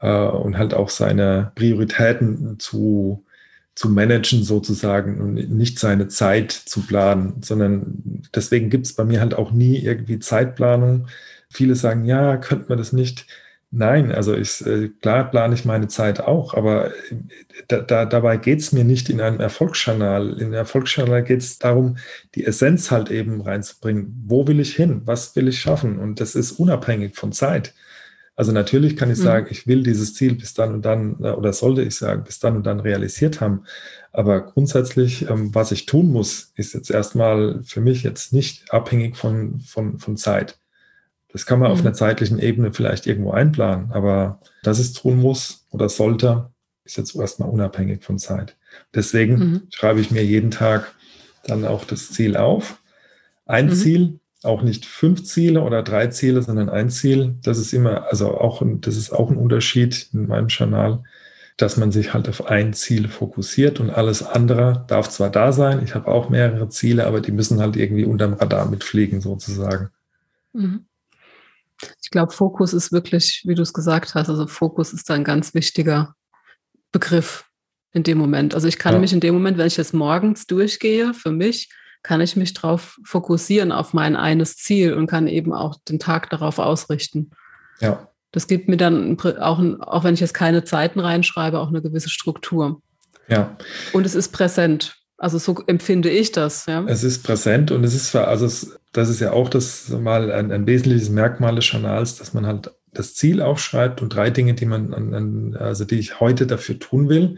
äh, 0.00 0.10
und 0.10 0.58
halt 0.58 0.74
auch 0.74 0.88
seine 0.88 1.52
Prioritäten 1.54 2.58
zu, 2.58 3.24
zu 3.74 3.88
managen 3.88 4.44
sozusagen 4.44 5.20
und 5.20 5.34
nicht 5.50 5.78
seine 5.78 6.08
Zeit 6.08 6.52
zu 6.52 6.82
planen, 6.82 7.42
sondern 7.42 8.22
deswegen 8.34 8.70
gibt 8.70 8.86
es 8.86 8.94
bei 8.94 9.04
mir 9.04 9.20
halt 9.20 9.34
auch 9.34 9.52
nie 9.52 9.78
irgendwie 9.78 10.18
Zeitplanung 10.18 11.06
Viele 11.50 11.74
sagen, 11.74 12.04
ja, 12.04 12.36
könnte 12.36 12.66
man 12.68 12.78
das 12.78 12.92
nicht. 12.92 13.26
Nein, 13.72 14.10
also 14.10 14.34
ich, 14.34 14.66
äh, 14.66 14.88
klar 14.88 15.30
plane 15.30 15.54
ich 15.54 15.64
meine 15.64 15.86
Zeit 15.86 16.20
auch, 16.20 16.54
aber 16.54 16.88
äh, 16.88 16.92
da, 17.68 17.80
da, 17.80 18.04
dabei 18.04 18.36
geht 18.36 18.58
es 18.58 18.72
mir 18.72 18.82
nicht 18.82 19.08
in 19.08 19.20
einem 19.20 19.38
Erfolgskanal. 19.38 20.30
In 20.34 20.46
einem 20.46 20.54
Erfolgskanal 20.54 21.22
geht 21.22 21.40
es 21.40 21.58
darum, 21.60 21.96
die 22.34 22.44
Essenz 22.44 22.90
halt 22.90 23.10
eben 23.12 23.40
reinzubringen. 23.40 24.24
Wo 24.26 24.46
will 24.48 24.58
ich 24.58 24.74
hin? 24.74 25.02
Was 25.04 25.36
will 25.36 25.46
ich 25.46 25.60
schaffen? 25.60 25.98
Und 26.00 26.20
das 26.20 26.34
ist 26.34 26.52
unabhängig 26.52 27.14
von 27.14 27.30
Zeit. 27.32 27.74
Also 28.40 28.52
natürlich 28.52 28.96
kann 28.96 29.10
ich 29.10 29.18
mhm. 29.18 29.22
sagen, 29.22 29.46
ich 29.50 29.66
will 29.66 29.82
dieses 29.82 30.14
Ziel 30.14 30.34
bis 30.34 30.54
dann 30.54 30.74
und 30.74 30.84
dann, 30.84 31.16
äh, 31.22 31.30
oder 31.30 31.52
sollte 31.52 31.82
ich 31.82 31.96
sagen, 31.96 32.24
bis 32.24 32.38
dann 32.40 32.56
und 32.56 32.64
dann 32.64 32.80
realisiert 32.80 33.40
haben. 33.40 33.64
Aber 34.12 34.40
grundsätzlich, 34.40 35.28
ähm, 35.28 35.54
was 35.54 35.72
ich 35.72 35.86
tun 35.86 36.10
muss, 36.10 36.52
ist 36.56 36.74
jetzt 36.74 36.90
erstmal 36.90 37.62
für 37.64 37.80
mich 37.80 38.02
jetzt 38.02 38.32
nicht 38.32 38.72
abhängig 38.72 39.16
von, 39.16 39.60
von, 39.60 39.98
von 39.98 40.16
Zeit. 40.16 40.59
Das 41.32 41.46
kann 41.46 41.58
man 41.58 41.68
mhm. 41.68 41.74
auf 41.74 41.80
einer 41.80 41.92
zeitlichen 41.92 42.38
Ebene 42.38 42.72
vielleicht 42.72 43.06
irgendwo 43.06 43.32
einplanen, 43.32 43.92
aber 43.92 44.40
dass 44.62 44.78
es 44.78 44.92
tun 44.92 45.20
muss 45.20 45.66
oder 45.70 45.88
sollte, 45.88 46.50
ist 46.84 46.96
jetzt 46.96 47.14
erstmal 47.14 47.48
unabhängig 47.48 48.04
von 48.04 48.18
Zeit. 48.18 48.56
Deswegen 48.94 49.38
mhm. 49.38 49.62
schreibe 49.70 50.00
ich 50.00 50.10
mir 50.10 50.24
jeden 50.24 50.50
Tag 50.50 50.92
dann 51.44 51.64
auch 51.64 51.84
das 51.84 52.10
Ziel 52.10 52.36
auf. 52.36 52.80
Ein 53.46 53.66
mhm. 53.66 53.74
Ziel, 53.74 54.20
auch 54.42 54.62
nicht 54.62 54.86
fünf 54.86 55.24
Ziele 55.24 55.62
oder 55.62 55.82
drei 55.82 56.08
Ziele, 56.08 56.42
sondern 56.42 56.68
ein 56.68 56.90
Ziel. 56.90 57.34
Das 57.42 57.58
ist 57.58 57.72
immer, 57.72 58.06
also 58.08 58.38
auch, 58.38 58.62
das 58.80 58.96
ist 58.96 59.12
auch 59.12 59.30
ein 59.30 59.36
Unterschied 59.36 60.08
in 60.12 60.26
meinem 60.26 60.48
Kanal, 60.48 61.02
dass 61.56 61.76
man 61.76 61.92
sich 61.92 62.14
halt 62.14 62.28
auf 62.28 62.46
ein 62.46 62.72
Ziel 62.72 63.08
fokussiert 63.08 63.80
und 63.80 63.90
alles 63.90 64.22
andere 64.22 64.84
darf 64.88 65.10
zwar 65.10 65.30
da 65.30 65.52
sein. 65.52 65.82
Ich 65.84 65.94
habe 65.94 66.08
auch 66.08 66.30
mehrere 66.30 66.68
Ziele, 66.70 67.06
aber 67.06 67.20
die 67.20 67.32
müssen 67.32 67.60
halt 67.60 67.76
irgendwie 67.76 68.04
unterm 68.04 68.32
Radar 68.32 68.70
mitfliegen 68.70 69.20
sozusagen. 69.20 69.90
Mhm. 70.54 70.86
Ich 72.02 72.10
glaube, 72.10 72.32
Fokus 72.32 72.72
ist 72.72 72.92
wirklich, 72.92 73.42
wie 73.46 73.54
du 73.54 73.62
es 73.62 73.72
gesagt 73.72 74.14
hast, 74.14 74.28
also 74.28 74.46
Fokus 74.46 74.92
ist 74.92 75.10
ein 75.10 75.24
ganz 75.24 75.54
wichtiger 75.54 76.14
Begriff 76.92 77.44
in 77.92 78.02
dem 78.02 78.18
Moment. 78.18 78.54
Also 78.54 78.68
ich 78.68 78.78
kann 78.78 78.94
ja. 78.94 79.00
mich 79.00 79.12
in 79.12 79.20
dem 79.20 79.34
Moment, 79.34 79.58
wenn 79.58 79.66
ich 79.66 79.76
jetzt 79.76 79.94
morgens 79.94 80.46
durchgehe, 80.46 81.14
für 81.14 81.32
mich, 81.32 81.70
kann 82.02 82.20
ich 82.20 82.36
mich 82.36 82.54
darauf 82.54 82.98
fokussieren, 83.04 83.72
auf 83.72 83.92
mein 83.92 84.16
eines 84.16 84.56
Ziel 84.56 84.94
und 84.94 85.06
kann 85.06 85.26
eben 85.26 85.52
auch 85.52 85.76
den 85.88 85.98
Tag 85.98 86.30
darauf 86.30 86.58
ausrichten. 86.58 87.30
Ja. 87.80 88.08
Das 88.32 88.46
gibt 88.46 88.68
mir 88.68 88.76
dann 88.76 89.18
auch, 89.20 89.60
auch 89.80 90.04
wenn 90.04 90.14
ich 90.14 90.20
jetzt 90.20 90.34
keine 90.34 90.64
Zeiten 90.64 91.00
reinschreibe, 91.00 91.58
auch 91.58 91.68
eine 91.68 91.82
gewisse 91.82 92.08
Struktur. 92.08 92.80
Ja. 93.28 93.56
Und 93.92 94.06
es 94.06 94.14
ist 94.14 94.30
präsent. 94.30 94.96
Also 95.20 95.36
so 95.36 95.62
empfinde 95.66 96.08
ich 96.08 96.32
das. 96.32 96.64
Ja. 96.64 96.82
Es 96.86 97.04
ist 97.04 97.22
präsent 97.22 97.70
und 97.72 97.84
es 97.84 97.94
ist, 97.94 98.16
also 98.16 98.46
es, 98.46 98.78
das 98.92 99.10
ist 99.10 99.20
ja 99.20 99.32
auch 99.34 99.50
das 99.50 99.90
mal 99.90 100.32
ein, 100.32 100.50
ein 100.50 100.66
wesentliches 100.66 101.10
Merkmal 101.10 101.56
des 101.56 101.70
Journals, 101.70 102.16
dass 102.16 102.32
man 102.32 102.46
halt 102.46 102.74
das 102.94 103.14
Ziel 103.14 103.42
aufschreibt 103.42 104.00
und 104.00 104.08
drei 104.08 104.30
Dinge, 104.30 104.54
die 104.54 104.64
man, 104.64 104.94
an, 104.94 105.12
an, 105.12 105.56
also 105.56 105.84
die 105.84 105.98
ich 105.98 106.20
heute 106.20 106.46
dafür 106.46 106.78
tun 106.78 107.10
will. 107.10 107.36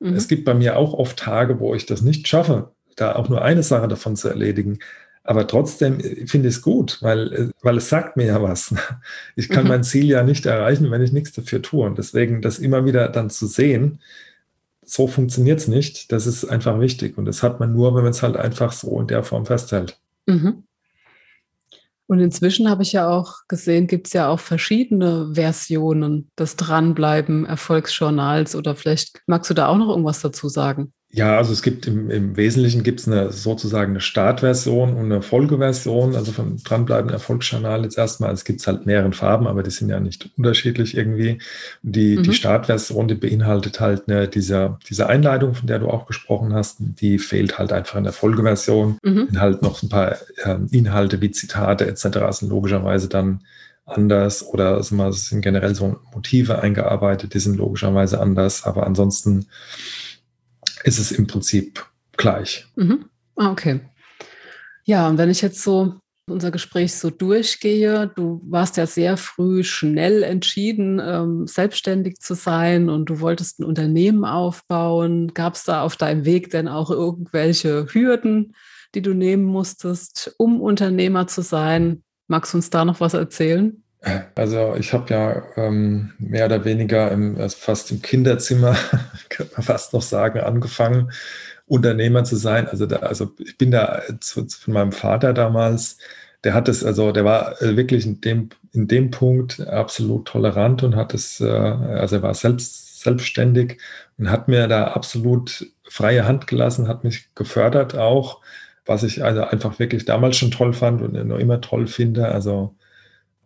Mhm. 0.00 0.14
Es 0.14 0.26
gibt 0.26 0.44
bei 0.44 0.54
mir 0.54 0.76
auch 0.76 0.92
oft 0.92 1.20
Tage, 1.20 1.60
wo 1.60 1.72
ich 1.72 1.86
das 1.86 2.02
nicht 2.02 2.26
schaffe, 2.26 2.72
da 2.96 3.14
auch 3.14 3.28
nur 3.28 3.42
eine 3.42 3.62
Sache 3.62 3.86
davon 3.86 4.16
zu 4.16 4.28
erledigen. 4.28 4.80
Aber 5.22 5.46
trotzdem 5.46 6.00
finde 6.00 6.48
ich 6.48 6.56
es 6.56 6.62
gut, 6.62 6.98
weil, 7.00 7.52
weil 7.62 7.76
es 7.76 7.88
sagt 7.88 8.16
mir 8.16 8.26
ja 8.26 8.42
was. 8.42 8.74
Ich 9.36 9.48
kann 9.48 9.62
mhm. 9.62 9.68
mein 9.68 9.84
Ziel 9.84 10.06
ja 10.06 10.24
nicht 10.24 10.46
erreichen, 10.46 10.90
wenn 10.90 11.02
ich 11.02 11.12
nichts 11.12 11.30
dafür 11.30 11.62
tue. 11.62 11.86
Und 11.86 11.96
deswegen 11.96 12.42
das 12.42 12.58
immer 12.58 12.84
wieder 12.84 13.08
dann 13.08 13.30
zu 13.30 13.46
sehen, 13.46 14.00
so 14.90 15.06
funktioniert 15.06 15.60
es 15.60 15.68
nicht. 15.68 16.10
Das 16.12 16.26
ist 16.26 16.44
einfach 16.44 16.80
wichtig. 16.80 17.16
Und 17.16 17.24
das 17.24 17.42
hat 17.42 17.60
man 17.60 17.72
nur, 17.72 17.94
wenn 17.94 18.02
man 18.02 18.10
es 18.10 18.22
halt 18.22 18.36
einfach 18.36 18.72
so 18.72 19.00
in 19.00 19.06
der 19.06 19.22
Form 19.22 19.46
festhält. 19.46 19.98
Mhm. 20.26 20.64
Und 22.06 22.18
inzwischen 22.18 22.68
habe 22.68 22.82
ich 22.82 22.92
ja 22.92 23.08
auch 23.08 23.46
gesehen, 23.46 23.86
gibt 23.86 24.08
es 24.08 24.12
ja 24.14 24.28
auch 24.28 24.40
verschiedene 24.40 25.32
Versionen 25.34 26.28
des 26.36 26.56
Dranbleiben 26.56 27.46
Erfolgsjournals. 27.46 28.56
Oder 28.56 28.74
vielleicht 28.74 29.22
magst 29.26 29.48
du 29.48 29.54
da 29.54 29.68
auch 29.68 29.76
noch 29.76 29.90
irgendwas 29.90 30.20
dazu 30.20 30.48
sagen? 30.48 30.92
Ja, 31.12 31.36
also 31.36 31.52
es 31.52 31.62
gibt 31.62 31.88
im, 31.88 32.08
im 32.08 32.36
Wesentlichen 32.36 32.84
gibt 32.84 33.00
es 33.00 33.08
eine 33.08 33.32
sozusagen 33.32 33.90
eine 33.90 34.00
Startversion 34.00 34.94
und 34.94 35.06
eine 35.06 35.22
Folgeversion, 35.22 36.14
also 36.14 36.30
von 36.30 36.58
Dranbleiben 36.62 37.10
Erfolgsjournal 37.10 37.82
jetzt 37.82 37.98
erstmal. 37.98 38.32
Es 38.32 38.44
gibt 38.44 38.64
halt 38.64 38.86
mehreren 38.86 39.12
Farben, 39.12 39.48
aber 39.48 39.64
die 39.64 39.72
sind 39.72 39.88
ja 39.88 39.98
nicht 39.98 40.30
unterschiedlich 40.36 40.96
irgendwie. 40.96 41.38
Die, 41.82 42.16
mhm. 42.16 42.22
die 42.22 42.32
Startversion, 42.32 43.08
die 43.08 43.16
beinhaltet 43.16 43.80
halt 43.80 44.08
eine, 44.08 44.28
diese, 44.28 44.78
diese 44.88 45.08
Einleitung, 45.08 45.54
von 45.54 45.66
der 45.66 45.80
du 45.80 45.88
auch 45.88 46.06
gesprochen 46.06 46.54
hast, 46.54 46.76
die 46.78 47.18
fehlt 47.18 47.58
halt 47.58 47.72
einfach 47.72 47.96
in 47.96 48.04
der 48.04 48.12
Folgeversion. 48.12 48.98
Mhm. 49.02 49.40
Halt 49.40 49.62
noch 49.62 49.82
ein 49.82 49.88
paar 49.88 50.12
äh, 50.44 50.58
Inhalte 50.70 51.20
wie 51.20 51.32
Zitate 51.32 51.88
etc. 51.88 52.38
sind 52.38 52.50
logischerweise 52.50 53.08
dann 53.08 53.40
anders 53.84 54.46
oder 54.46 54.74
also 54.74 54.94
es 55.08 55.28
sind 55.28 55.40
generell 55.40 55.74
so 55.74 55.98
Motive 56.14 56.60
eingearbeitet, 56.60 57.34
die 57.34 57.40
sind 57.40 57.56
logischerweise 57.56 58.20
anders, 58.20 58.62
aber 58.62 58.86
ansonsten 58.86 59.46
ist 60.84 60.98
es 60.98 61.12
im 61.12 61.26
Prinzip 61.26 61.86
gleich. 62.16 62.66
Mhm. 62.76 63.06
Ah, 63.36 63.50
okay. 63.50 63.80
Ja, 64.84 65.08
und 65.08 65.18
wenn 65.18 65.30
ich 65.30 65.42
jetzt 65.42 65.62
so 65.62 66.00
unser 66.26 66.50
Gespräch 66.50 66.94
so 66.94 67.10
durchgehe, 67.10 68.10
du 68.14 68.40
warst 68.44 68.76
ja 68.76 68.86
sehr 68.86 69.16
früh 69.16 69.64
schnell 69.64 70.22
entschieden, 70.22 71.00
ähm, 71.04 71.46
selbstständig 71.46 72.20
zu 72.20 72.34
sein 72.34 72.88
und 72.88 73.10
du 73.10 73.20
wolltest 73.20 73.60
ein 73.60 73.64
Unternehmen 73.64 74.24
aufbauen. 74.24 75.34
Gab 75.34 75.54
es 75.54 75.64
da 75.64 75.82
auf 75.82 75.96
deinem 75.96 76.24
Weg 76.24 76.50
denn 76.50 76.68
auch 76.68 76.90
irgendwelche 76.90 77.86
Hürden, 77.92 78.54
die 78.94 79.02
du 79.02 79.14
nehmen 79.14 79.44
musstest, 79.44 80.34
um 80.38 80.60
Unternehmer 80.60 81.26
zu 81.26 81.42
sein? 81.42 82.02
Magst 82.28 82.52
du 82.52 82.58
uns 82.58 82.70
da 82.70 82.84
noch 82.84 83.00
was 83.00 83.14
erzählen? 83.14 83.82
Also 84.34 84.76
ich 84.78 84.92
habe 84.94 85.12
ja 85.12 85.42
ähm, 85.56 86.12
mehr 86.18 86.46
oder 86.46 86.64
weniger 86.64 87.10
im, 87.12 87.36
also 87.38 87.56
fast 87.58 87.90
im 87.90 88.00
Kinderzimmer, 88.00 88.74
kann 89.28 89.48
man 89.52 89.62
fast 89.62 89.92
noch 89.92 90.02
sagen, 90.02 90.40
angefangen, 90.40 91.12
Unternehmer 91.66 92.24
zu 92.24 92.36
sein. 92.36 92.66
Also, 92.66 92.86
da, 92.86 92.96
also 92.96 93.32
ich 93.38 93.58
bin 93.58 93.70
da 93.70 94.02
zu, 94.20 94.46
von 94.48 94.74
meinem 94.74 94.92
Vater 94.92 95.34
damals, 95.34 95.98
der 96.44 96.54
hat 96.54 96.68
es, 96.68 96.82
also 96.84 97.12
der 97.12 97.24
war 97.24 97.60
äh, 97.62 97.76
wirklich 97.76 98.06
in 98.06 98.20
dem, 98.22 98.48
in 98.72 98.88
dem 98.88 99.10
Punkt 99.10 99.60
absolut 99.68 100.26
tolerant 100.28 100.82
und 100.82 100.96
hat 100.96 101.12
es, 101.14 101.40
äh, 101.40 101.46
also 101.48 102.16
er 102.16 102.22
war 102.22 102.34
selbst 102.34 103.02
selbstständig 103.02 103.78
und 104.18 104.30
hat 104.30 104.48
mir 104.48 104.66
da 104.68 104.88
absolut 104.88 105.66
freie 105.84 106.26
Hand 106.26 106.46
gelassen, 106.46 106.88
hat 106.88 107.04
mich 107.04 107.34
gefördert 107.34 107.96
auch, 107.96 108.40
was 108.86 109.02
ich 109.02 109.22
also 109.24 109.42
einfach 109.44 109.78
wirklich 109.78 110.04
damals 110.06 110.36
schon 110.36 110.50
toll 110.50 110.72
fand 110.72 111.02
und 111.02 111.12
noch 111.12 111.38
immer 111.38 111.60
toll 111.60 111.86
finde. 111.86 112.28
Also 112.28 112.74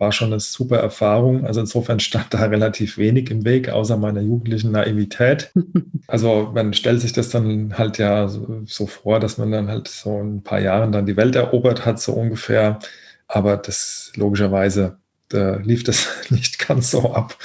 war 0.05 0.13
schon 0.13 0.33
eine 0.33 0.41
super 0.41 0.77
Erfahrung. 0.77 1.47
Also 1.47 1.61
insofern 1.61 1.99
stand 1.99 2.35
da 2.35 2.45
relativ 2.45 2.99
wenig 2.99 3.31
im 3.31 3.45
Weg, 3.47 3.71
außer 3.71 3.97
meiner 3.97 4.21
jugendlichen 4.21 4.71
Naivität. 4.73 5.51
Also 6.07 6.51
man 6.55 6.75
stellt 6.75 7.01
sich 7.01 7.15
das 7.15 7.31
dann 7.31 7.79
halt 7.79 7.97
ja 7.97 8.29
so, 8.29 8.61
so, 8.67 8.87
vor, 8.87 9.21
dass 9.21 9.39
man 9.39 9.51
dann 9.51 9.69
halt 9.69 9.89
so 9.89 10.23
ein 10.23 10.43
paar 10.43 10.61
Jahren 10.61 10.93
dann 10.93 11.07
die 11.07 11.17
Welt 11.17 11.35
erobert 11.35 11.87
hat, 11.87 11.99
so 11.99 12.13
ungefähr. 12.13 12.79
Aber 13.27 13.57
das 13.57 14.13
logischerweise 14.15 14.99
da 15.31 15.57
lief 15.57 15.83
das 15.83 16.09
nicht 16.31 16.59
ganz 16.59 16.91
so 16.91 17.15
ab, 17.15 17.39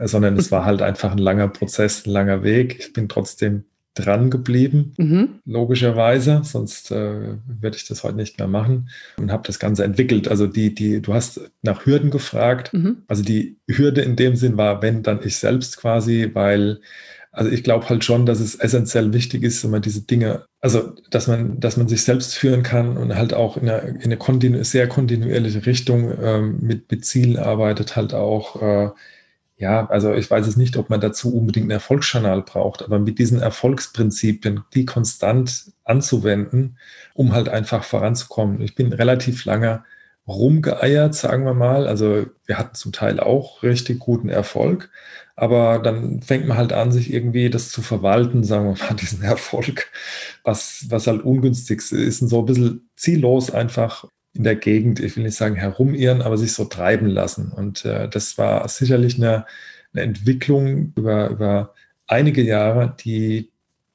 sondern 0.00 0.36
es 0.36 0.50
war 0.50 0.64
halt 0.64 0.82
einfach 0.82 1.12
ein 1.12 1.18
langer 1.18 1.46
Prozess, 1.46 2.04
ein 2.04 2.10
langer 2.10 2.42
Weg. 2.42 2.80
Ich 2.80 2.92
bin 2.92 3.08
trotzdem 3.08 3.64
dran 3.94 4.30
geblieben, 4.30 4.92
mhm. 4.98 5.40
logischerweise, 5.44 6.42
sonst 6.44 6.90
äh, 6.90 7.36
würde 7.46 7.76
ich 7.76 7.86
das 7.86 8.04
heute 8.04 8.16
nicht 8.16 8.38
mehr 8.38 8.48
machen 8.48 8.88
und 9.16 9.32
habe 9.32 9.42
das 9.46 9.58
Ganze 9.58 9.84
entwickelt. 9.84 10.28
Also 10.28 10.46
die, 10.46 10.74
die, 10.74 11.02
du 11.02 11.12
hast 11.12 11.40
nach 11.62 11.86
Hürden 11.86 12.10
gefragt. 12.10 12.72
Mhm. 12.72 13.02
Also 13.08 13.22
die 13.24 13.58
Hürde 13.68 14.02
in 14.02 14.16
dem 14.16 14.36
Sinn 14.36 14.56
war, 14.56 14.80
wenn 14.82 15.02
dann 15.02 15.20
ich 15.24 15.36
selbst 15.36 15.76
quasi, 15.76 16.30
weil 16.32 16.80
also 17.32 17.50
ich 17.50 17.62
glaube 17.62 17.88
halt 17.88 18.04
schon, 18.04 18.26
dass 18.26 18.40
es 18.40 18.56
essentiell 18.56 19.12
wichtig 19.12 19.44
ist, 19.44 19.62
wenn 19.62 19.70
man 19.70 19.82
diese 19.82 20.02
Dinge, 20.02 20.46
also 20.60 20.94
dass 21.10 21.28
man, 21.28 21.60
dass 21.60 21.76
man 21.76 21.88
sich 21.88 22.02
selbst 22.02 22.34
führen 22.36 22.62
kann 22.62 22.96
und 22.96 23.14
halt 23.14 23.34
auch 23.34 23.56
in 23.56 23.68
eine, 23.68 23.88
in 23.88 24.02
eine 24.02 24.16
kontinu 24.16 24.64
sehr 24.64 24.88
kontinuierliche 24.88 25.64
Richtung 25.64 26.12
ähm, 26.20 26.58
mit, 26.60 26.90
mit 26.90 27.04
Zielen 27.04 27.36
arbeitet, 27.36 27.94
halt 27.94 28.14
auch 28.14 28.60
äh, 28.60 28.90
ja, 29.60 29.86
also 29.90 30.14
ich 30.14 30.30
weiß 30.30 30.46
es 30.46 30.56
nicht, 30.56 30.78
ob 30.78 30.88
man 30.88 31.02
dazu 31.02 31.36
unbedingt 31.36 31.64
einen 31.64 31.72
Erfolgskanal 31.72 32.40
braucht, 32.42 32.82
aber 32.82 32.98
mit 32.98 33.18
diesen 33.18 33.40
Erfolgsprinzipien, 33.40 34.62
die 34.72 34.86
konstant 34.86 35.72
anzuwenden, 35.84 36.78
um 37.12 37.34
halt 37.34 37.50
einfach 37.50 37.84
voranzukommen. 37.84 38.62
Ich 38.62 38.74
bin 38.74 38.94
relativ 38.94 39.44
lange 39.44 39.84
rumgeeiert, 40.26 41.14
sagen 41.14 41.44
wir 41.44 41.52
mal. 41.52 41.86
Also 41.86 42.26
wir 42.46 42.56
hatten 42.56 42.74
zum 42.74 42.92
Teil 42.92 43.20
auch 43.20 43.62
richtig 43.62 43.98
guten 43.98 44.30
Erfolg, 44.30 44.90
aber 45.36 45.78
dann 45.78 46.22
fängt 46.22 46.48
man 46.48 46.56
halt 46.56 46.72
an, 46.72 46.90
sich 46.90 47.12
irgendwie 47.12 47.50
das 47.50 47.68
zu 47.70 47.82
verwalten, 47.82 48.44
sagen 48.44 48.64
wir 48.64 48.82
mal, 48.82 48.94
diesen 49.00 49.22
Erfolg, 49.22 49.90
was, 50.42 50.86
was 50.88 51.06
halt 51.06 51.22
ungünstig 51.22 51.82
ist 51.92 52.22
und 52.22 52.28
so 52.28 52.38
ein 52.40 52.46
bisschen 52.46 52.88
ziellos 52.96 53.50
einfach 53.50 54.06
in 54.32 54.44
der 54.44 54.56
Gegend, 54.56 55.00
ich 55.00 55.16
will 55.16 55.24
nicht 55.24 55.36
sagen 55.36 55.56
herumirren, 55.56 56.22
aber 56.22 56.38
sich 56.38 56.52
so 56.52 56.64
treiben 56.64 57.06
lassen. 57.06 57.52
Und 57.52 57.84
äh, 57.84 58.08
das 58.08 58.38
war 58.38 58.66
sicherlich 58.68 59.16
eine, 59.16 59.44
eine 59.92 60.02
Entwicklung 60.02 60.92
über, 60.96 61.30
über 61.30 61.74
einige 62.06 62.42
Jahre, 62.42 62.94
die 63.04 63.50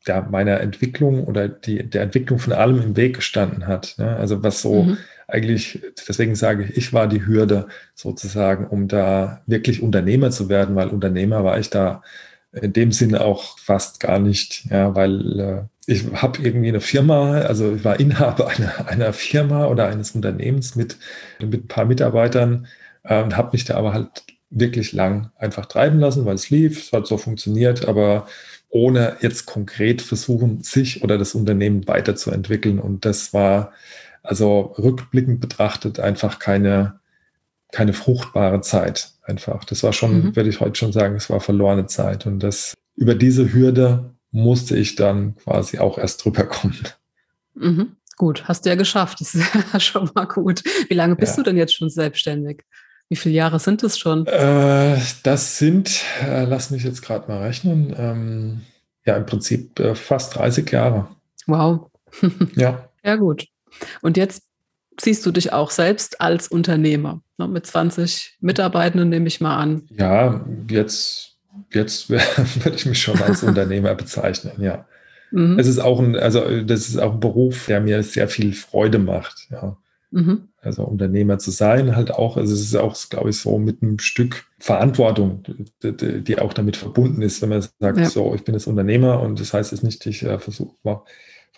ja, 0.07 0.21
meiner 0.29 0.59
Entwicklung 0.59 1.25
oder 1.25 1.47
die, 1.47 1.89
der 1.89 2.03
Entwicklung 2.03 2.39
von 2.39 2.53
allem 2.53 2.81
im 2.81 2.95
Weg 2.95 3.15
gestanden 3.15 3.67
hat. 3.67 3.95
Ne? 3.97 4.15
Also 4.17 4.43
was 4.43 4.61
so 4.61 4.83
mhm. 4.83 4.97
eigentlich, 5.27 5.81
deswegen 6.07 6.35
sage 6.35 6.65
ich, 6.65 6.77
ich 6.77 6.93
war 6.93 7.07
die 7.07 7.25
Hürde 7.25 7.67
sozusagen, 7.95 8.67
um 8.67 8.87
da 8.87 9.41
wirklich 9.47 9.81
Unternehmer 9.81 10.31
zu 10.31 10.49
werden, 10.49 10.75
weil 10.75 10.89
Unternehmer 10.89 11.43
war 11.43 11.59
ich 11.59 11.69
da 11.69 12.03
in 12.51 12.73
dem 12.73 12.91
Sinne 12.91 13.21
auch 13.21 13.57
fast 13.59 13.99
gar 13.99 14.19
nicht, 14.19 14.65
ja, 14.69 14.95
weil 14.95 15.39
äh, 15.39 15.63
ich 15.87 16.05
habe 16.13 16.41
irgendwie 16.41 16.69
eine 16.69 16.81
Firma, 16.81 17.39
also 17.41 17.75
ich 17.75 17.83
war 17.83 17.99
Inhaber 17.99 18.47
einer, 18.57 18.87
einer 18.87 19.13
Firma 19.13 19.67
oder 19.67 19.87
eines 19.87 20.11
Unternehmens 20.11 20.75
mit, 20.75 20.97
mit 21.39 21.65
ein 21.65 21.67
paar 21.67 21.85
Mitarbeitern 21.85 22.67
äh, 23.03 23.21
und 23.21 23.37
habe 23.37 23.51
mich 23.53 23.65
da 23.65 23.75
aber 23.75 23.93
halt 23.93 24.23
wirklich 24.49 24.93
lang 24.93 25.31
einfach 25.37 25.65
treiben 25.65 25.99
lassen, 25.99 26.25
weil 26.25 26.35
es 26.35 26.49
lief, 26.49 26.85
es 26.85 26.93
hat 26.93 27.07
so 27.07 27.17
funktioniert, 27.17 27.87
aber 27.87 28.27
ohne 28.69 29.17
jetzt 29.21 29.45
konkret 29.45 30.01
versuchen, 30.01 30.61
sich 30.61 31.03
oder 31.03 31.17
das 31.17 31.35
Unternehmen 31.35 31.87
weiterzuentwickeln. 31.87 32.79
Und 32.79 33.05
das 33.05 33.33
war 33.33 33.71
also 34.23 34.75
rückblickend 34.77 35.39
betrachtet 35.39 35.99
einfach 35.99 36.39
keine, 36.39 36.99
keine 37.71 37.93
fruchtbare 37.93 38.61
Zeit. 38.61 39.11
Einfach. 39.23 39.63
Das 39.65 39.81
war 39.83 39.93
schon, 39.93 40.25
mhm. 40.25 40.35
würde 40.35 40.49
ich 40.49 40.59
heute 40.59 40.75
schon 40.75 40.91
sagen, 40.91 41.15
es 41.15 41.29
war 41.29 41.39
verlorene 41.39 41.87
Zeit. 41.87 42.25
Und 42.25 42.39
das 42.41 42.73
über 42.95 43.15
diese 43.15 43.53
Hürde 43.53 44.14
musste 44.35 44.77
ich 44.77 44.95
dann 44.95 45.37
quasi 45.37 45.79
auch 45.79 45.97
erst 45.97 46.23
drüber 46.23 46.43
kommen. 46.43 46.77
Mhm. 47.55 47.95
Gut, 48.17 48.47
hast 48.47 48.65
du 48.65 48.69
ja 48.69 48.75
geschafft. 48.75 49.21
Das 49.21 49.33
ist 49.33 49.45
ja 49.73 49.79
schon 49.79 50.09
mal 50.13 50.25
gut. 50.25 50.61
Wie 50.89 50.93
lange 50.93 51.15
bist 51.15 51.37
ja. 51.37 51.43
du 51.43 51.49
denn 51.49 51.57
jetzt 51.57 51.73
schon 51.73 51.89
selbstständig? 51.89 52.63
Wie 53.07 53.15
viele 53.15 53.35
Jahre 53.35 53.59
sind 53.59 53.81
es 53.83 53.97
schon? 53.97 54.27
Äh, 54.27 54.99
das 55.23 55.57
sind, 55.57 56.03
äh, 56.21 56.43
lass 56.43 56.69
mich 56.69 56.83
jetzt 56.83 57.01
gerade 57.01 57.27
mal 57.31 57.43
rechnen, 57.43 57.95
ähm, 57.97 58.61
ja, 59.05 59.15
im 59.15 59.25
Prinzip 59.25 59.79
äh, 59.79 59.95
fast 59.95 60.35
30 60.35 60.69
Jahre. 60.69 61.07
Wow. 61.45 61.89
ja. 62.55 62.89
Ja, 63.03 63.15
gut. 63.15 63.47
Und 64.01 64.17
jetzt 64.17 64.43
siehst 64.99 65.25
du 65.25 65.31
dich 65.31 65.53
auch 65.53 65.71
selbst 65.71 66.19
als 66.19 66.47
Unternehmer 66.47 67.21
ne, 67.37 67.47
mit 67.47 67.65
20 67.65 68.37
Mitarbeitenden, 68.41 69.09
nehme 69.09 69.27
ich 69.27 69.39
mal 69.39 69.57
an. 69.57 69.83
Ja, 69.91 70.43
jetzt 70.69 71.34
jetzt 71.71 72.09
würde 72.09 72.75
ich 72.75 72.85
mich 72.85 73.01
schon 73.01 73.21
als 73.21 73.43
Unternehmer 73.43 73.95
bezeichnen, 73.95 74.53
ja. 74.61 74.85
Mhm. 75.31 75.59
Es 75.59 75.67
ist 75.67 75.79
auch 75.79 75.99
ein, 75.99 76.15
also 76.15 76.61
das 76.61 76.87
ist 76.87 76.99
auch 76.99 77.13
ein 77.13 77.19
Beruf, 77.19 77.65
der 77.65 77.81
mir 77.81 78.03
sehr 78.03 78.27
viel 78.27 78.53
Freude 78.53 78.99
macht, 78.99 79.47
ja. 79.51 79.77
Mhm. 80.11 80.49
Also 80.61 80.83
Unternehmer 80.83 81.39
zu 81.39 81.51
sein, 81.51 81.95
halt 81.95 82.11
auch, 82.11 82.37
also 82.37 82.53
es 82.53 82.61
ist 82.61 82.75
auch, 82.75 82.95
glaube 83.09 83.29
ich, 83.29 83.37
so 83.37 83.57
mit 83.57 83.83
einem 83.83 83.99
Stück 83.99 84.45
Verantwortung, 84.59 85.43
die, 85.83 86.23
die 86.23 86.39
auch 86.39 86.53
damit 86.53 86.77
verbunden 86.77 87.21
ist, 87.21 87.41
wenn 87.41 87.49
man 87.49 87.61
sagt, 87.61 87.97
ja. 87.97 88.09
so, 88.09 88.33
ich 88.33 88.43
bin 88.43 88.55
jetzt 88.55 88.67
Unternehmer 88.67 89.19
und 89.21 89.39
das 89.39 89.53
heißt 89.53 89.71
jetzt 89.73 89.83
nicht, 89.83 90.05
ich 90.05 90.23
äh, 90.23 90.39
versuche 90.39 90.73
mal 90.83 91.03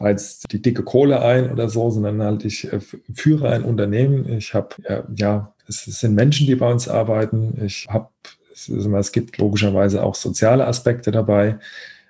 jetzt 0.05 0.51
die 0.51 0.61
dicke 0.61 0.83
Kohle 0.83 1.21
ein 1.21 1.51
oder 1.51 1.69
so, 1.69 1.89
sondern 1.89 2.21
halt 2.21 2.45
ich 2.45 2.71
äh, 2.71 2.79
führe 3.13 3.49
ein 3.49 3.63
Unternehmen. 3.63 4.29
Ich 4.29 4.53
habe, 4.53 4.69
äh, 4.83 5.03
ja, 5.15 5.53
es 5.67 5.85
sind 5.85 6.15
Menschen, 6.15 6.47
die 6.47 6.55
bei 6.55 6.71
uns 6.71 6.87
arbeiten. 6.87 7.61
Ich 7.65 7.87
habe 7.89 8.09
es 8.67 9.11
gibt 9.11 9.37
logischerweise 9.37 10.03
auch 10.03 10.15
soziale 10.15 10.67
Aspekte 10.67 11.11
dabei 11.11 11.59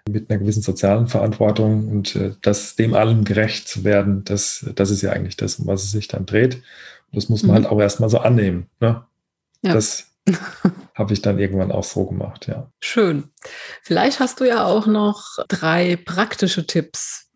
mit 0.10 0.30
einer 0.30 0.40
gewissen 0.40 0.62
sozialen 0.62 1.08
Verantwortung 1.08 1.90
und 1.90 2.16
äh, 2.16 2.34
das 2.42 2.76
dem 2.76 2.94
allem 2.94 3.26
gerecht 3.26 3.68
zu 3.68 3.84
werden, 3.84 4.24
das, 4.24 4.66
das 4.76 4.90
ist 4.90 5.02
ja 5.02 5.12
eigentlich 5.12 5.38
das, 5.38 5.56
um 5.56 5.68
was 5.68 5.84
es 5.84 5.92
sich 5.92 6.08
dann 6.08 6.26
dreht. 6.26 6.56
Und 6.56 7.16
das 7.16 7.30
muss 7.30 7.44
man 7.44 7.56
halt 7.56 7.64
mhm. 7.64 7.70
halt 7.70 7.76
auch 7.76 7.82
erstmal 7.82 8.10
so 8.10 8.20
annehmen. 8.20 8.68
Ne? 8.80 9.04
Ja. 9.64 9.74
Das 9.74 10.06
habe 10.96 11.14
ich 11.14 11.22
dann 11.22 11.40
irgendwann 11.40 11.72
auch 11.72 11.84
so 11.84 12.06
gemacht, 12.06 12.48
ja. 12.48 12.70
Schön. 12.80 13.26
Vielleicht 13.82 14.20
hast 14.20 14.40
du 14.40 14.46
ja 14.46 14.66
auch 14.66 14.88
noch 14.88 15.40
drei 15.48 15.98
praktische 15.98 16.66
Tipps 16.66 17.30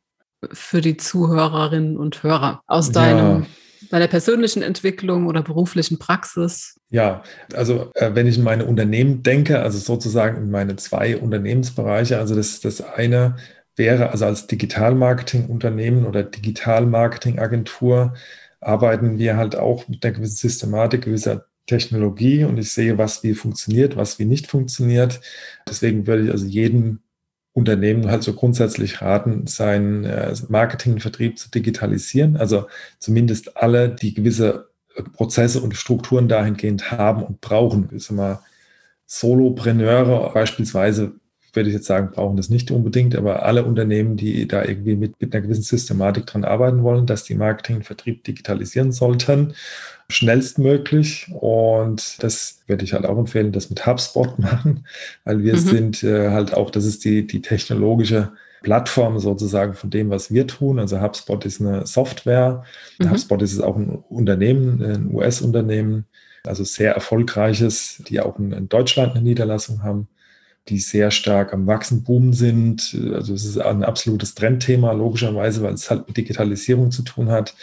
für 0.51 0.81
die 0.81 0.97
Zuhörerinnen 0.97 1.97
und 1.97 2.23
Hörer 2.23 2.61
aus 2.67 2.91
deinem 2.91 3.41
ja 3.41 3.47
bei 3.89 3.99
der 3.99 4.07
persönlichen 4.07 4.61
Entwicklung 4.61 5.27
oder 5.27 5.41
beruflichen 5.41 5.99
Praxis? 5.99 6.79
Ja, 6.89 7.23
also 7.53 7.91
äh, 7.95 8.11
wenn 8.13 8.27
ich 8.27 8.37
in 8.37 8.43
meine 8.43 8.65
Unternehmen 8.65 9.23
denke, 9.23 9.61
also 9.61 9.79
sozusagen 9.79 10.37
in 10.37 10.51
meine 10.51 10.75
zwei 10.75 11.17
Unternehmensbereiche, 11.17 12.17
also 12.19 12.35
das, 12.35 12.59
das 12.59 12.81
eine 12.81 13.37
wäre 13.75 14.11
also 14.11 14.25
als 14.25 14.47
Digitalmarketing-Unternehmen 14.47 16.05
oder 16.05 16.23
Digitalmarketing-Agentur 16.23 18.13
arbeiten 18.59 19.17
wir 19.17 19.37
halt 19.37 19.55
auch 19.55 19.87
mit 19.87 20.05
einer 20.05 20.13
gewissen 20.13 20.35
Systematik, 20.35 21.05
gewisser 21.05 21.47
Technologie 21.65 22.43
und 22.43 22.57
ich 22.57 22.71
sehe, 22.71 22.97
was 22.97 23.23
wie 23.23 23.33
funktioniert, 23.33 23.95
was 23.95 24.19
wie 24.19 24.25
nicht 24.25 24.47
funktioniert. 24.47 25.21
Deswegen 25.67 26.05
würde 26.05 26.25
ich 26.25 26.31
also 26.31 26.45
jedem 26.45 26.99
Unternehmen 27.53 28.09
halt 28.09 28.23
so 28.23 28.33
grundsätzlich 28.33 29.01
raten, 29.01 29.45
seinen 29.47 30.05
äh, 30.05 30.33
Marketing 30.47 30.93
und 30.93 31.01
Vertrieb 31.01 31.37
zu 31.37 31.51
digitalisieren. 31.51 32.37
Also 32.37 32.67
zumindest 32.99 33.57
alle, 33.57 33.89
die 33.89 34.13
gewisse 34.13 34.69
äh, 34.95 35.03
Prozesse 35.03 35.61
und 35.61 35.75
Strukturen 35.75 36.27
dahingehend 36.29 36.91
haben 36.91 37.23
und 37.23 37.41
brauchen. 37.41 37.89
Ich 37.93 38.05
sag 38.05 38.15
mal, 38.15 38.39
Solopreneure 39.05 40.31
beispielsweise 40.33 41.13
würde 41.53 41.69
ich 41.69 41.75
jetzt 41.75 41.87
sagen, 41.87 42.11
brauchen 42.11 42.37
das 42.37 42.49
nicht 42.49 42.71
unbedingt, 42.71 43.15
aber 43.15 43.43
alle 43.43 43.65
Unternehmen, 43.65 44.15
die 44.15 44.47
da 44.47 44.63
irgendwie 44.63 44.95
mit, 44.95 45.19
mit 45.19 45.33
einer 45.33 45.41
gewissen 45.41 45.63
Systematik 45.63 46.25
dran 46.25 46.45
arbeiten 46.45 46.83
wollen, 46.83 47.05
dass 47.05 47.23
die 47.23 47.35
Marketing 47.35 47.77
und 47.77 47.85
Vertrieb 47.85 48.23
digitalisieren 48.23 48.91
sollten, 48.91 49.53
schnellstmöglich. 50.09 51.29
Und 51.33 52.23
das 52.23 52.61
würde 52.67 52.85
ich 52.85 52.93
halt 52.93 53.05
auch 53.05 53.17
empfehlen, 53.17 53.51
das 53.51 53.69
mit 53.69 53.85
HubSpot 53.85 54.39
machen, 54.39 54.85
weil 55.25 55.43
wir 55.43 55.53
mhm. 55.53 55.59
sind 55.59 56.03
äh, 56.03 56.29
halt 56.29 56.53
auch, 56.53 56.69
das 56.69 56.85
ist 56.85 57.03
die, 57.03 57.27
die 57.27 57.41
technologische 57.41 58.31
Plattform 58.63 59.19
sozusagen 59.19 59.73
von 59.73 59.89
dem, 59.89 60.09
was 60.09 60.31
wir 60.31 60.47
tun. 60.47 60.79
Also 60.79 61.01
HubSpot 61.01 61.43
ist 61.45 61.59
eine 61.59 61.85
Software. 61.85 62.63
Mhm. 62.99 63.09
HubSpot 63.09 63.41
ist 63.41 63.59
auch 63.59 63.75
ein 63.75 63.89
Unternehmen, 63.89 64.81
ein 64.81 65.13
US-Unternehmen, 65.13 66.05
also 66.45 66.63
sehr 66.63 66.93
erfolgreiches, 66.93 68.01
die 68.07 68.21
auch 68.21 68.39
in, 68.39 68.53
in 68.53 68.69
Deutschland 68.69 69.15
eine 69.15 69.23
Niederlassung 69.23 69.83
haben 69.83 70.07
die 70.67 70.79
sehr 70.79 71.11
stark 71.11 71.53
am 71.53 71.67
Wachsen, 71.67 72.03
boomen 72.03 72.33
sind. 72.33 72.97
Also 73.13 73.33
es 73.33 73.45
ist 73.45 73.57
ein 73.57 73.83
absolutes 73.83 74.35
Trendthema, 74.35 74.91
logischerweise, 74.91 75.63
weil 75.63 75.73
es 75.73 75.89
halt 75.89 76.07
mit 76.07 76.17
Digitalisierung 76.17 76.91
zu 76.91 77.01
tun 77.01 77.29
hat. 77.29 77.55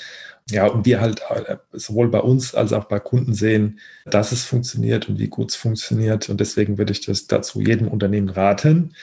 Ja, 0.50 0.66
und 0.66 0.86
wir 0.86 1.00
halt 1.00 1.20
äh, 1.30 1.56
sowohl 1.72 2.08
bei 2.08 2.20
uns 2.20 2.54
als 2.54 2.72
auch 2.72 2.84
bei 2.84 2.98
Kunden 3.00 3.34
sehen, 3.34 3.80
dass 4.06 4.32
es 4.32 4.44
funktioniert 4.44 5.08
und 5.08 5.18
wie 5.18 5.28
gut 5.28 5.50
es 5.50 5.56
funktioniert. 5.56 6.28
Und 6.30 6.40
deswegen 6.40 6.78
würde 6.78 6.92
ich 6.92 7.04
das 7.04 7.26
dazu 7.26 7.60
jedem 7.60 7.88
Unternehmen 7.88 8.30
raten. 8.30 8.94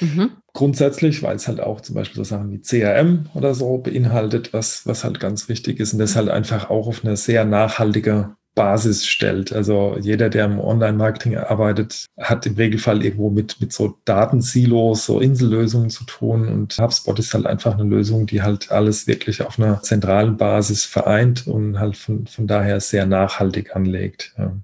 Mhm. 0.00 0.30
Grundsätzlich, 0.52 1.22
weil 1.22 1.36
es 1.36 1.48
halt 1.48 1.60
auch 1.60 1.80
zum 1.80 1.96
Beispiel 1.96 2.16
so 2.16 2.24
Sachen 2.24 2.52
wie 2.52 2.62
CRM 2.62 3.28
oder 3.34 3.54
so 3.54 3.78
beinhaltet, 3.78 4.52
was, 4.52 4.86
was 4.86 5.02
halt 5.02 5.18
ganz 5.18 5.48
wichtig 5.48 5.80
ist 5.80 5.92
und 5.92 5.98
das 5.98 6.14
halt 6.14 6.28
einfach 6.28 6.70
auch 6.70 6.86
auf 6.86 7.04
eine 7.04 7.16
sehr 7.16 7.44
nachhaltige 7.44 8.36
Basis 8.58 9.06
stellt. 9.06 9.52
Also 9.52 9.96
jeder, 10.00 10.28
der 10.28 10.46
im 10.46 10.58
Online-Marketing 10.58 11.36
arbeitet, 11.36 12.06
hat 12.18 12.44
im 12.44 12.56
Regelfall 12.56 13.04
irgendwo 13.04 13.30
mit, 13.30 13.60
mit 13.60 13.72
so 13.72 14.00
Datensilos, 14.04 15.06
so 15.06 15.20
Insellösungen 15.20 15.90
zu 15.90 16.02
tun. 16.02 16.48
Und 16.48 16.76
HubSpot 16.76 17.16
ist 17.20 17.32
halt 17.34 17.46
einfach 17.46 17.78
eine 17.78 17.88
Lösung, 17.88 18.26
die 18.26 18.42
halt 18.42 18.72
alles 18.72 19.06
wirklich 19.06 19.42
auf 19.42 19.60
einer 19.60 19.80
zentralen 19.82 20.36
Basis 20.36 20.84
vereint 20.84 21.46
und 21.46 21.78
halt 21.78 21.96
von, 21.96 22.26
von 22.26 22.48
daher 22.48 22.80
sehr 22.80 23.06
nachhaltig 23.06 23.76
anlegt. 23.76 24.34
Ja, 24.36 24.56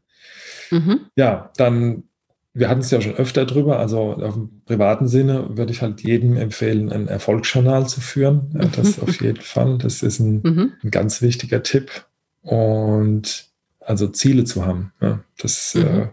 mhm. 0.72 1.00
ja 1.14 1.52
dann 1.56 2.02
wir 2.56 2.68
hatten 2.68 2.80
es 2.80 2.90
ja 2.90 3.00
schon 3.00 3.14
öfter 3.14 3.46
drüber, 3.46 3.80
also 3.80 4.14
auf 4.14 4.34
dem 4.34 4.62
privaten 4.64 5.08
Sinne 5.08 5.56
würde 5.56 5.72
ich 5.72 5.82
halt 5.82 6.02
jedem 6.02 6.36
empfehlen, 6.36 6.90
ein 6.90 7.08
Erfolgsjournal 7.08 7.88
zu 7.88 8.00
führen. 8.00 8.52
Ja, 8.54 8.66
das 8.66 9.00
auf 9.00 9.20
jeden 9.20 9.40
Fall. 9.40 9.78
Das 9.78 10.04
ist 10.04 10.20
ein, 10.20 10.40
mhm. 10.44 10.72
ein, 10.84 10.90
ganz 10.92 11.20
wichtiger 11.20 11.64
Tipp. 11.64 12.06
Und 12.42 13.53
also 13.84 14.08
Ziele 14.08 14.44
zu 14.44 14.64
haben. 14.66 14.92
Ja, 15.00 15.24
das, 15.38 15.74
mhm. 15.74 15.82
äh, 15.82 16.08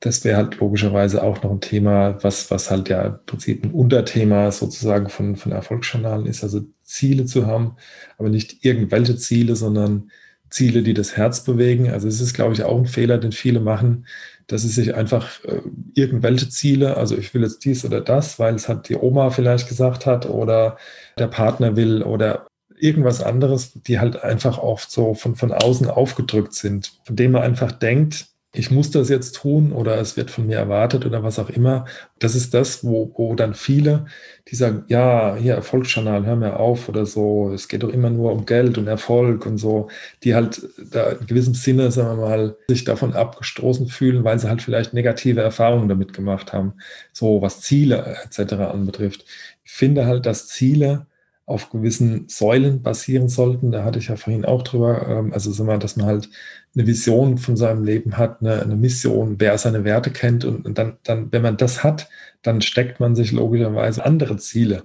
das 0.00 0.24
wäre 0.24 0.36
halt 0.36 0.58
logischerweise 0.60 1.22
auch 1.22 1.42
noch 1.42 1.50
ein 1.50 1.60
Thema, 1.60 2.22
was, 2.22 2.50
was 2.50 2.70
halt 2.70 2.88
ja 2.88 3.02
im 3.02 3.18
Prinzip 3.26 3.64
ein 3.64 3.72
Unterthema 3.72 4.50
sozusagen 4.52 5.08
von, 5.08 5.36
von 5.36 5.52
Erfolgsjournalen 5.52 6.26
ist. 6.26 6.42
Also 6.42 6.62
Ziele 6.82 7.26
zu 7.26 7.46
haben, 7.46 7.76
aber 8.16 8.28
nicht 8.28 8.64
irgendwelche 8.64 9.16
Ziele, 9.16 9.56
sondern 9.56 10.10
Ziele, 10.50 10.82
die 10.82 10.94
das 10.94 11.16
Herz 11.16 11.44
bewegen. 11.44 11.90
Also 11.90 12.08
es 12.08 12.20
ist, 12.20 12.34
glaube 12.34 12.54
ich, 12.54 12.62
auch 12.62 12.78
ein 12.78 12.86
Fehler, 12.86 13.18
den 13.18 13.32
viele 13.32 13.60
machen, 13.60 14.06
dass 14.46 14.62
sie 14.62 14.68
sich 14.68 14.94
einfach 14.94 15.44
äh, 15.44 15.60
irgendwelche 15.94 16.48
Ziele, 16.48 16.96
also 16.96 17.16
ich 17.18 17.34
will 17.34 17.42
jetzt 17.42 17.64
dies 17.64 17.84
oder 17.84 18.00
das, 18.00 18.38
weil 18.38 18.54
es 18.54 18.68
halt 18.68 18.88
die 18.88 18.96
Oma 18.96 19.30
vielleicht 19.30 19.68
gesagt 19.68 20.06
hat 20.06 20.26
oder 20.26 20.78
der 21.18 21.26
Partner 21.26 21.76
will 21.76 22.02
oder 22.02 22.47
irgendwas 22.82 23.22
anderes, 23.22 23.72
die 23.86 23.98
halt 23.98 24.22
einfach 24.22 24.58
oft 24.58 24.90
so 24.90 25.14
von, 25.14 25.36
von 25.36 25.52
außen 25.52 25.88
aufgedrückt 25.88 26.54
sind, 26.54 26.92
von 27.04 27.16
dem 27.16 27.32
man 27.32 27.42
einfach 27.42 27.72
denkt, 27.72 28.26
ich 28.54 28.70
muss 28.70 28.90
das 28.90 29.10
jetzt 29.10 29.36
tun 29.36 29.72
oder 29.72 30.00
es 30.00 30.16
wird 30.16 30.30
von 30.30 30.46
mir 30.46 30.56
erwartet 30.56 31.04
oder 31.04 31.22
was 31.22 31.38
auch 31.38 31.50
immer. 31.50 31.84
Das 32.18 32.34
ist 32.34 32.54
das, 32.54 32.82
wo, 32.82 33.12
wo 33.14 33.34
dann 33.34 33.52
viele, 33.52 34.06
die 34.48 34.56
sagen, 34.56 34.84
ja, 34.88 35.36
hier 35.36 35.54
Erfolgsjournal, 35.54 36.24
hör 36.24 36.34
mir 36.34 36.58
auf 36.58 36.88
oder 36.88 37.04
so, 37.04 37.52
es 37.52 37.68
geht 37.68 37.82
doch 37.82 37.90
immer 37.90 38.08
nur 38.08 38.32
um 38.32 38.46
Geld 38.46 38.78
und 38.78 38.86
Erfolg 38.86 39.44
und 39.44 39.58
so, 39.58 39.90
die 40.24 40.34
halt 40.34 40.62
da 40.90 41.10
in 41.10 41.26
gewissem 41.26 41.54
Sinne, 41.54 41.90
sagen 41.90 42.18
wir 42.18 42.26
mal, 42.26 42.56
sich 42.68 42.84
davon 42.84 43.12
abgestoßen 43.12 43.86
fühlen, 43.88 44.24
weil 44.24 44.38
sie 44.38 44.48
halt 44.48 44.62
vielleicht 44.62 44.94
negative 44.94 45.42
Erfahrungen 45.42 45.88
damit 45.88 46.14
gemacht 46.14 46.54
haben, 46.54 46.72
so 47.12 47.42
was 47.42 47.60
Ziele 47.60 48.16
etc. 48.24 48.54
anbetrifft. 48.54 49.26
Ich 49.62 49.72
finde 49.72 50.06
halt, 50.06 50.24
dass 50.24 50.48
Ziele 50.48 51.06
auf 51.48 51.70
gewissen 51.70 52.28
Säulen 52.28 52.82
basieren 52.82 53.28
sollten. 53.30 53.72
Da 53.72 53.82
hatte 53.82 53.98
ich 53.98 54.08
ja 54.08 54.16
vorhin 54.16 54.44
auch 54.44 54.62
drüber. 54.62 55.06
Ähm, 55.08 55.32
also 55.32 55.50
sagen 55.50 55.68
wir, 55.68 55.78
dass 55.78 55.96
man 55.96 56.06
halt 56.06 56.28
eine 56.74 56.86
Vision 56.86 57.38
von 57.38 57.56
seinem 57.56 57.84
Leben 57.84 58.18
hat, 58.18 58.42
eine, 58.42 58.60
eine 58.62 58.76
Mission, 58.76 59.36
wer 59.38 59.56
seine 59.56 59.82
Werte 59.82 60.10
kennt 60.10 60.44
und, 60.44 60.66
und, 60.66 60.76
dann, 60.76 60.98
dann, 61.04 61.32
wenn 61.32 61.42
man 61.42 61.56
das 61.56 61.82
hat, 61.82 62.08
dann 62.42 62.60
steckt 62.60 63.00
man 63.00 63.16
sich 63.16 63.32
logischerweise 63.32 64.04
andere 64.04 64.36
Ziele. 64.36 64.84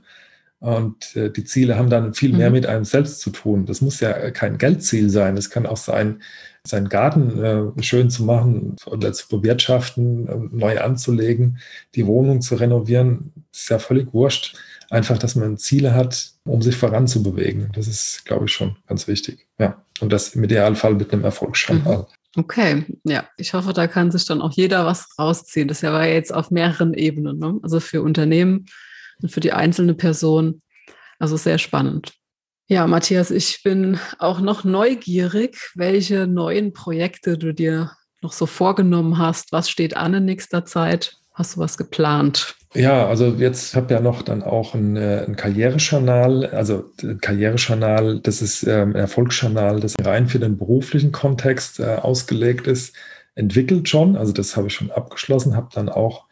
Und 0.59 1.17
äh, 1.17 1.29
die 1.29 1.43
Ziele 1.43 1.77
haben 1.77 1.89
dann 1.89 2.13
viel 2.13 2.31
mehr 2.31 2.49
mhm. 2.49 2.55
mit 2.55 2.65
einem 2.65 2.85
selbst 2.85 3.19
zu 3.19 3.31
tun. 3.31 3.65
Das 3.65 3.81
muss 3.81 3.99
ja 3.99 4.31
kein 4.31 4.57
Geldziel 4.57 5.09
sein. 5.09 5.35
Es 5.35 5.49
kann 5.49 5.65
auch 5.65 5.75
sein, 5.75 6.21
seinen 6.65 6.89
Garten 6.89 7.43
äh, 7.43 7.83
schön 7.83 8.09
zu 8.09 8.23
machen 8.23 8.77
oder 8.85 9.11
zu 9.13 9.27
bewirtschaften, 9.27 10.27
äh, 10.27 10.35
neu 10.51 10.79
anzulegen, 10.79 11.59
die 11.95 12.07
Wohnung 12.07 12.41
zu 12.41 12.55
renovieren. 12.55 13.33
Ist 13.51 13.69
ja 13.69 13.79
völlig 13.79 14.13
wurscht 14.13 14.55
einfach, 14.93 15.17
dass 15.17 15.35
man 15.35 15.57
Ziele 15.57 15.95
hat, 15.95 16.31
um 16.45 16.61
sich 16.61 16.75
voranzubewegen. 16.75 17.71
Das 17.73 17.87
ist, 17.87 18.25
glaube 18.25 18.45
ich, 18.45 18.51
schon 18.51 18.77
ganz 18.87 19.07
wichtig. 19.07 19.47
Ja. 19.57 19.83
Und 19.99 20.13
das 20.13 20.35
im 20.35 20.43
Idealfall 20.43 20.93
mit 20.93 21.11
einem 21.11 21.23
Erfolgsjournal. 21.23 21.97
Mhm. 21.97 22.05
Okay, 22.35 22.85
ja, 23.03 23.25
ich 23.37 23.53
hoffe, 23.53 23.73
da 23.73 23.87
kann 23.87 24.11
sich 24.11 24.25
dann 24.25 24.41
auch 24.41 24.53
jeder 24.53 24.85
was 24.85 25.07
rausziehen. 25.19 25.67
Das 25.67 25.83
war 25.83 26.05
ja 26.05 26.13
jetzt 26.13 26.33
auf 26.33 26.49
mehreren 26.49 26.93
Ebenen, 26.93 27.37
ne? 27.37 27.59
also 27.61 27.79
für 27.79 28.01
Unternehmen 28.01 28.65
und 29.21 29.31
für 29.31 29.39
die 29.39 29.53
einzelne 29.53 29.93
Person. 29.93 30.61
Also 31.19 31.37
sehr 31.37 31.59
spannend. 31.59 32.13
Ja, 32.67 32.87
Matthias, 32.87 33.29
ich 33.29 33.61
bin 33.63 33.99
auch 34.19 34.39
noch 34.39 34.63
neugierig, 34.63 35.57
welche 35.75 36.27
neuen 36.27 36.71
Projekte 36.71 37.37
du 37.37 37.53
dir 37.53 37.91
noch 38.21 38.31
so 38.31 38.45
vorgenommen 38.45 39.17
hast. 39.17 39.51
Was 39.51 39.69
steht 39.69 39.97
an 39.97 40.13
in 40.13 40.25
nächster 40.25 40.63
Zeit? 40.63 41.17
Hast 41.33 41.55
du 41.55 41.59
was 41.59 41.77
geplant? 41.77 42.55
Ja, 42.73 43.07
also 43.07 43.35
jetzt 43.37 43.75
habe 43.75 43.93
ja 43.93 43.99
noch 43.99 44.21
dann 44.21 44.41
auch 44.41 44.73
ein, 44.75 44.95
äh, 44.95 45.25
ein 45.27 45.35
Karrierejournal, 45.35 46.47
also 46.47 46.91
ein 47.01 47.19
Karrierejournal, 47.19 48.19
das 48.19 48.41
ist 48.41 48.63
ähm, 48.63 48.91
ein 48.91 48.95
Erfolgsjournal, 48.95 49.79
das 49.79 49.95
rein 50.01 50.27
für 50.27 50.39
den 50.39 50.57
beruflichen 50.57 51.11
Kontext 51.11 51.79
äh, 51.79 51.95
ausgelegt 51.95 52.67
ist, 52.67 52.95
entwickelt 53.35 53.89
schon. 53.89 54.15
Also 54.15 54.31
das 54.31 54.55
habe 54.55 54.67
ich 54.67 54.73
schon 54.73 54.89
abgeschlossen, 54.89 55.55
habe 55.55 55.69
dann 55.73 55.89
auch, 55.89 56.25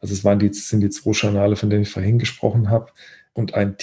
also 0.00 0.12
es 0.12 0.24
waren 0.24 0.38
die, 0.38 0.52
sind 0.52 0.80
die 0.80 0.90
zwei 0.90 1.12
Journale, 1.12 1.56
von 1.56 1.70
denen 1.70 1.82
ich 1.82 1.90
vorhin 1.90 2.18
gesprochen 2.18 2.68
habe, 2.68 2.90
und 3.32 3.54
ein 3.54 3.76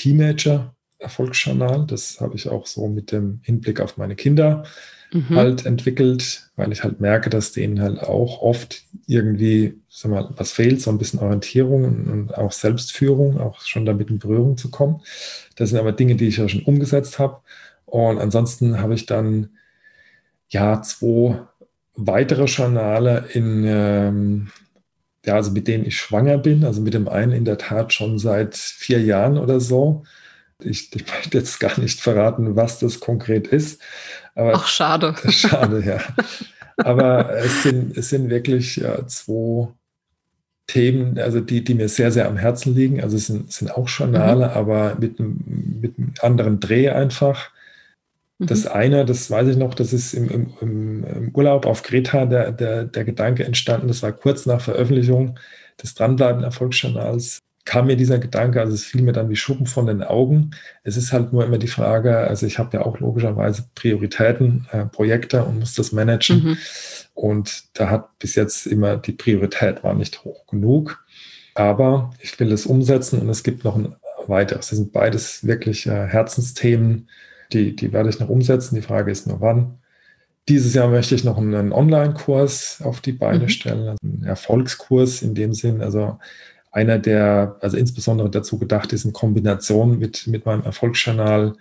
Teenager-Erfolgsjournal, 1.06 1.86
das 1.88 2.20
habe 2.20 2.36
ich 2.36 2.50
auch 2.50 2.66
so 2.66 2.88
mit 2.88 3.12
dem 3.12 3.40
Hinblick 3.44 3.80
auf 3.80 3.98
meine 3.98 4.16
Kinder 4.16 4.64
mhm. 5.12 5.36
halt 5.36 5.66
entwickelt, 5.66 6.50
weil 6.56 6.72
ich 6.72 6.84
halt 6.84 7.00
merke, 7.00 7.30
dass 7.30 7.52
denen 7.52 7.82
halt 7.82 8.00
auch 8.00 8.42
oft 8.42 8.84
irgendwie, 9.08 9.76
sag 9.90 10.12
mal, 10.12 10.30
was 10.36 10.52
fehlt, 10.52 10.82
so 10.82 10.90
ein 10.90 10.98
bisschen 10.98 11.20
Orientierung 11.20 11.86
und 11.86 12.38
auch 12.38 12.52
Selbstführung, 12.52 13.40
auch 13.40 13.62
schon 13.62 13.86
damit 13.86 14.10
in 14.10 14.20
Berührung 14.20 14.58
zu 14.58 14.70
kommen. 14.70 15.02
Das 15.56 15.70
sind 15.70 15.80
aber 15.80 15.92
Dinge, 15.92 16.16
die 16.16 16.28
ich 16.28 16.38
ja 16.38 16.50
schon 16.50 16.64
umgesetzt 16.64 17.20
habe. 17.20 17.42
Und 17.86 18.20
ansonsten 18.20 18.80
habe 18.80 18.96
ich 18.96 19.06
dann 19.06 19.50
ja 20.50 20.82
zwei 20.82 21.40
weitere 21.96 22.46
Journale 22.46 23.26
in, 23.34 23.64
ähm, 23.66 24.52
ja, 25.26 25.36
also 25.36 25.52
mit 25.52 25.68
denen 25.68 25.86
ich 25.86 25.98
schwanger 25.98 26.38
bin, 26.38 26.66
also 26.66 26.82
mit 26.82 26.94
dem 26.94 27.08
einen 27.08 27.32
in 27.32 27.46
der 27.46 27.58
Tat 27.58 27.94
schon 27.94 28.20
seit 28.20 28.56
vier 28.56 29.02
Jahren 29.02 29.38
oder 29.38 29.60
so. 29.60 30.04
Ich, 30.64 30.96
ich 30.96 31.06
möchte 31.08 31.38
jetzt 31.38 31.60
gar 31.60 31.80
nicht 31.80 32.00
verraten, 32.00 32.56
was 32.56 32.80
das 32.80 33.00
konkret 33.00 33.48
ist. 33.48 33.82
Aber, 34.36 34.54
Ach, 34.56 34.68
schade. 34.68 35.16
Schade, 35.30 35.84
ja. 35.86 36.00
Aber 36.78 37.34
es 37.38 37.64
sind, 37.64 37.98
es 37.98 38.10
sind 38.10 38.30
wirklich 38.30 38.78
ja, 38.78 39.06
zwei 39.08 39.70
Themen, 40.68 41.20
also 41.20 41.40
die, 41.42 41.64
die 41.64 41.76
mir 41.76 41.90
sehr, 41.90 42.12
sehr 42.12 42.28
am 42.28 42.38
Herzen 42.38 42.74
liegen. 42.74 43.02
Also 43.02 43.18
es 43.18 43.28
sind, 43.28 43.52
sind 43.52 43.72
auch 43.72 43.88
Journale, 43.88 44.48
mhm. 44.48 44.54
aber 44.54 44.96
mit, 45.00 45.20
mit 45.20 45.98
einem 45.98 46.14
anderen 46.22 46.60
Dreh 46.60 46.90
einfach. 46.90 47.52
Das 48.40 48.66
mhm. 48.66 48.72
eine, 48.72 49.06
das 49.06 49.30
weiß 49.30 49.48
ich 49.50 49.58
noch, 49.58 49.74
das 49.74 49.94
ist 49.94 50.14
im, 50.14 50.30
im, 50.60 51.04
im 51.04 51.30
Urlaub 51.34 51.66
auf 51.66 51.84
Kreta 51.84 52.26
der, 52.26 52.52
der, 52.52 52.86
der 52.86 53.06
Gedanke 53.06 53.46
entstanden. 53.46 53.88
Das 53.88 54.04
war 54.04 54.12
kurz 54.12 54.46
nach 54.46 54.62
Veröffentlichung 54.62 55.40
des 55.82 55.94
Dranbleiben 55.94 56.44
Erfolgsjournals 56.44 57.42
kam 57.66 57.88
mir 57.88 57.98
dieser 57.98 58.20
Gedanke, 58.20 58.62
also 58.62 58.74
es 58.74 58.86
fiel 58.86 59.02
mir 59.02 59.12
dann 59.12 59.30
wie 59.30 59.36
Schuppen 59.36 59.66
von 59.66 59.88
den 59.88 60.04
Augen. 60.04 60.52
Es 60.84 60.98
ist 60.98 61.12
halt 61.12 61.34
nur 61.34 61.44
immer 61.44 61.58
die 61.58 61.68
Frage, 61.68 62.16
also 62.18 62.46
ich 62.46 62.60
habe 62.60 62.78
ja 62.78 62.86
auch 62.86 63.00
logischerweise 63.00 63.66
Prioritäten, 63.74 64.68
äh, 64.72 64.86
Projekte 64.86 65.44
und 65.44 65.60
muss 65.60 65.74
das 65.74 65.92
managen. 65.92 66.44
Mhm. 66.44 66.58
Und 67.16 67.64
da 67.74 67.90
hat 67.90 68.20
bis 68.20 68.36
jetzt 68.36 68.68
immer 68.68 68.98
die 68.98 69.14
Priorität 69.14 69.84
war 69.84 69.96
nicht 69.96 70.24
hoch 70.24 70.46
genug. 70.48 71.04
Aber 71.56 72.12
ich 72.20 72.40
will 72.40 72.52
es 72.52 72.66
umsetzen 72.66 73.20
und 73.20 73.30
es 73.30 73.44
gibt 73.44 73.64
noch 73.64 73.76
ein 73.76 73.96
weiteres. 74.28 74.70
Das 74.70 74.78
sind 74.78 74.92
beides 74.92 75.46
wirklich 75.48 75.88
äh, 75.88 76.08
Herzensthemen, 76.08 77.10
die, 77.52 77.76
die 77.76 77.94
werde 77.94 78.10
ich 78.10 78.20
noch 78.20 78.30
umsetzen. 78.30 78.76
Die 78.76 78.82
Frage 78.82 79.12
ist 79.12 79.28
nur 79.28 79.42
wann. 79.42 79.80
Dieses 80.48 80.76
Jahr 80.76 80.90
möchte 80.90 81.16
ich 81.16 81.24
noch 81.24 81.38
einen 81.38 81.72
Online-Kurs 81.72 82.82
auf 82.84 83.02
die 83.02 83.14
Beine 83.14 83.46
mhm. 83.46 83.50
stellen, 83.50 83.88
also 83.88 83.98
einen 84.04 84.24
Erfolgskurs 84.24 85.24
in 85.24 85.34
dem 85.34 85.54
Sinn. 85.54 85.82
Also 85.82 86.20
einer, 86.76 87.00
der 87.00 87.56
also 87.62 87.78
insbesondere 87.78 88.30
dazu 88.30 88.60
gedacht 88.60 88.92
ist, 88.92 89.06
in 89.06 89.14
Kombination 89.14 89.98
mit, 89.98 90.28
mit 90.28 90.46
meinem 90.46 90.64
Erfolgsjournal 90.64 91.54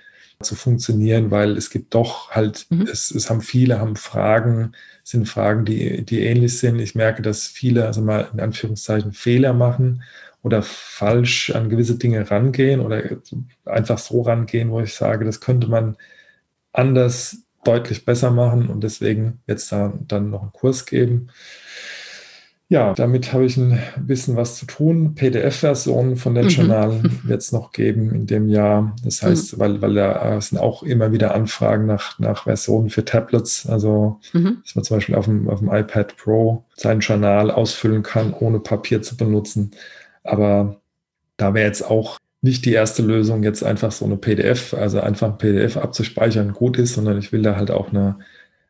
zu 0.42 0.56
funktionieren, 0.56 1.30
weil 1.30 1.56
es 1.56 1.70
gibt 1.70 1.94
doch 1.94 2.32
halt, 2.32 2.66
mhm. 2.68 2.88
es, 2.90 3.12
es 3.12 3.30
haben 3.30 3.40
viele, 3.40 3.78
haben 3.78 3.94
Fragen, 3.94 4.72
sind 5.04 5.28
Fragen, 5.28 5.64
die, 5.64 6.04
die 6.04 6.20
ähnlich 6.20 6.58
sind. 6.58 6.80
Ich 6.80 6.96
merke, 6.96 7.22
dass 7.22 7.46
viele, 7.46 7.86
also 7.86 8.00
mal 8.00 8.28
in 8.32 8.40
Anführungszeichen, 8.40 9.12
Fehler 9.12 9.52
machen 9.52 10.02
oder 10.42 10.62
falsch 10.62 11.50
an 11.50 11.70
gewisse 11.70 11.96
Dinge 11.96 12.28
rangehen 12.28 12.80
oder 12.80 13.00
einfach 13.64 13.98
so 13.98 14.22
rangehen, 14.22 14.70
wo 14.70 14.80
ich 14.80 14.94
sage, 14.94 15.24
das 15.24 15.40
könnte 15.40 15.68
man 15.68 15.96
anders 16.72 17.38
deutlich 17.62 18.04
besser 18.04 18.32
machen 18.32 18.68
und 18.68 18.82
deswegen 18.82 19.38
jetzt 19.46 19.70
da, 19.70 19.92
dann 20.08 20.30
noch 20.30 20.42
einen 20.42 20.52
Kurs 20.52 20.86
geben. 20.86 21.28
Ja, 22.68 22.94
damit 22.94 23.32
habe 23.32 23.44
ich 23.44 23.58
ein 23.58 23.78
bisschen 23.98 24.36
was 24.36 24.56
zu 24.56 24.66
tun. 24.66 25.14
PDF-Versionen 25.14 26.16
von 26.16 26.34
den 26.34 26.44
mhm. 26.46 26.50
Journalen 26.50 27.20
wird 27.24 27.42
es 27.42 27.52
noch 27.52 27.72
geben 27.72 28.10
in 28.12 28.26
dem 28.26 28.48
Jahr. 28.48 28.96
Das 29.04 29.22
mhm. 29.22 29.26
heißt, 29.26 29.56
mhm. 29.56 29.60
weil, 29.60 29.82
weil 29.82 29.94
da 29.94 30.40
sind 30.40 30.58
auch 30.58 30.82
immer 30.82 31.12
wieder 31.12 31.34
Anfragen 31.34 31.86
nach, 31.86 32.18
nach 32.18 32.44
Versionen 32.44 32.88
für 32.88 33.04
Tablets. 33.04 33.66
Also, 33.66 34.18
mhm. 34.32 34.58
dass 34.62 34.74
man 34.74 34.84
zum 34.84 34.96
Beispiel 34.96 35.14
auf 35.14 35.26
dem, 35.26 35.48
auf 35.48 35.58
dem 35.58 35.72
iPad 35.72 36.16
Pro 36.16 36.64
sein 36.74 37.00
Journal 37.00 37.50
ausfüllen 37.50 38.02
kann, 38.02 38.32
ohne 38.32 38.60
Papier 38.60 39.02
zu 39.02 39.16
benutzen. 39.16 39.72
Aber 40.22 40.80
da 41.36 41.52
wäre 41.52 41.66
jetzt 41.66 41.82
auch 41.82 42.18
nicht 42.40 42.64
die 42.64 42.72
erste 42.72 43.02
Lösung, 43.02 43.42
jetzt 43.42 43.62
einfach 43.62 43.92
so 43.92 44.04
eine 44.04 44.16
PDF, 44.16 44.74
also 44.74 45.00
einfach 45.00 45.28
ein 45.28 45.38
PDF 45.38 45.76
abzuspeichern, 45.76 46.52
gut 46.52 46.78
ist, 46.78 46.94
sondern 46.94 47.18
ich 47.18 47.32
will 47.32 47.42
da 47.42 47.56
halt 47.56 47.70
auch 47.70 47.90
eine, 47.90 48.18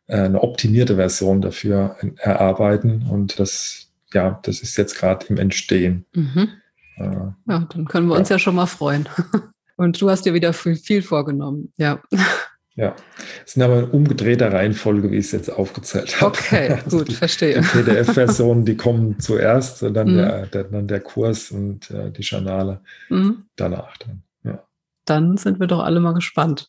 äh, 0.06 0.18
eine 0.18 0.42
optimierte 0.42 0.96
Version 0.96 1.40
dafür 1.40 1.96
erarbeiten. 2.18 3.06
Und 3.10 3.38
das 3.40 3.83
ja, 4.14 4.40
das 4.42 4.60
ist 4.60 4.76
jetzt 4.76 4.96
gerade 4.96 5.26
im 5.26 5.36
Entstehen. 5.36 6.06
Mhm. 6.14 6.48
Äh, 6.96 7.02
ja, 7.02 7.68
dann 7.68 7.84
können 7.86 8.06
wir 8.06 8.14
ja. 8.14 8.20
uns 8.20 8.28
ja 8.28 8.38
schon 8.38 8.54
mal 8.54 8.66
freuen. 8.66 9.08
Und 9.76 10.00
du 10.00 10.08
hast 10.08 10.24
dir 10.24 10.34
wieder 10.34 10.52
viel, 10.52 10.76
viel 10.76 11.02
vorgenommen, 11.02 11.72
ja. 11.76 12.00
Ja, 12.76 12.94
es 13.44 13.52
sind 13.52 13.62
aber 13.62 13.80
in 13.80 13.90
umgedrehter 13.90 14.52
Reihenfolge, 14.52 15.10
wie 15.10 15.16
ich 15.16 15.26
es 15.26 15.32
jetzt 15.32 15.48
aufgezählt 15.48 16.20
habe. 16.20 16.36
Okay, 16.36 16.80
also 16.84 16.98
gut, 16.98 17.08
die, 17.08 17.14
verstehe. 17.14 17.60
Die 17.60 17.66
PDF-Versionen, 17.66 18.64
die 18.64 18.76
kommen 18.76 19.18
zuerst, 19.20 19.82
und 19.82 19.94
dann, 19.94 20.12
mhm. 20.12 20.16
der, 20.16 20.46
der, 20.46 20.64
dann 20.64 20.88
der 20.88 21.00
Kurs 21.00 21.50
und 21.50 21.90
äh, 21.90 22.10
die 22.10 22.22
Journale 22.22 22.80
mhm. 23.08 23.44
danach. 23.56 23.96
Dann, 23.98 24.22
ja. 24.44 24.64
dann 25.04 25.36
sind 25.36 25.60
wir 25.60 25.68
doch 25.68 25.80
alle 25.80 26.00
mal 26.00 26.14
gespannt. 26.14 26.68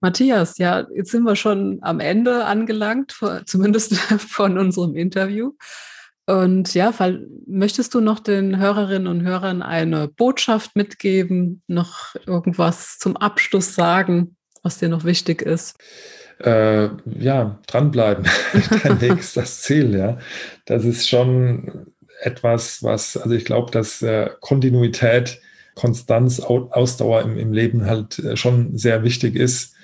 Matthias, 0.00 0.58
ja, 0.58 0.86
jetzt 0.94 1.10
sind 1.10 1.24
wir 1.24 1.36
schon 1.36 1.78
am 1.82 2.00
Ende 2.00 2.44
angelangt, 2.44 3.18
zumindest 3.46 3.96
von 4.18 4.58
unserem 4.58 4.94
Interview. 4.94 5.52
Und 6.28 6.74
ja, 6.74 6.92
weil, 6.98 7.26
möchtest 7.46 7.94
du 7.94 8.02
noch 8.02 8.20
den 8.20 8.58
Hörerinnen 8.58 9.06
und 9.06 9.22
Hörern 9.22 9.62
eine 9.62 10.08
Botschaft 10.08 10.76
mitgeben, 10.76 11.62
noch 11.68 12.16
irgendwas 12.26 12.98
zum 12.98 13.16
Abschluss 13.16 13.74
sagen, 13.74 14.36
was 14.62 14.76
dir 14.76 14.90
noch 14.90 15.04
wichtig 15.04 15.40
ist? 15.40 15.78
Äh, 16.40 16.90
ja, 17.18 17.58
dranbleiben. 17.66 18.26
Dein 18.82 19.00
Weg 19.00 19.20
ist 19.20 19.38
das 19.38 19.62
Ziel, 19.62 19.96
ja. 19.96 20.18
Das 20.66 20.84
ist 20.84 21.08
schon 21.08 21.86
etwas, 22.20 22.82
was, 22.82 23.16
also 23.16 23.34
ich 23.34 23.46
glaube, 23.46 23.70
dass 23.70 24.02
äh, 24.02 24.28
Kontinuität, 24.40 25.40
Konstanz, 25.76 26.40
Ausdauer 26.40 27.22
im, 27.22 27.38
im 27.38 27.54
Leben 27.54 27.86
halt 27.86 28.18
äh, 28.18 28.36
schon 28.36 28.76
sehr 28.76 29.02
wichtig 29.02 29.34
ist 29.34 29.74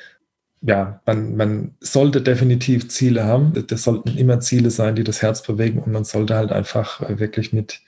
ja, 0.67 1.01
man, 1.05 1.37
man 1.37 1.75
sollte 1.81 2.23
definitiv 2.23 2.89
Ziele 2.89 3.25
haben. 3.25 3.53
Das 3.67 3.83
sollten 3.83 4.17
immer 4.17 4.41
Ziele 4.41 4.71
sein, 4.71 4.97
die 4.97 5.05
das 5.05 5.21
Herz 5.21 5.43
bewegen 5.43 5.79
und 5.81 5.93
man 5.93 6.05
sollte 6.05 6.37
halt 6.37 6.53
einfach 6.53 7.03
äh, 7.03 7.19
wirklich 7.21 7.53
mit, 7.53 7.81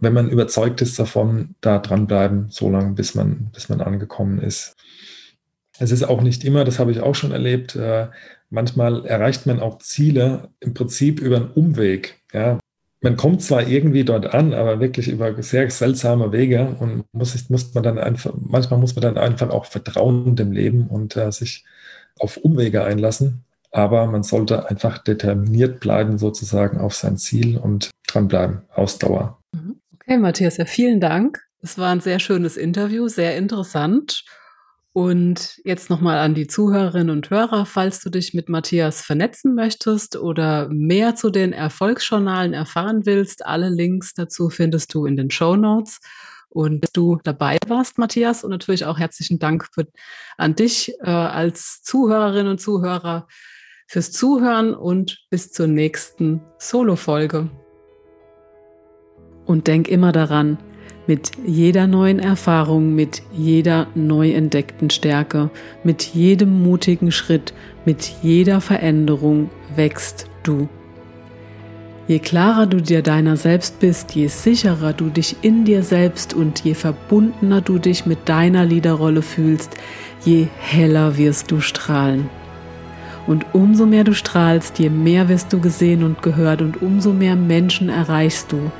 wenn 0.00 0.12
man 0.12 0.28
überzeugt 0.28 0.82
ist 0.82 0.98
davon, 0.98 1.54
da 1.60 1.78
dranbleiben, 1.78 2.48
so 2.50 2.68
lange, 2.68 2.94
bis 2.94 3.14
man, 3.14 3.50
bis 3.52 3.68
man 3.68 3.80
angekommen 3.80 4.40
ist. 4.40 4.74
Es 5.78 5.92
ist 5.92 6.02
auch 6.02 6.20
nicht 6.20 6.44
immer, 6.44 6.64
das 6.64 6.80
habe 6.80 6.90
ich 6.90 7.00
auch 7.00 7.14
schon 7.14 7.30
erlebt, 7.30 7.76
äh, 7.76 8.08
manchmal 8.50 9.06
erreicht 9.06 9.46
man 9.46 9.60
auch 9.60 9.78
Ziele 9.78 10.48
im 10.58 10.74
Prinzip 10.74 11.20
über 11.20 11.36
einen 11.36 11.52
Umweg. 11.52 12.20
Ja. 12.32 12.58
Man 13.02 13.16
kommt 13.16 13.40
zwar 13.40 13.66
irgendwie 13.66 14.04
dort 14.04 14.34
an, 14.34 14.52
aber 14.52 14.80
wirklich 14.80 15.08
über 15.08 15.40
sehr 15.42 15.70
seltsame 15.70 16.32
Wege 16.32 16.76
und 16.80 17.04
muss, 17.12 17.48
muss 17.48 17.72
man 17.72 17.84
dann 17.84 17.98
einfach, 17.98 18.34
manchmal 18.36 18.80
muss 18.80 18.96
man 18.96 19.02
dann 19.02 19.16
einfach 19.16 19.50
auch 19.50 19.64
vertrauen 19.64 20.34
dem 20.34 20.50
Leben 20.50 20.88
und 20.88 21.16
äh, 21.16 21.30
sich 21.30 21.64
auf 22.18 22.36
Umwege 22.36 22.84
einlassen, 22.84 23.44
aber 23.70 24.06
man 24.06 24.22
sollte 24.22 24.68
einfach 24.68 24.98
determiniert 24.98 25.80
bleiben 25.80 26.18
sozusagen 26.18 26.78
auf 26.78 26.94
sein 26.94 27.16
Ziel 27.16 27.56
und 27.56 27.90
dranbleiben, 28.08 28.62
Ausdauer. 28.74 29.38
Mhm. 29.52 29.80
Okay, 29.94 30.18
Matthias, 30.18 30.56
ja, 30.56 30.64
vielen 30.64 31.00
Dank. 31.00 31.40
Es 31.62 31.78
war 31.78 31.90
ein 31.90 32.00
sehr 32.00 32.18
schönes 32.18 32.56
Interview, 32.56 33.08
sehr 33.08 33.36
interessant. 33.36 34.24
Und 34.92 35.60
jetzt 35.64 35.88
nochmal 35.88 36.18
an 36.18 36.34
die 36.34 36.48
Zuhörerinnen 36.48 37.10
und 37.10 37.30
Hörer, 37.30 37.64
falls 37.64 38.00
du 38.00 38.10
dich 38.10 38.34
mit 38.34 38.48
Matthias 38.48 39.02
vernetzen 39.02 39.54
möchtest 39.54 40.16
oder 40.16 40.68
mehr 40.68 41.14
zu 41.14 41.30
den 41.30 41.52
Erfolgsjournalen 41.52 42.54
erfahren 42.54 43.06
willst, 43.06 43.46
alle 43.46 43.68
Links 43.68 44.14
dazu 44.14 44.50
findest 44.50 44.92
du 44.92 45.06
in 45.06 45.16
den 45.16 45.30
Show 45.30 45.54
Notes 45.54 46.00
und 46.50 46.82
dass 46.82 46.92
du 46.92 47.18
dabei 47.24 47.58
warst, 47.66 47.98
Matthias. 47.98 48.44
Und 48.44 48.50
natürlich 48.50 48.84
auch 48.84 48.98
herzlichen 48.98 49.38
Dank 49.38 49.68
für, 49.72 49.86
an 50.36 50.54
dich 50.54 50.92
äh, 51.00 51.10
als 51.10 51.82
Zuhörerin 51.82 52.46
und 52.46 52.60
Zuhörer 52.60 53.26
fürs 53.86 54.12
Zuhören 54.12 54.74
und 54.74 55.24
bis 55.30 55.50
zur 55.52 55.66
nächsten 55.66 56.42
Solo-Folge. 56.58 57.50
Und 59.46 59.66
denk 59.66 59.88
immer 59.88 60.12
daran, 60.12 60.58
mit 61.06 61.32
jeder 61.44 61.88
neuen 61.88 62.20
Erfahrung, 62.20 62.94
mit 62.94 63.22
jeder 63.32 63.88
neu 63.96 64.30
entdeckten 64.30 64.90
Stärke, 64.90 65.50
mit 65.82 66.02
jedem 66.02 66.62
mutigen 66.62 67.10
Schritt, 67.10 67.52
mit 67.84 68.12
jeder 68.22 68.60
Veränderung 68.60 69.50
wächst 69.74 70.28
du. 70.44 70.68
Je 72.10 72.18
klarer 72.18 72.66
du 72.66 72.80
dir 72.82 73.02
deiner 73.02 73.36
selbst 73.36 73.78
bist, 73.78 74.16
je 74.16 74.26
sicherer 74.26 74.92
du 74.92 75.10
dich 75.10 75.36
in 75.42 75.64
dir 75.64 75.84
selbst 75.84 76.34
und 76.34 76.64
je 76.64 76.74
verbundener 76.74 77.60
du 77.60 77.78
dich 77.78 78.04
mit 78.04 78.28
deiner 78.28 78.64
Liederrolle 78.64 79.22
fühlst, 79.22 79.76
je 80.24 80.48
heller 80.58 81.18
wirst 81.18 81.52
du 81.52 81.60
strahlen. 81.60 82.28
Und 83.28 83.46
umso 83.52 83.86
mehr 83.86 84.02
du 84.02 84.12
strahlst, 84.12 84.80
je 84.80 84.90
mehr 84.90 85.28
wirst 85.28 85.52
du 85.52 85.60
gesehen 85.60 86.02
und 86.02 86.20
gehört 86.20 86.62
und 86.62 86.82
umso 86.82 87.12
mehr 87.12 87.36
Menschen 87.36 87.88
erreichst 87.88 88.50
du. 88.50 88.72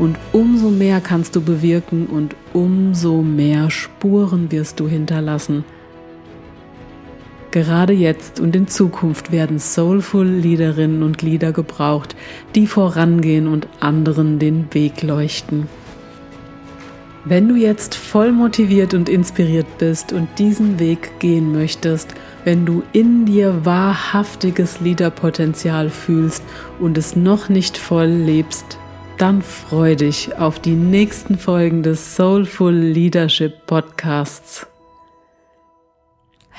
Und 0.00 0.16
umso 0.32 0.68
mehr 0.68 1.00
kannst 1.00 1.36
du 1.36 1.40
bewirken 1.40 2.06
und 2.06 2.34
umso 2.52 3.22
mehr 3.22 3.70
Spuren 3.70 4.50
wirst 4.50 4.80
du 4.80 4.88
hinterlassen. 4.88 5.64
Gerade 7.52 7.92
jetzt 7.92 8.40
und 8.40 8.56
in 8.56 8.66
Zukunft 8.66 9.30
werden 9.30 9.58
soulful 9.58 10.26
Liederinnen 10.26 11.02
und 11.02 11.20
Lieder 11.20 11.52
gebraucht, 11.52 12.16
die 12.54 12.66
vorangehen 12.66 13.46
und 13.46 13.68
anderen 13.78 14.38
den 14.38 14.72
Weg 14.72 15.02
leuchten. 15.02 15.68
Wenn 17.26 17.48
du 17.48 17.54
jetzt 17.54 17.94
voll 17.94 18.32
motiviert 18.32 18.94
und 18.94 19.10
inspiriert 19.10 19.66
bist 19.78 20.14
und 20.14 20.28
diesen 20.38 20.80
Weg 20.80 21.20
gehen 21.20 21.52
möchtest, 21.52 22.14
wenn 22.42 22.64
du 22.64 22.82
in 22.92 23.26
dir 23.26 23.64
wahrhaftiges 23.66 24.80
Liederpotenzial 24.80 25.90
fühlst 25.90 26.42
und 26.80 26.96
es 26.96 27.14
noch 27.16 27.50
nicht 27.50 27.76
voll 27.76 28.08
lebst, 28.08 28.78
dann 29.18 29.42
freu 29.42 29.94
dich 29.94 30.36
auf 30.36 30.58
die 30.58 30.74
nächsten 30.74 31.38
Folgen 31.38 31.82
des 31.82 32.16
Soulful 32.16 32.72
Leadership 32.72 33.66
Podcasts. 33.66 34.71